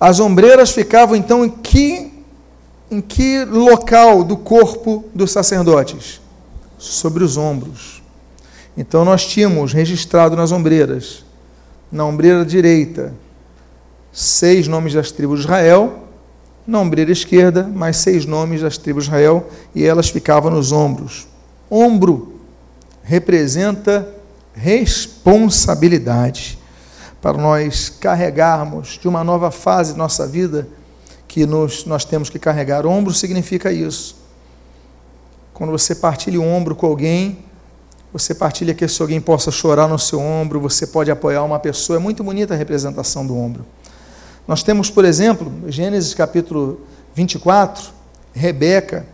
As 0.00 0.20
ombreiras 0.20 0.70
ficavam 0.70 1.16
então 1.16 1.44
em 1.44 1.50
que 1.50 2.12
em 2.90 3.00
que 3.02 3.44
local 3.44 4.24
do 4.24 4.36
corpo 4.36 5.04
dos 5.14 5.30
sacerdotes? 5.30 6.20
Sobre 6.78 7.22
os 7.22 7.36
ombros. 7.36 8.02
Então 8.76 9.04
nós 9.04 9.26
tínhamos 9.26 9.72
registrado 9.72 10.36
nas 10.36 10.52
ombreiras, 10.52 11.24
na 11.92 12.04
ombreira 12.04 12.44
direita, 12.44 13.12
seis 14.12 14.66
nomes 14.68 14.94
das 14.94 15.10
tribos 15.10 15.40
de 15.40 15.44
Israel, 15.46 16.04
na 16.66 16.80
ombreira 16.80 17.10
esquerda, 17.10 17.64
mais 17.64 17.96
seis 17.96 18.24
nomes 18.24 18.62
das 18.62 18.78
tribos 18.78 19.04
de 19.04 19.10
Israel, 19.10 19.48
e 19.74 19.84
elas 19.84 20.08
ficavam 20.08 20.50
nos 20.50 20.70
ombros. 20.70 21.26
Ombro 21.70 22.37
representa 23.08 24.06
responsabilidade 24.52 26.58
para 27.22 27.38
nós 27.38 27.88
carregarmos 27.88 28.98
de 29.00 29.08
uma 29.08 29.24
nova 29.24 29.50
fase 29.50 29.94
de 29.94 29.98
nossa 29.98 30.26
vida 30.26 30.68
que 31.26 31.46
nos, 31.46 31.86
nós 31.86 32.04
temos 32.04 32.28
que 32.28 32.38
carregar. 32.38 32.84
Ombro 32.84 33.14
significa 33.14 33.72
isso. 33.72 34.14
Quando 35.54 35.70
você 35.70 35.94
partilha 35.94 36.38
o 36.38 36.44
ombro 36.44 36.76
com 36.76 36.86
alguém, 36.86 37.38
você 38.12 38.34
partilha 38.34 38.74
que 38.74 38.86
se 38.86 39.00
alguém 39.00 39.22
possa 39.22 39.50
chorar 39.50 39.88
no 39.88 39.98
seu 39.98 40.20
ombro, 40.20 40.60
você 40.60 40.86
pode 40.86 41.10
apoiar 41.10 41.42
uma 41.44 41.58
pessoa. 41.58 41.96
É 41.96 42.00
muito 42.00 42.22
bonita 42.22 42.52
a 42.52 42.58
representação 42.58 43.26
do 43.26 43.34
ombro. 43.34 43.64
Nós 44.46 44.62
temos, 44.62 44.90
por 44.90 45.06
exemplo, 45.06 45.50
Gênesis 45.66 46.12
capítulo 46.12 46.82
24, 47.14 47.90
Rebeca. 48.34 49.06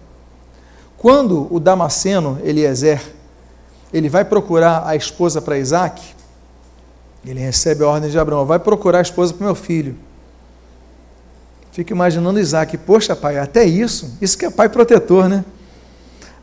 Quando 0.99 1.47
o 1.55 1.61
Damasceno, 1.61 2.41
Eliezer, 2.43 3.01
ele 3.95 4.09
vai 4.09 4.25
procurar 4.25 4.83
a 4.85 4.97
esposa 4.97 5.41
para 5.41 5.57
Isaac, 5.57 6.03
ele 7.25 7.39
recebe 7.39 7.85
a 7.85 7.89
ordem 7.89 8.11
de 8.11 8.19
Abraão, 8.19 8.45
vai 8.45 8.59
procurar 8.59 8.99
a 8.99 9.03
esposa 9.03 9.33
para 9.33 9.47
meu 9.47 9.55
filho. 9.55 9.97
Fico 11.71 11.93
imaginando 11.93 12.41
Isaac, 12.41 12.77
poxa 12.79 13.15
pai, 13.15 13.39
até 13.39 13.65
isso, 13.65 14.19
isso 14.21 14.37
que 14.37 14.45
é 14.45 14.51
pai 14.51 14.69
protetor, 14.69 15.29
né? 15.29 15.45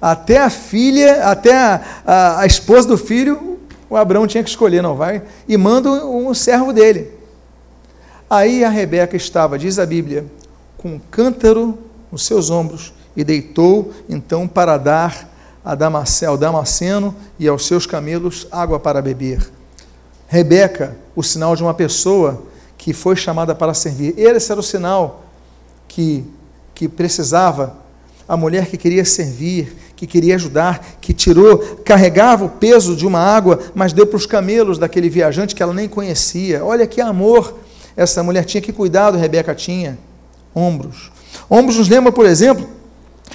Até 0.02 0.38
a 0.38 0.50
filha, 0.50 1.26
até 1.26 1.54
a, 1.54 1.82
a, 2.06 2.40
a 2.40 2.46
esposa 2.46 2.88
do 2.88 2.98
filho, 2.98 3.60
o 3.90 3.98
Abraão 3.98 4.26
tinha 4.26 4.44
que 4.44 4.50
escolher, 4.50 4.82
não 4.82 4.96
vai? 4.96 5.22
E 5.46 5.58
manda 5.58 5.92
um, 5.92 6.30
um 6.30 6.34
servo 6.34 6.72
dele. 6.72 7.12
Aí 8.30 8.64
a 8.64 8.70
Rebeca 8.70 9.18
estava, 9.18 9.60
diz 9.60 9.78
a 9.78 9.86
Bíblia, 9.86 10.26
com 10.78 10.94
um 10.94 11.00
cântaro 11.12 11.78
nos 12.10 12.26
seus 12.26 12.50
ombros 12.50 12.94
e 13.16 13.26
deitou 13.26 13.94
então 14.08 14.48
para 14.48 14.78
dar 14.78 15.31
a 15.64 15.76
Damasceno, 15.76 16.32
ao 16.32 16.38
Damasceno 16.38 17.16
e 17.38 17.48
aos 17.48 17.66
seus 17.66 17.86
camelos 17.86 18.48
água 18.52 18.80
para 18.80 19.02
beber. 19.02 19.50
Rebeca, 20.28 20.96
o 21.16 21.22
sinal 21.22 21.56
de 21.56 21.64
uma 21.64 21.74
pessoa 21.74 22.44
que 22.78 22.94
foi 22.94 23.16
chamada 23.16 23.54
para 23.54 23.74
servir. 23.74 24.14
Esse 24.18 24.52
era 24.52 24.60
o 24.60 24.64
sinal 24.64 25.24
que, 25.88 26.24
que 26.74 26.88
precisava. 26.88 27.76
A 28.28 28.38
mulher 28.38 28.66
que 28.68 28.78
queria 28.78 29.04
servir, 29.04 29.76
que 29.96 30.08
queria 30.08 30.36
ajudar, 30.36 30.98
que 31.02 31.14
tirou, 31.14 31.60
carregava 31.84 32.46
o 32.46 32.50
peso 32.50 32.96
de 32.96 33.06
uma 33.06 33.20
água, 33.20 33.60
mas 33.76 33.94
deu 33.94 34.08
para 34.08 34.18
os 34.18 34.26
camelos 34.26 34.78
daquele 34.80 35.10
viajante 35.10 35.54
que 35.54 35.62
ela 35.62 35.74
nem 35.74 35.88
conhecia. 35.88 36.64
Olha 36.64 36.88
que 36.88 37.02
amor 37.02 37.60
essa 37.96 38.24
mulher 38.24 38.46
tinha, 38.46 38.62
que 38.62 38.72
cuidado 38.72 39.18
Rebeca 39.18 39.54
tinha. 39.54 40.00
Ombros. 40.56 41.12
Ombros 41.50 41.78
nos 41.78 41.90
lembra, 41.90 42.12
por 42.12 42.26
exemplo, 42.26 42.68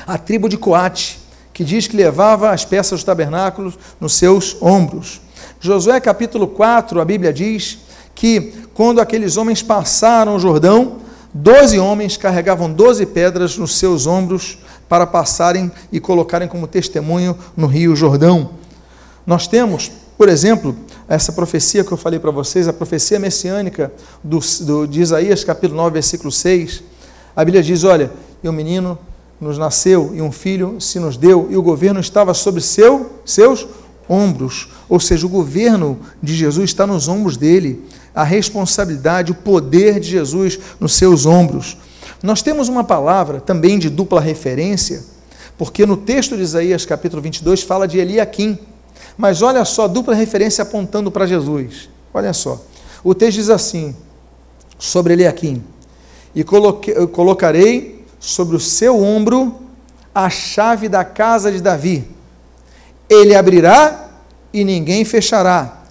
a 0.07 0.19
tribo 0.19 0.49
de 0.49 0.57
Coate, 0.57 1.21
que 1.57 1.65
diz 1.65 1.87
que 1.87 1.97
levava 1.97 2.51
as 2.51 2.67
peças 2.67 2.99
dos 2.99 3.05
tabernáculos 3.05 3.79
nos 3.99 4.13
seus 4.13 4.59
ombros. 4.61 5.23
Josué 5.59 5.99
capítulo 5.99 6.47
4, 6.49 7.01
a 7.01 7.05
Bíblia 7.05 7.33
diz 7.33 7.79
que 8.15 8.53
quando 8.75 9.01
aqueles 9.01 9.39
homens 9.39 9.63
passaram 9.63 10.37
o 10.37 10.39
Jordão, 10.39 10.99
doze 11.33 11.79
homens 11.79 12.19
carregavam 12.19 12.71
doze 12.71 13.07
pedras 13.07 13.57
nos 13.57 13.79
seus 13.79 14.07
ombros 14.07 14.59
para 14.87 15.07
passarem 15.07 15.73
e 15.91 15.99
colocarem 15.99 16.47
como 16.47 16.67
testemunho 16.67 17.35
no 17.57 17.67
Rio 17.67 17.97
Jordão. 17.97 18.51
Nós 19.27 19.49
temos, 19.49 19.91
por 20.19 20.29
exemplo, 20.29 20.77
essa 21.09 21.33
profecia 21.33 21.83
que 21.83 21.91
eu 21.91 21.97
falei 21.97 22.21
para 22.21 22.31
vocês, 22.31 22.69
a 22.69 22.73
profecia 22.75 23.19
messiânica 23.19 23.91
do, 24.23 24.41
do, 24.61 24.87
de 24.87 25.01
Isaías, 25.01 25.43
capítulo 25.43 25.81
9, 25.81 25.95
versículo 25.95 26.31
6. 26.31 26.83
A 27.35 27.43
Bíblia 27.43 27.63
diz: 27.63 27.83
Olha, 27.83 28.11
e 28.43 28.49
um 28.49 28.53
menino 28.53 28.99
nos 29.41 29.59
nasceu, 29.59 30.13
e 30.15 30.23
um 30.23 30.33
filho 30.33 30.81
se 30.81 30.99
nos 30.99 31.17
deu, 31.17 31.49
e 31.51 31.57
o 31.57 31.63
governo 31.63 32.01
estava 32.01 32.33
sobre 32.33 32.61
seu, 32.61 33.21
seus 33.25 33.67
ombros. 34.09 34.69
Ou 34.89 34.99
seja, 34.99 35.27
o 35.27 35.29
governo 35.29 35.99
de 36.23 36.35
Jesus 36.35 36.71
está 36.71 36.87
nos 36.87 37.09
ombros 37.09 37.37
dele 37.37 37.85
a 38.15 38.25
responsabilidade, 38.25 39.33
o 39.33 39.35
poder 39.35 40.01
de 40.01 40.09
Jesus 40.09 40.59
nos 40.81 40.95
seus 40.95 41.27
ombros. 41.27 41.77
Nós 42.23 42.41
temos 42.41 42.69
uma 42.69 42.83
palavra 42.83 43.41
também 43.41 43.79
de 43.79 43.91
dupla 43.91 44.21
referência, 44.21 45.05
porque 45.59 45.85
no 45.85 45.97
texto 45.97 46.37
de 46.37 46.43
Isaías, 46.43 46.87
capítulo 46.87 47.21
22, 47.21 47.63
fala 47.63 47.87
de 47.87 47.99
Eliakim. 47.99 48.59
Mas 49.19 49.43
olha 49.43 49.65
só, 49.65 49.87
dupla 49.87 50.15
referência 50.15 50.63
apontando 50.63 51.11
para 51.11 51.27
Jesus. 51.27 51.91
Olha 52.13 52.33
só. 52.33 52.63
O 53.05 53.15
texto 53.15 53.37
diz 53.37 53.51
assim, 53.51 53.95
sobre 54.79 55.13
Eliakim: 55.13 55.63
E 56.35 56.43
colocarei 56.43 57.96
sobre 58.27 58.57
o 58.57 58.61
seu 58.61 59.01
ombro 59.01 59.55
a 60.13 60.29
chave 60.29 60.89
da 60.89 61.05
casa 61.05 61.53
de 61.53 61.61
Davi. 61.61 62.05
Ele 63.09 63.37
abrirá 63.37 64.09
e 64.53 64.65
ninguém 64.65 65.05
fechará. 65.05 65.83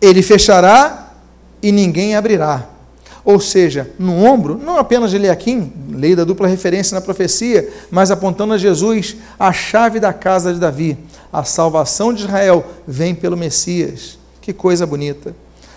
Ele 0.00 0.22
fechará 0.22 1.14
e 1.60 1.72
ninguém 1.72 2.14
abrirá. 2.14 2.64
Ou 3.24 3.40
seja, 3.40 3.90
no 3.98 4.24
ombro, 4.24 4.56
não 4.56 4.78
apenas 4.78 5.10
de 5.10 5.16
Eliakim, 5.16 5.72
lei 5.90 6.14
da 6.14 6.22
dupla 6.22 6.46
referência 6.46 6.94
na 6.94 7.00
profecia, 7.00 7.68
mas 7.90 8.12
apontando 8.12 8.54
a 8.54 8.58
Jesus, 8.58 9.16
a 9.36 9.52
chave 9.52 9.98
da 9.98 10.12
casa 10.12 10.54
de 10.54 10.60
Davi. 10.60 10.96
A 11.32 11.42
salvação 11.42 12.14
de 12.14 12.22
Israel 12.22 12.64
vem 12.86 13.16
pelo 13.16 13.36
Messias. 13.36 14.16
Que 14.40 14.52
coisa 14.52 14.86
bonita. 14.86 15.34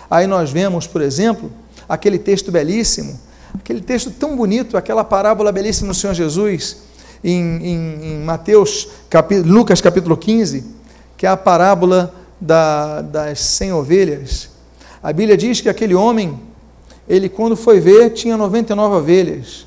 Aí 0.08 0.28
nós 0.28 0.52
vemos, 0.52 0.86
por 0.86 1.02
exemplo, 1.02 1.50
aquele 1.88 2.18
texto 2.18 2.52
belíssimo, 2.52 3.18
aquele 3.54 3.80
texto 3.80 4.10
tão 4.10 4.36
bonito, 4.36 4.76
aquela 4.76 5.04
parábola 5.04 5.52
belíssima 5.52 5.88
do 5.88 5.94
Senhor 5.94 6.14
Jesus, 6.14 6.78
em, 7.22 7.40
em, 7.40 8.04
em 8.12 8.18
Mateus, 8.24 8.88
Lucas 9.44 9.80
capítulo 9.80 10.16
15, 10.16 10.64
que 11.16 11.26
é 11.26 11.28
a 11.28 11.36
parábola 11.36 12.14
da, 12.40 13.00
das 13.00 13.40
cem 13.40 13.72
ovelhas 13.72 14.54
a 15.04 15.12
Bíblia 15.12 15.36
diz 15.36 15.60
que 15.60 15.68
aquele 15.68 15.94
homem, 15.94 16.40
ele 17.06 17.28
quando 17.28 17.54
foi 17.54 17.78
ver, 17.78 18.14
tinha 18.14 18.38
99 18.38 18.94
ovelhas. 18.94 19.66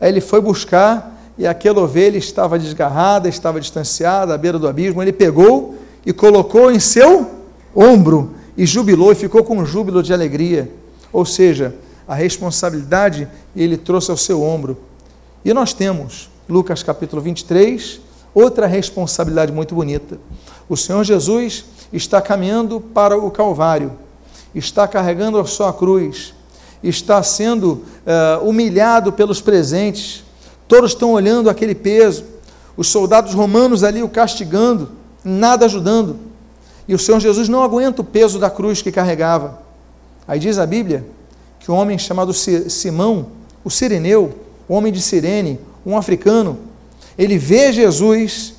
Aí 0.00 0.08
ele 0.08 0.22
foi 0.22 0.40
buscar 0.40 1.20
e 1.36 1.46
aquela 1.46 1.82
ovelha 1.82 2.16
estava 2.16 2.58
desgarrada, 2.58 3.28
estava 3.28 3.60
distanciada, 3.60 4.32
à 4.32 4.38
beira 4.38 4.58
do 4.58 4.66
abismo. 4.66 5.02
Ele 5.02 5.12
pegou 5.12 5.74
e 6.06 6.14
colocou 6.14 6.72
em 6.72 6.80
seu 6.80 7.30
ombro 7.76 8.30
e 8.56 8.64
jubilou 8.64 9.12
e 9.12 9.14
ficou 9.14 9.44
com 9.44 9.58
um 9.58 9.66
júbilo 9.66 10.02
de 10.02 10.14
alegria. 10.14 10.70
Ou 11.12 11.26
seja, 11.26 11.74
a 12.10 12.14
responsabilidade 12.16 13.28
ele 13.54 13.76
trouxe 13.76 14.10
ao 14.10 14.16
seu 14.16 14.42
ombro. 14.42 14.76
E 15.44 15.54
nós 15.54 15.72
temos, 15.72 16.28
Lucas 16.48 16.82
capítulo 16.82 17.22
23, 17.22 18.00
outra 18.34 18.66
responsabilidade 18.66 19.52
muito 19.52 19.76
bonita. 19.76 20.18
O 20.68 20.76
Senhor 20.76 21.04
Jesus 21.04 21.66
está 21.92 22.20
caminhando 22.20 22.80
para 22.80 23.16
o 23.16 23.30
Calvário 23.30 23.92
está 24.52 24.88
carregando 24.88 25.38
a 25.38 25.44
sua 25.44 25.72
cruz, 25.72 26.34
está 26.82 27.22
sendo 27.22 27.84
uh, 28.42 28.44
humilhado 28.44 29.12
pelos 29.12 29.40
presentes, 29.40 30.24
todos 30.66 30.90
estão 30.90 31.12
olhando 31.12 31.48
aquele 31.48 31.76
peso, 31.76 32.24
os 32.76 32.88
soldados 32.88 33.32
romanos 33.32 33.84
ali 33.84 34.02
o 34.02 34.08
castigando, 34.08 34.90
nada 35.22 35.66
ajudando, 35.66 36.16
e 36.88 36.94
o 36.94 36.98
Senhor 36.98 37.20
Jesus 37.20 37.48
não 37.48 37.62
aguenta 37.62 38.02
o 38.02 38.04
peso 38.04 38.40
da 38.40 38.50
cruz 38.50 38.82
que 38.82 38.90
carregava. 38.90 39.62
Aí 40.26 40.40
diz 40.40 40.58
a 40.58 40.66
Bíblia 40.66 41.06
que 41.60 41.70
um 41.70 41.74
homem 41.74 41.98
chamado 41.98 42.32
Simão, 42.32 43.28
o 43.62 43.70
Sireneu, 43.70 44.34
o 44.66 44.74
homem 44.74 44.92
de 44.92 45.00
Sirene, 45.00 45.60
um 45.86 45.96
africano, 45.96 46.58
ele 47.16 47.38
vê 47.38 47.72
Jesus 47.72 48.54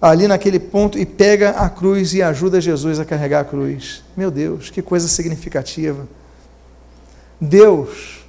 ali 0.00 0.28
naquele 0.28 0.58
ponto 0.58 0.98
e 0.98 1.06
pega 1.06 1.50
a 1.50 1.70
cruz 1.70 2.12
e 2.14 2.22
ajuda 2.22 2.60
Jesus 2.60 2.98
a 2.98 3.04
carregar 3.04 3.40
a 3.40 3.44
cruz. 3.44 4.02
Meu 4.16 4.30
Deus, 4.30 4.68
que 4.68 4.82
coisa 4.82 5.08
significativa. 5.08 6.06
Deus, 7.40 8.24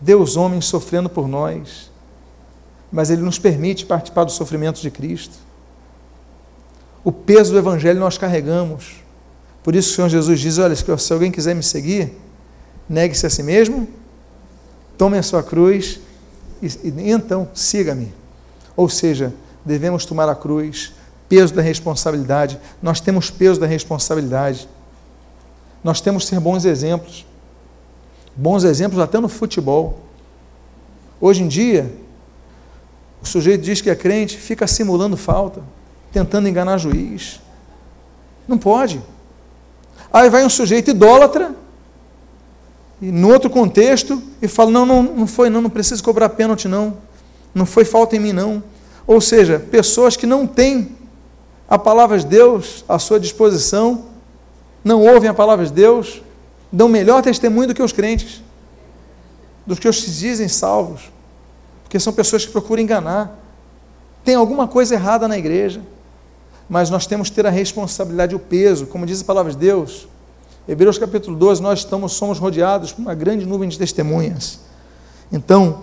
Deus 0.00 0.36
homem 0.36 0.60
sofrendo 0.60 1.08
por 1.08 1.26
nós, 1.26 1.90
mas 2.92 3.10
Ele 3.10 3.22
nos 3.22 3.38
permite 3.38 3.84
participar 3.86 4.24
do 4.24 4.32
sofrimento 4.32 4.80
de 4.80 4.90
Cristo. 4.90 5.34
O 7.02 7.10
peso 7.10 7.52
do 7.52 7.58
Evangelho 7.58 7.98
nós 7.98 8.18
carregamos. 8.18 8.96
Por 9.62 9.74
isso 9.74 9.90
o 9.90 9.94
Senhor 9.94 10.08
Jesus 10.08 10.38
diz: 10.38 10.58
olha, 10.58 10.76
se 10.76 11.12
alguém 11.12 11.30
quiser 11.30 11.54
me 11.54 11.62
seguir, 11.62 12.12
negue-se 12.90 13.24
a 13.24 13.30
si 13.30 13.44
mesmo, 13.44 13.88
tome 14.98 15.16
a 15.16 15.22
sua 15.22 15.44
cruz 15.44 16.00
e, 16.60 16.66
e 16.66 17.10
então 17.10 17.48
siga-me. 17.54 18.12
Ou 18.76 18.88
seja, 18.88 19.32
devemos 19.64 20.04
tomar 20.04 20.28
a 20.28 20.34
cruz, 20.34 20.92
peso 21.28 21.54
da 21.54 21.62
responsabilidade. 21.62 22.58
Nós 22.82 23.00
temos 23.00 23.30
peso 23.30 23.60
da 23.60 23.66
responsabilidade. 23.66 24.68
Nós 25.84 26.00
temos 26.00 26.24
que 26.24 26.30
ser 26.30 26.40
bons 26.40 26.64
exemplos. 26.64 27.24
Bons 28.34 28.64
exemplos 28.64 29.00
até 29.00 29.20
no 29.20 29.28
futebol. 29.28 30.00
Hoje 31.20 31.44
em 31.44 31.48
dia, 31.48 31.94
o 33.22 33.26
sujeito 33.26 33.62
diz 33.62 33.80
que 33.80 33.90
é 33.90 33.94
crente, 33.94 34.36
fica 34.36 34.66
simulando 34.66 35.16
falta, 35.16 35.62
tentando 36.12 36.48
enganar 36.48 36.78
juiz. 36.78 37.40
Não 38.48 38.58
pode. 38.58 39.00
Aí 40.12 40.28
vai 40.28 40.44
um 40.44 40.50
sujeito 40.50 40.90
idólatra, 40.90 41.54
e 43.00 43.10
no 43.10 43.30
outro 43.30 43.48
contexto, 43.48 44.22
e 44.42 44.48
fala: 44.48 44.70
não, 44.70 44.84
não, 44.84 45.02
não 45.02 45.26
foi, 45.26 45.48
não, 45.48 45.62
não 45.62 45.70
precisa 45.70 46.02
cobrar 46.02 46.28
pênalti, 46.30 46.68
não. 46.68 46.96
Não 47.54 47.66
foi 47.66 47.84
falta 47.84 48.16
em 48.16 48.20
mim, 48.20 48.32
não. 48.32 48.62
Ou 49.06 49.20
seja, 49.20 49.58
pessoas 49.58 50.16
que 50.16 50.26
não 50.26 50.46
têm 50.46 50.96
a 51.68 51.78
palavra 51.78 52.18
de 52.18 52.26
Deus 52.26 52.84
à 52.88 52.98
sua 52.98 53.18
disposição, 53.18 54.04
não 54.84 55.02
ouvem 55.02 55.30
a 55.30 55.34
palavra 55.34 55.64
de 55.64 55.72
Deus, 55.72 56.22
dão 56.70 56.88
melhor 56.88 57.22
testemunho 57.22 57.68
do 57.68 57.74
que 57.74 57.82
os 57.82 57.92
crentes, 57.92 58.42
dos 59.66 59.78
que 59.78 59.88
os 59.88 60.00
se 60.00 60.10
dizem 60.10 60.48
salvos, 60.48 61.10
porque 61.82 61.98
são 61.98 62.12
pessoas 62.12 62.44
que 62.44 62.52
procuram 62.52 62.82
enganar. 62.82 63.38
Tem 64.24 64.34
alguma 64.34 64.68
coisa 64.68 64.94
errada 64.94 65.26
na 65.26 65.38
igreja, 65.38 65.80
mas 66.68 66.90
nós 66.90 67.06
temos 67.06 67.30
que 67.30 67.36
ter 67.36 67.46
a 67.46 67.50
responsabilidade, 67.50 68.34
o 68.34 68.38
peso, 68.38 68.86
como 68.86 69.06
diz 69.06 69.20
a 69.22 69.24
palavra 69.24 69.50
de 69.50 69.58
Deus. 69.58 70.06
Hebreus 70.68 70.98
capítulo 70.98 71.36
12, 71.36 71.62
nós 71.62 71.80
estamos, 71.80 72.12
somos 72.12 72.38
rodeados 72.38 72.92
por 72.92 73.00
uma 73.00 73.14
grande 73.14 73.46
nuvem 73.46 73.68
de 73.68 73.78
testemunhas. 73.78 74.60
Então, 75.32 75.82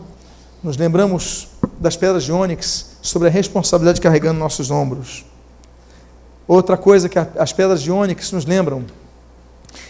nos 0.64 0.78
lembramos 0.78 1.48
das 1.80 1.96
pedras 1.96 2.24
de 2.24 2.32
ônix 2.32 2.98
sobre 3.02 3.28
a 3.28 3.32
responsabilidade 3.32 4.00
carregando 4.00 4.40
nossos 4.40 4.70
ombros. 4.70 5.26
Outra 6.48 6.78
coisa 6.78 7.10
que 7.10 7.20
as 7.20 7.52
pedras 7.52 7.82
de 7.82 7.92
ônix 7.92 8.32
nos 8.32 8.46
lembram, 8.46 8.86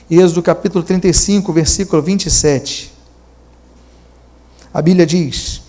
Êxodo 0.09 0.41
capítulo 0.41 0.83
35, 0.83 1.51
versículo 1.51 2.01
27. 2.01 2.93
A 4.73 4.81
Bíblia 4.81 5.05
diz: 5.05 5.61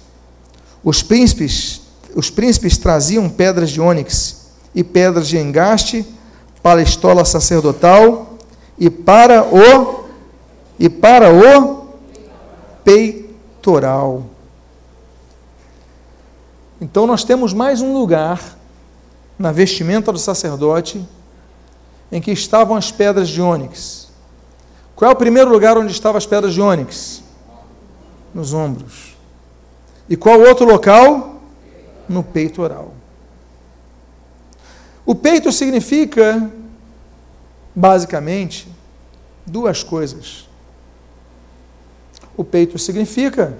Os 0.82 1.02
príncipes, 1.02 1.82
os 2.14 2.30
príncipes 2.30 2.78
traziam 2.78 3.28
pedras 3.28 3.70
de 3.70 3.80
ônix 3.80 4.46
e 4.74 4.84
pedras 4.84 5.26
de 5.26 5.36
engaste 5.38 6.06
para 6.62 6.80
a 6.80 6.82
estola 6.82 7.24
sacerdotal 7.24 8.27
e 8.78 8.88
para 8.88 9.44
o 9.44 10.08
e 10.78 10.88
para 10.88 11.32
o 11.32 11.88
peitoral. 12.84 14.24
Então 16.80 17.06
nós 17.06 17.24
temos 17.24 17.52
mais 17.52 17.82
um 17.82 17.92
lugar 17.92 18.56
na 19.38 19.50
vestimenta 19.50 20.12
do 20.12 20.18
sacerdote 20.18 21.04
em 22.10 22.20
que 22.20 22.30
estavam 22.30 22.76
as 22.76 22.90
pedras 22.90 23.28
de 23.28 23.42
ônix. 23.42 24.08
Qual 24.94 25.10
é 25.10 25.14
o 25.14 25.16
primeiro 25.16 25.50
lugar 25.50 25.76
onde 25.76 25.92
estavam 25.92 26.16
as 26.16 26.26
pedras 26.26 26.54
de 26.54 26.60
ônix? 26.60 27.22
Nos 28.32 28.52
ombros. 28.52 29.16
E 30.08 30.16
qual 30.16 30.40
outro 30.40 30.66
local? 30.66 31.40
No 32.08 32.22
peitoral. 32.22 32.94
O 35.04 35.14
peito 35.14 35.50
significa, 35.52 36.50
basicamente, 37.78 38.66
duas 39.46 39.84
coisas. 39.84 40.48
O 42.36 42.42
peito 42.42 42.76
significa 42.76 43.56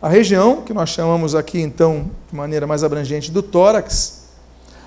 a 0.00 0.08
região, 0.08 0.62
que 0.62 0.72
nós 0.72 0.88
chamamos 0.88 1.34
aqui 1.34 1.60
então 1.60 2.10
de 2.30 2.34
maneira 2.34 2.66
mais 2.66 2.82
abrangente 2.82 3.30
do 3.30 3.42
tórax, 3.42 4.28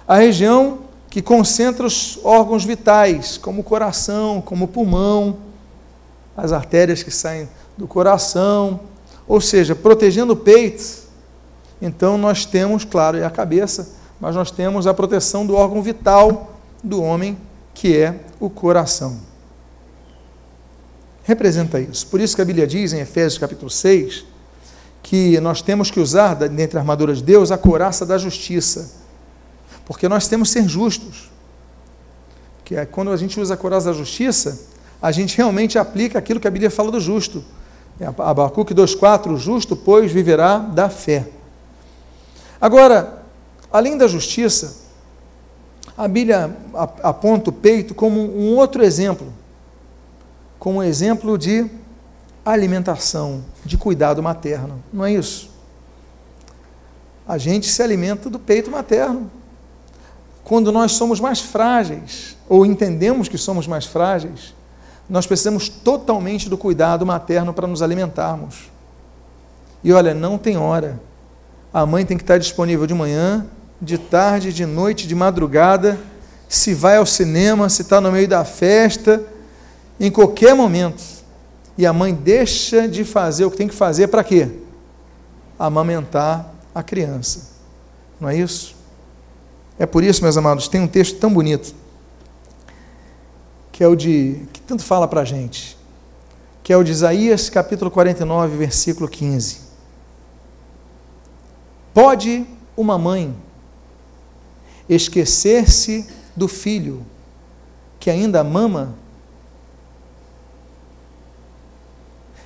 a 0.08 0.16
região 0.16 0.80
que 1.12 1.22
concentra 1.22 1.86
os 1.86 2.20
órgãos 2.24 2.66
vitais, 2.66 3.38
como 3.38 3.62
o 3.62 3.64
coração, 3.64 4.42
como 4.42 4.66
o 4.66 4.68
pulmão, 4.68 5.38
as 6.36 6.52
artérias 6.52 7.04
que 7.04 7.12
saem 7.12 7.48
do 7.78 7.86
coração, 7.86 8.80
ou 9.28 9.40
seja, 9.40 9.76
protegendo 9.76 10.34
o 10.34 10.38
peito. 10.38 11.04
Então 11.80 12.18
nós 12.18 12.48
temos, 12.48 12.84
claro, 12.84 13.20
e 13.20 13.24
a 13.24 13.30
cabeça, 13.30 13.94
mas 14.20 14.36
nós 14.36 14.50
temos 14.50 14.88
a 14.88 14.94
proteção 14.94 15.46
do 15.46 15.54
órgão 15.54 15.84
vital 15.84 16.56
do 16.84 17.04
homem, 17.04 17.38
que 17.74 17.98
é 17.98 18.20
o 18.40 18.50
coração. 18.50 19.20
Representa 21.24 21.80
isso. 21.80 22.08
Por 22.08 22.20
isso 22.20 22.36
que 22.36 22.42
a 22.42 22.46
Bíblia 22.46 22.68
diz 22.68 22.94
em 22.94 23.00
Efésios 23.00 23.38
capítulo 23.38 23.70
6, 23.70 24.26
que 25.04 25.40
nós 25.40 25.62
temos 25.62 25.90
que 25.90 26.00
usar, 26.00 26.34
dentre 26.36 26.78
a 26.78 26.82
armadura 26.82 27.14
de 27.14 27.24
Deus, 27.24 27.52
a 27.52 27.58
couraça 27.58 28.06
da 28.06 28.18
justiça. 28.18 28.92
Porque 29.86 30.08
nós 30.08 30.28
temos 30.28 30.50
que 30.50 30.60
ser 30.60 30.68
justos. 30.68 31.32
Que 32.64 32.76
é 32.76 32.86
quando 32.86 33.12
a 33.12 33.18
gente 33.18 33.40
usa 33.40 33.54
a 33.54 33.58
couraça 33.58 33.88
da 33.88 33.94
justiça, 33.94 34.68
a 35.02 35.12
gente 35.12 35.36
realmente 35.38 35.78
aplica 35.78 36.20
aquilo 36.20 36.40
que 36.40 36.48
a 36.48 36.52
Bíblia 36.52 36.70
fala 36.70 36.92
do 36.92 37.00
justo. 37.00 37.44
É 38.00 38.06
Abacuque 38.06 38.74
2,4: 38.74 39.34
o 39.34 39.38
justo, 39.38 39.76
pois, 39.76 40.12
viverá 40.12 40.58
da 40.58 40.90
fé. 40.90 41.28
Agora, 42.60 43.24
além 43.72 43.98
da 43.98 44.08
justiça, 44.08 44.81
a 45.98 46.08
Bíblia 46.08 46.56
aponta 47.04 47.50
o 47.50 47.54
peito 47.54 47.94
como 47.94 48.20
um 48.20 48.56
outro 48.56 48.84
exemplo, 48.84 49.32
como 50.58 50.80
um 50.80 50.84
exemplo 50.84 51.38
de 51.38 51.70
alimentação, 52.46 53.44
de 53.66 53.78
cuidado 53.78 54.22
materno. 54.24 54.82
Não 54.92 55.06
é 55.06 55.14
isso? 55.14 55.50
A 57.28 57.38
gente 57.38 57.68
se 57.68 57.82
alimenta 57.84 58.30
do 58.30 58.40
peito 58.40 58.72
materno. 58.72 59.30
Quando 60.44 60.72
nós 60.72 60.94
somos 60.94 61.20
mais 61.20 61.40
frágeis, 61.40 62.36
ou 62.50 62.66
entendemos 62.66 63.28
que 63.28 63.38
somos 63.38 63.68
mais 63.68 63.86
frágeis, 63.86 64.54
nós 65.10 65.28
precisamos 65.28 65.70
totalmente 65.70 66.50
do 66.50 66.58
cuidado 66.58 67.06
materno 67.06 67.54
para 67.54 67.68
nos 67.68 67.82
alimentarmos. 67.82 68.72
E 69.84 69.92
olha, 69.94 70.14
não 70.14 70.38
tem 70.38 70.58
hora. 70.58 71.00
A 71.74 71.86
mãe 71.86 72.06
tem 72.06 72.18
que 72.18 72.24
estar 72.24 72.38
disponível 72.38 72.88
de 72.88 72.94
manhã, 72.94 73.46
de 73.82 73.98
tarde, 73.98 74.54
de 74.54 74.66
noite, 74.66 75.08
de 75.08 75.16
madrugada, 75.16 76.00
se 76.48 76.74
vai 76.74 76.98
ao 76.98 77.06
cinema, 77.06 77.68
se 77.70 77.82
está 77.82 78.00
no 78.00 78.12
meio 78.12 78.28
da 78.28 78.46
festa, 78.46 79.24
em 80.00 80.12
qualquer 80.12 80.54
momento 80.54 81.02
e 81.78 81.86
a 81.86 81.94
mãe 81.94 82.14
deixa 82.14 82.88
de 82.88 83.04
fazer 83.04 83.46
o 83.46 83.52
que 83.52 83.58
tem 83.58 83.68
que 83.68 83.74
fazer 83.74 84.08
para 84.08 84.24
quê? 84.24 84.50
Amamentar 85.58 86.54
a 86.76 86.84
criança. 86.84 87.52
Não 88.20 88.30
é 88.30 88.38
isso? 88.38 88.76
É 89.80 89.86
por 89.86 90.04
isso, 90.04 90.22
meus 90.22 90.38
amados, 90.38 90.68
tem 90.68 90.82
um 90.82 90.88
texto 90.88 91.18
tão 91.18 91.34
bonito, 91.34 91.74
que 93.72 93.84
é 93.84 93.88
o 93.88 93.96
de. 93.96 94.46
que 94.54 94.62
tanto 94.62 94.84
fala 94.84 95.08
para 95.08 95.22
a 95.22 95.26
gente, 95.26 95.78
que 96.62 96.72
é 96.72 96.78
o 96.78 96.84
de 96.84 96.92
Isaías 96.92 97.50
capítulo 97.50 97.90
49, 97.90 98.58
versículo 98.58 99.10
15. 99.10 99.62
Pode 101.94 102.46
uma 102.78 102.98
mãe 102.98 103.36
esquecer-se 104.94 106.06
do 106.36 106.48
filho 106.48 107.06
que 108.00 108.10
ainda 108.10 108.44
mama 108.44 108.96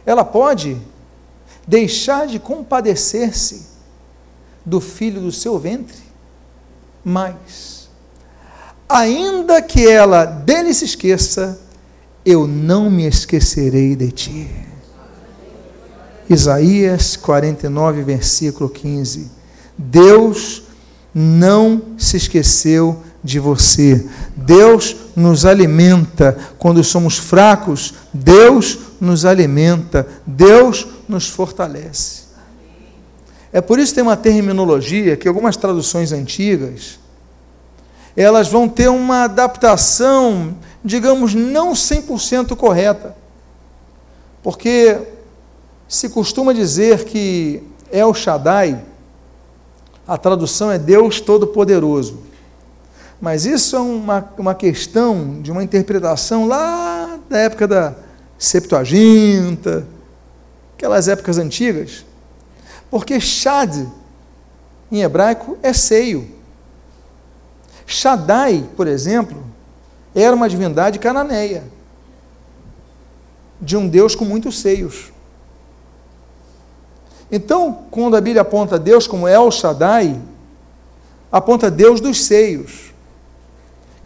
ela 0.06 0.24
pode 0.24 0.78
deixar 1.68 2.28
de 2.28 2.38
compadecer-se 2.38 3.66
do 4.64 4.80
filho 4.80 5.22
do 5.22 5.32
seu 5.32 5.58
ventre, 5.58 5.98
mas, 7.04 7.90
ainda 8.88 9.62
que 9.62 9.88
ela 9.88 10.26
dele 10.26 10.74
se 10.74 10.86
esqueça, 10.86 11.60
eu 12.24 12.48
não 12.48 12.90
me 12.90 13.08
esquecerei 13.08 13.96
de 13.96 14.12
ti. 14.12 14.52
Isaías 16.30 17.16
49, 17.16 18.04
versículo 18.04 18.70
15. 18.70 19.32
Deus 19.78 20.65
não 21.18 21.82
se 21.98 22.18
esqueceu 22.18 23.02
de 23.24 23.40
você. 23.40 24.06
Deus 24.36 24.94
nos 25.16 25.46
alimenta 25.46 26.38
quando 26.60 26.84
somos 26.84 27.18
fracos. 27.18 27.94
Deus 28.14 28.78
nos 29.00 29.24
alimenta, 29.24 30.06
Deus 30.28 30.86
nos 31.08 31.30
fortalece. 31.30 32.26
É 33.54 33.62
por 33.62 33.80
isso 33.80 33.94
que 33.94 33.96
tem 33.96 34.04
uma 34.04 34.18
terminologia 34.18 35.16
que 35.16 35.30
algumas 35.30 35.56
traduções 35.56 36.12
antigas 36.12 37.00
elas 38.18 38.48
vão 38.48 38.68
ter 38.68 38.88
uma 38.88 39.24
adaptação, 39.24 40.56
digamos, 40.84 41.34
não 41.34 41.74
100% 41.74 42.56
correta. 42.56 43.16
Porque 44.42 45.02
se 45.88 46.10
costuma 46.10 46.54
dizer 46.54 47.04
que 47.04 47.62
El 47.92 48.14
Shaddai, 48.14 48.82
a 50.08 50.18
tradução 50.18 50.72
é 50.72 50.78
Deus 50.78 51.20
Todo-Poderoso. 51.20 52.20
Mas 53.20 53.46
isso 53.46 53.76
é 53.76 53.80
uma, 53.80 54.30
uma 54.38 54.54
questão 54.54 55.42
de 55.42 55.52
uma 55.52 55.64
interpretação 55.64 56.48
lá 56.48 57.18
da 57.30 57.40
época 57.40 57.68
da 57.68 57.96
Septuaginta, 58.38 59.88
aquelas 60.76 61.08
épocas 61.08 61.38
antigas. 61.38 62.06
Porque 62.90 63.20
Shad, 63.20 63.88
em 64.92 65.02
hebraico, 65.02 65.58
é 65.64 65.74
seio. 65.74 66.36
Shaddai, 67.86 68.68
por 68.76 68.88
exemplo, 68.88 69.44
era 70.14 70.36
uma 70.36 70.50
divindade 70.50 71.00
cananeia, 71.00 71.64
de 73.62 73.78
um 73.78 73.88
Deus 73.88 74.16
com 74.16 74.26
muitos 74.26 74.60
seios. 74.60 75.12
Então, 77.36 77.80
quando 77.92 78.16
a 78.16 78.22
Bíblia 78.22 78.44
aponta 78.44 78.80
Deus 78.80 79.08
como 79.08 79.28
El 79.28 79.52
Shaddai, 79.52 80.18
aponta 81.30 81.70
Deus 81.70 82.00
dos 82.00 82.24
seios. 82.24 82.94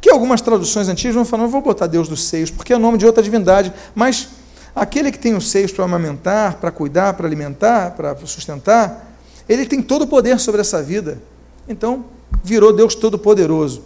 Que 0.02 0.10
algumas 0.10 0.42
traduções 0.42 0.90
antigas 0.90 1.14
vão 1.14 1.24
falar, 1.24 1.44
não 1.44 1.50
vou 1.50 1.62
botar 1.62 1.86
Deus 1.86 2.10
dos 2.10 2.24
seios, 2.24 2.50
porque 2.50 2.74
é 2.74 2.78
nome 2.80 2.98
de 2.98 3.06
outra 3.06 3.22
divindade, 3.22 3.72
mas 3.94 4.30
aquele 4.76 5.12
que 5.12 5.20
tem 5.20 5.36
os 5.36 5.48
seios 5.48 5.72
para 5.72 5.86
amamentar, 5.86 6.56
para 6.56 6.72
cuidar, 6.72 7.14
para 7.14 7.28
alimentar, 7.28 7.92
para 7.92 8.18
sustentar, 8.26 9.14
ele 9.48 9.64
tem 9.68 9.80
todo 9.80 10.06
o 10.06 10.08
poder 10.08 10.40
sobre 10.40 10.62
essa 10.62 10.82
vida. 10.82 11.22
Então, 11.68 12.06
virou 12.44 12.74
Deus 12.74 12.96
Todo-Poderoso. 12.96 13.84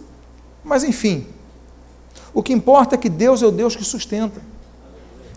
Mas, 0.64 0.84
enfim, 0.84 1.26
o 2.32 2.42
que 2.42 2.54
importa 2.54 2.94
é 2.94 2.98
que 2.98 3.10
Deus 3.10 3.42
é 3.42 3.46
o 3.46 3.50
Deus 3.50 3.76
que 3.76 3.84
sustenta. 3.84 4.40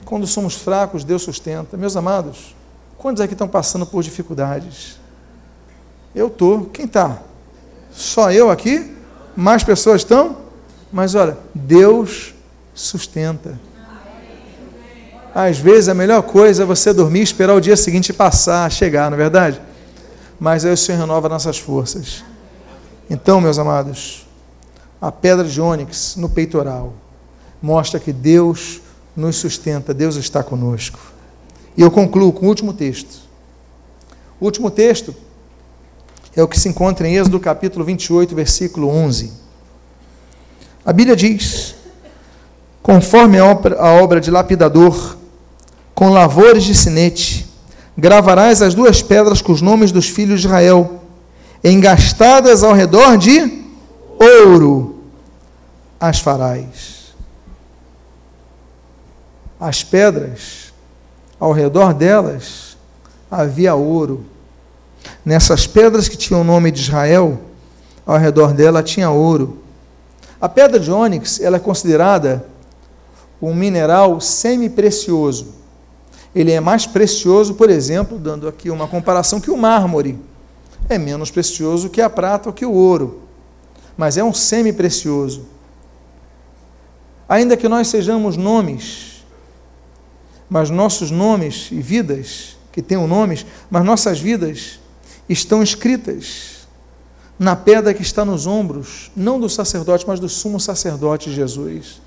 Quando 0.05 0.25
somos 0.25 0.55
fracos, 0.55 1.03
Deus 1.03 1.23
sustenta. 1.23 1.75
Meus 1.75 1.97
amados, 1.97 2.55
quantos 2.97 3.21
aqui 3.21 3.33
estão 3.33 3.47
passando 3.47 3.85
por 3.85 4.03
dificuldades? 4.03 4.99
Eu 6.15 6.27
estou. 6.27 6.65
Quem 6.65 6.85
está? 6.85 7.21
Só 7.91 8.31
eu 8.31 8.49
aqui? 8.49 8.95
Mais 9.35 9.63
pessoas 9.63 10.01
estão? 10.01 10.37
Mas 10.91 11.15
olha, 11.15 11.37
Deus 11.53 12.33
sustenta. 12.73 13.59
Às 15.33 15.59
vezes 15.59 15.87
a 15.89 15.93
melhor 15.93 16.23
coisa 16.23 16.63
é 16.63 16.65
você 16.65 16.91
dormir 16.91 17.19
e 17.19 17.23
esperar 17.23 17.53
o 17.53 17.61
dia 17.61 17.77
seguinte 17.77 18.11
passar, 18.11 18.71
chegar, 18.71 19.11
não 19.11 19.15
é 19.15 19.21
verdade? 19.21 19.61
Mas 20.39 20.65
aí 20.65 20.73
o 20.73 20.77
Senhor 20.77 20.97
renova 20.99 21.29
nossas 21.29 21.59
forças. 21.59 22.23
Então, 23.09 23.39
meus 23.39 23.59
amados, 23.59 24.25
a 24.99 25.11
pedra 25.11 25.45
de 25.45 25.61
ônix 25.61 26.15
no 26.15 26.29
peitoral 26.29 26.93
mostra 27.61 27.99
que 27.99 28.11
Deus 28.11 28.81
nos 29.15 29.35
sustenta, 29.35 29.93
Deus 29.93 30.15
está 30.15 30.41
conosco. 30.43 30.99
E 31.77 31.81
eu 31.83 31.91
concluo 31.91 32.33
com 32.33 32.47
o 32.47 32.49
último 32.49 32.73
texto. 32.73 33.21
O 34.39 34.45
último 34.45 34.71
texto 34.71 35.13
é 36.35 36.41
o 36.41 36.47
que 36.47 36.59
se 36.59 36.67
encontra 36.67 37.07
em 37.07 37.15
Êxodo 37.15 37.39
capítulo 37.39 37.85
28, 37.85 38.35
versículo 38.35 38.89
11. 38.89 39.31
A 40.83 40.91
Bíblia 40.91 41.15
diz: 41.15 41.75
Conforme 42.81 43.37
a 43.37 43.45
obra, 43.45 44.19
de 44.19 44.31
lapidador, 44.31 45.17
com 45.93 46.09
lavores 46.09 46.63
de 46.63 46.73
sinete, 46.73 47.47
gravarás 47.95 48.61
as 48.61 48.73
duas 48.73 49.03
pedras 49.03 49.41
com 49.41 49.51
os 49.51 49.61
nomes 49.61 49.91
dos 49.91 50.09
filhos 50.09 50.41
de 50.41 50.47
Israel, 50.47 51.01
engastadas 51.63 52.63
ao 52.63 52.73
redor 52.73 53.17
de 53.17 53.63
ouro, 54.19 55.03
as 55.99 56.19
farás. 56.19 57.13
As 59.59 59.83
pedras, 59.83 60.71
ao 61.39 61.51
redor 61.51 61.93
delas, 61.93 62.77
havia 63.29 63.75
ouro. 63.75 64.25
Nessas 65.23 65.67
pedras 65.67 66.07
que 66.07 66.17
tinham 66.17 66.41
o 66.41 66.43
nome 66.43 66.71
de 66.71 66.81
Israel, 66.81 67.39
ao 68.05 68.17
redor 68.17 68.53
dela 68.53 68.81
tinha 68.81 69.09
ouro. 69.09 69.59
A 70.39 70.47
pedra 70.47 70.79
de 70.79 70.91
ônix 70.91 71.39
ela 71.39 71.57
é 71.57 71.59
considerada 71.59 72.45
um 73.41 73.53
mineral 73.53 74.19
semi-precioso. 74.19 75.55
Ele 76.33 76.51
é 76.51 76.59
mais 76.59 76.85
precioso, 76.85 77.55
por 77.55 77.69
exemplo, 77.69 78.17
dando 78.17 78.47
aqui 78.47 78.69
uma 78.69 78.87
comparação, 78.87 79.39
que 79.39 79.51
o 79.51 79.57
mármore. 79.57 80.19
É 80.89 80.97
menos 80.97 81.31
precioso 81.31 81.89
que 81.89 82.01
a 82.01 82.09
prata 82.09 82.49
ou 82.49 82.53
que 82.53 82.65
o 82.65 82.71
ouro, 82.71 83.21
mas 83.97 84.17
é 84.17 84.23
um 84.23 84.33
semi-precioso. 84.33 85.45
Ainda 87.27 87.57
que 87.57 87.67
nós 87.67 87.89
sejamos 87.89 88.37
nomes, 88.37 89.16
mas 90.49 90.69
nossos 90.69 91.11
nomes 91.11 91.69
e 91.71 91.81
vidas, 91.81 92.57
que 92.71 92.81
tenham 92.81 93.07
nomes, 93.07 93.45
mas 93.69 93.83
nossas 93.83 94.19
vidas 94.19 94.79
estão 95.27 95.61
escritas 95.61 96.67
na 97.39 97.55
pedra 97.55 97.93
que 97.93 98.01
está 98.01 98.25
nos 98.25 98.47
ombros, 98.47 99.11
não 99.15 99.39
do 99.39 99.49
sacerdote, 99.49 100.05
mas 100.07 100.19
do 100.19 100.29
sumo 100.29 100.59
sacerdote 100.59 101.31
Jesus. 101.31 102.01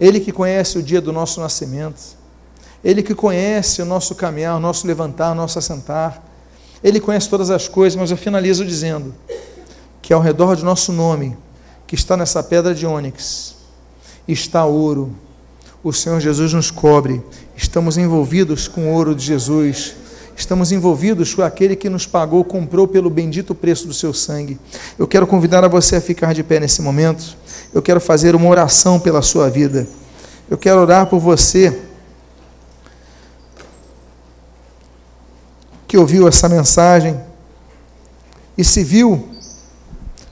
Ele 0.00 0.18
que 0.18 0.32
conhece 0.32 0.78
o 0.78 0.82
dia 0.82 1.00
do 1.00 1.12
nosso 1.12 1.40
nascimento, 1.40 2.00
ele 2.82 3.02
que 3.02 3.14
conhece 3.14 3.82
o 3.82 3.84
nosso 3.84 4.14
caminhar, 4.14 4.56
o 4.56 4.60
nosso 4.60 4.86
levantar, 4.86 5.32
o 5.32 5.34
nosso 5.34 5.58
assentar. 5.58 6.22
Ele 6.82 6.98
conhece 6.98 7.28
todas 7.28 7.50
as 7.50 7.68
coisas, 7.68 7.98
mas 7.98 8.10
eu 8.10 8.16
finalizo 8.16 8.64
dizendo 8.64 9.14
que 10.00 10.14
ao 10.14 10.20
redor 10.20 10.56
de 10.56 10.64
nosso 10.64 10.92
nome, 10.92 11.36
que 11.86 11.94
está 11.94 12.16
nessa 12.16 12.42
pedra 12.42 12.74
de 12.74 12.86
ônix, 12.86 13.56
está 14.26 14.64
ouro. 14.64 15.14
O 15.82 15.92
Senhor 15.92 16.20
Jesus 16.20 16.52
nos 16.52 16.70
cobre. 16.70 17.22
Estamos 17.56 17.96
envolvidos 17.96 18.68
com 18.68 18.86
o 18.88 18.92
ouro 18.92 19.14
de 19.14 19.24
Jesus 19.24 19.94
estamos 20.40 20.72
envolvidos 20.72 21.34
com 21.34 21.42
aquele 21.42 21.76
que 21.76 21.90
nos 21.90 22.06
pagou, 22.06 22.42
comprou 22.42 22.88
pelo 22.88 23.10
bendito 23.10 23.54
preço 23.54 23.86
do 23.86 23.92
seu 23.92 24.14
sangue. 24.14 24.58
Eu 24.98 25.06
quero 25.06 25.26
convidar 25.26 25.62
a 25.64 25.68
você 25.68 25.96
a 25.96 26.00
ficar 26.00 26.32
de 26.32 26.42
pé 26.42 26.58
nesse 26.58 26.80
momento. 26.80 27.36
Eu 27.74 27.82
quero 27.82 28.00
fazer 28.00 28.34
uma 28.34 28.48
oração 28.48 28.98
pela 28.98 29.22
sua 29.22 29.50
vida. 29.50 29.86
Eu 30.48 30.56
quero 30.56 30.80
orar 30.80 31.06
por 31.06 31.20
você 31.20 31.78
que 35.86 35.98
ouviu 35.98 36.26
essa 36.26 36.48
mensagem 36.48 37.20
e 38.56 38.64
se 38.64 38.82
viu 38.82 39.28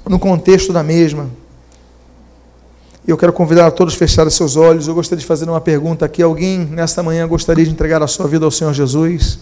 no 0.09 0.19
contexto 0.19 0.73
da 0.73 0.83
mesma. 0.83 1.29
Eu 3.09 3.17
quero 3.17 3.33
convidar 3.33 3.67
a 3.67 3.71
todos 3.71 3.95
a 3.95 3.97
fecharem 3.97 4.31
seus 4.31 4.55
olhos. 4.55 4.87
Eu 4.87 4.95
gostaria 4.95 5.19
de 5.19 5.25
fazer 5.25 5.49
uma 5.49 5.63
pergunta 5.63 6.05
aqui. 6.05 6.23
Alguém 6.23 6.59
nesta 6.59 7.03
manhã 7.03 7.27
gostaria 7.27 7.65
de 7.65 7.71
entregar 7.71 8.03
a 8.03 8.07
sua 8.07 8.29
vida 8.29 8.45
ao 8.45 8.51
Senhor 8.51 8.75
Jesus? 8.75 9.39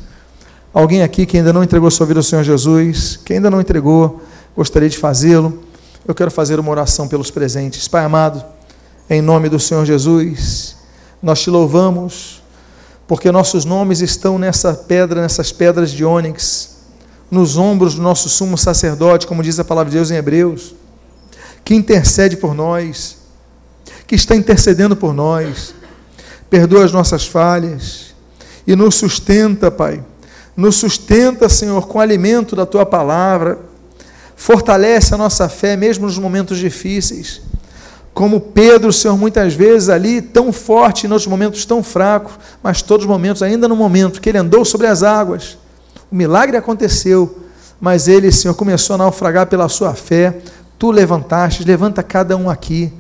Alguém 0.73 1.03
aqui 1.03 1.27
que 1.27 1.37
ainda 1.37 1.53
não 1.53 1.65
entregou 1.65 1.91
sua 1.91 2.07
vida 2.07 2.21
ao 2.21 2.23
Senhor 2.23 2.45
Jesus, 2.45 3.19
que 3.25 3.33
ainda 3.33 3.51
não 3.51 3.61
entregou, 3.61 4.23
gostaria 4.57 4.89
de 4.89 4.97
fazê-lo. 4.97 5.65
Eu 6.07 6.15
quero 6.15 6.31
fazer 6.31 6.61
uma 6.61 6.71
oração 6.71 7.09
pelos 7.09 7.29
presentes. 7.29 7.89
Pai 7.89 8.05
amado, 8.05 8.45
em 9.11 9.21
nome 9.21 9.49
do 9.49 9.59
Senhor 9.59 9.85
Jesus, 9.85 10.77
nós 11.21 11.43
te 11.43 11.51
louvamos, 11.51 12.41
porque 13.09 13.33
nossos 13.33 13.65
nomes 13.65 14.01
estão 14.01 14.39
nessa 14.39 14.75
pedra, 14.75 15.21
nessas 15.21 15.51
pedras 15.51 15.91
de 15.91 16.05
ônix, 16.05 16.77
nos 17.29 17.57
ombros 17.57 17.97
do 17.97 18.03
nosso 18.03 18.29
sumo 18.29 18.57
sacerdote, 18.57 19.27
como 19.27 19.43
diz 19.43 19.59
a 19.59 19.65
palavra 19.65 19.91
de 19.91 19.97
Deus 19.97 20.13
em 20.13 20.15
Hebreus, 20.15 20.73
que 21.65 21.75
intercede 21.75 22.37
por 22.37 22.55
nós, 22.55 23.16
que 24.07 24.15
está 24.15 24.35
intercedendo 24.37 24.97
por 24.97 25.13
nós, 25.13 25.75
perdoa 26.49 26.85
as 26.85 26.93
nossas 26.93 27.27
falhas 27.27 28.15
e 28.67 28.75
nos 28.77 28.95
sustenta, 28.95 29.71
Pai. 29.71 30.03
Nos 30.57 30.77
sustenta, 30.77 31.49
Senhor, 31.49 31.87
com 31.87 31.99
o 31.99 32.01
alimento 32.01 32.57
da 32.57 32.65
tua 32.65 32.87
palavra, 32.87 33.59
fortalece 34.35 35.15
a 35.15 35.19
nossa 35.19 35.49
fé, 35.49 35.77
mesmo 35.77 36.07
nos 36.07 36.19
momentos 36.19 36.59
difíceis. 36.59 37.43
Como 38.15 38.41
Pedro, 38.41 38.93
Senhor, 38.93 39.17
muitas 39.19 39.55
vezes 39.55 39.91
ali 39.91 40.23
tão 40.23 40.51
forte, 40.53 41.07
nos 41.07 41.27
momentos 41.27 41.67
tão 41.67 41.83
fracos, 41.83 42.33
mas 42.63 42.81
todos 42.81 43.05
os 43.05 43.11
momentos, 43.11 43.43
ainda 43.43 43.69
no 43.69 43.77
momento 43.77 44.21
que 44.21 44.31
ele 44.31 44.39
andou 44.39 44.65
sobre 44.65 44.87
as 44.87 45.03
águas, 45.03 45.59
o 46.11 46.17
milagre 46.17 46.57
aconteceu, 46.57 47.39
mas 47.79 48.09
ele, 48.09 48.33
Senhor, 48.33 48.55
começou 48.55 48.95
a 48.95 48.99
naufragar 48.99 49.47
pela 49.49 49.69
sua 49.69 49.95
fé. 49.95 50.39
Tu 50.79 50.91
levantaste, 50.91 51.65
levanta 51.65 52.03
cada 52.03 52.37
um 52.37 52.49
aqui, 52.49 52.91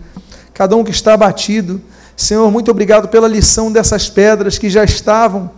cada 0.56 0.74
um 0.74 0.82
que 0.82 0.90
está 0.90 1.14
abatido. 1.14 1.80
Senhor, 2.16 2.50
muito 2.50 2.70
obrigado 2.70 3.06
pela 3.06 3.28
lição 3.28 3.70
dessas 3.70 4.08
pedras 4.08 4.58
que 4.58 4.68
já 4.68 4.82
estavam 4.82 5.50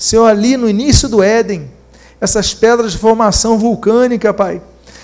Senhor, 0.00 0.24
ali 0.24 0.56
no 0.56 0.66
início 0.66 1.10
do 1.10 1.22
Éden, 1.22 1.70
essas 2.18 2.54
pedras 2.54 2.92
de 2.92 2.98
formação 2.98 3.58
vulcânica, 3.58 4.32
Pai. 4.32 4.62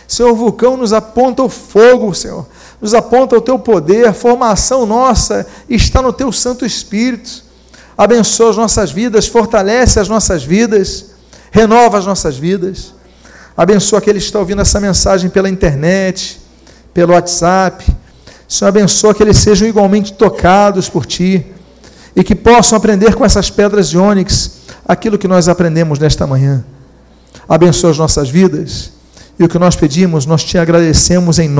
Senhor, 0.08 0.32
o 0.32 0.34
vulcão 0.34 0.74
nos 0.74 0.94
aponta 0.94 1.42
o 1.42 1.50
fogo, 1.50 2.14
Senhor, 2.14 2.46
nos 2.80 2.94
aponta 2.94 3.36
o 3.36 3.40
teu 3.42 3.58
poder, 3.58 4.08
a 4.08 4.14
formação 4.14 4.86
nossa 4.86 5.46
está 5.68 6.00
no 6.00 6.14
teu 6.14 6.32
Santo 6.32 6.64
Espírito. 6.64 7.44
Abençoa 7.96 8.48
as 8.48 8.56
nossas 8.56 8.90
vidas, 8.90 9.26
fortalece 9.26 10.00
as 10.00 10.08
nossas 10.08 10.42
vidas, 10.42 11.10
renova 11.50 11.98
as 11.98 12.06
nossas 12.06 12.38
vidas. 12.38 12.94
Abençoa 13.54 13.98
aqueles 13.98 14.22
que 14.22 14.28
estão 14.28 14.40
ouvindo 14.40 14.62
essa 14.62 14.80
mensagem 14.80 15.28
pela 15.28 15.50
internet, 15.50 16.40
pelo 16.94 17.12
WhatsApp, 17.12 17.84
Senhor, 18.48 18.68
abençoa 18.68 19.14
que 19.14 19.22
eles 19.22 19.38
sejam 19.38 19.66
igualmente 19.66 20.12
tocados 20.12 20.88
por 20.88 21.04
Ti 21.04 21.44
e 22.14 22.22
que 22.22 22.34
possam 22.34 22.78
aprender 22.78 23.14
com 23.14 23.24
essas 23.24 23.50
pedras 23.50 23.88
de 23.88 23.98
ônix 23.98 24.62
aquilo 24.86 25.18
que 25.18 25.28
nós 25.28 25.48
aprendemos 25.48 25.98
nesta 25.98 26.26
manhã. 26.26 26.64
Abençoa 27.48 27.90
as 27.90 27.98
nossas 27.98 28.30
vidas 28.30 28.92
e 29.38 29.44
o 29.44 29.48
que 29.48 29.58
nós 29.58 29.76
pedimos, 29.76 30.24
nós 30.24 30.42
te 30.42 30.56
agradecemos 30.56 31.38
em 31.38 31.48
nome 31.48 31.56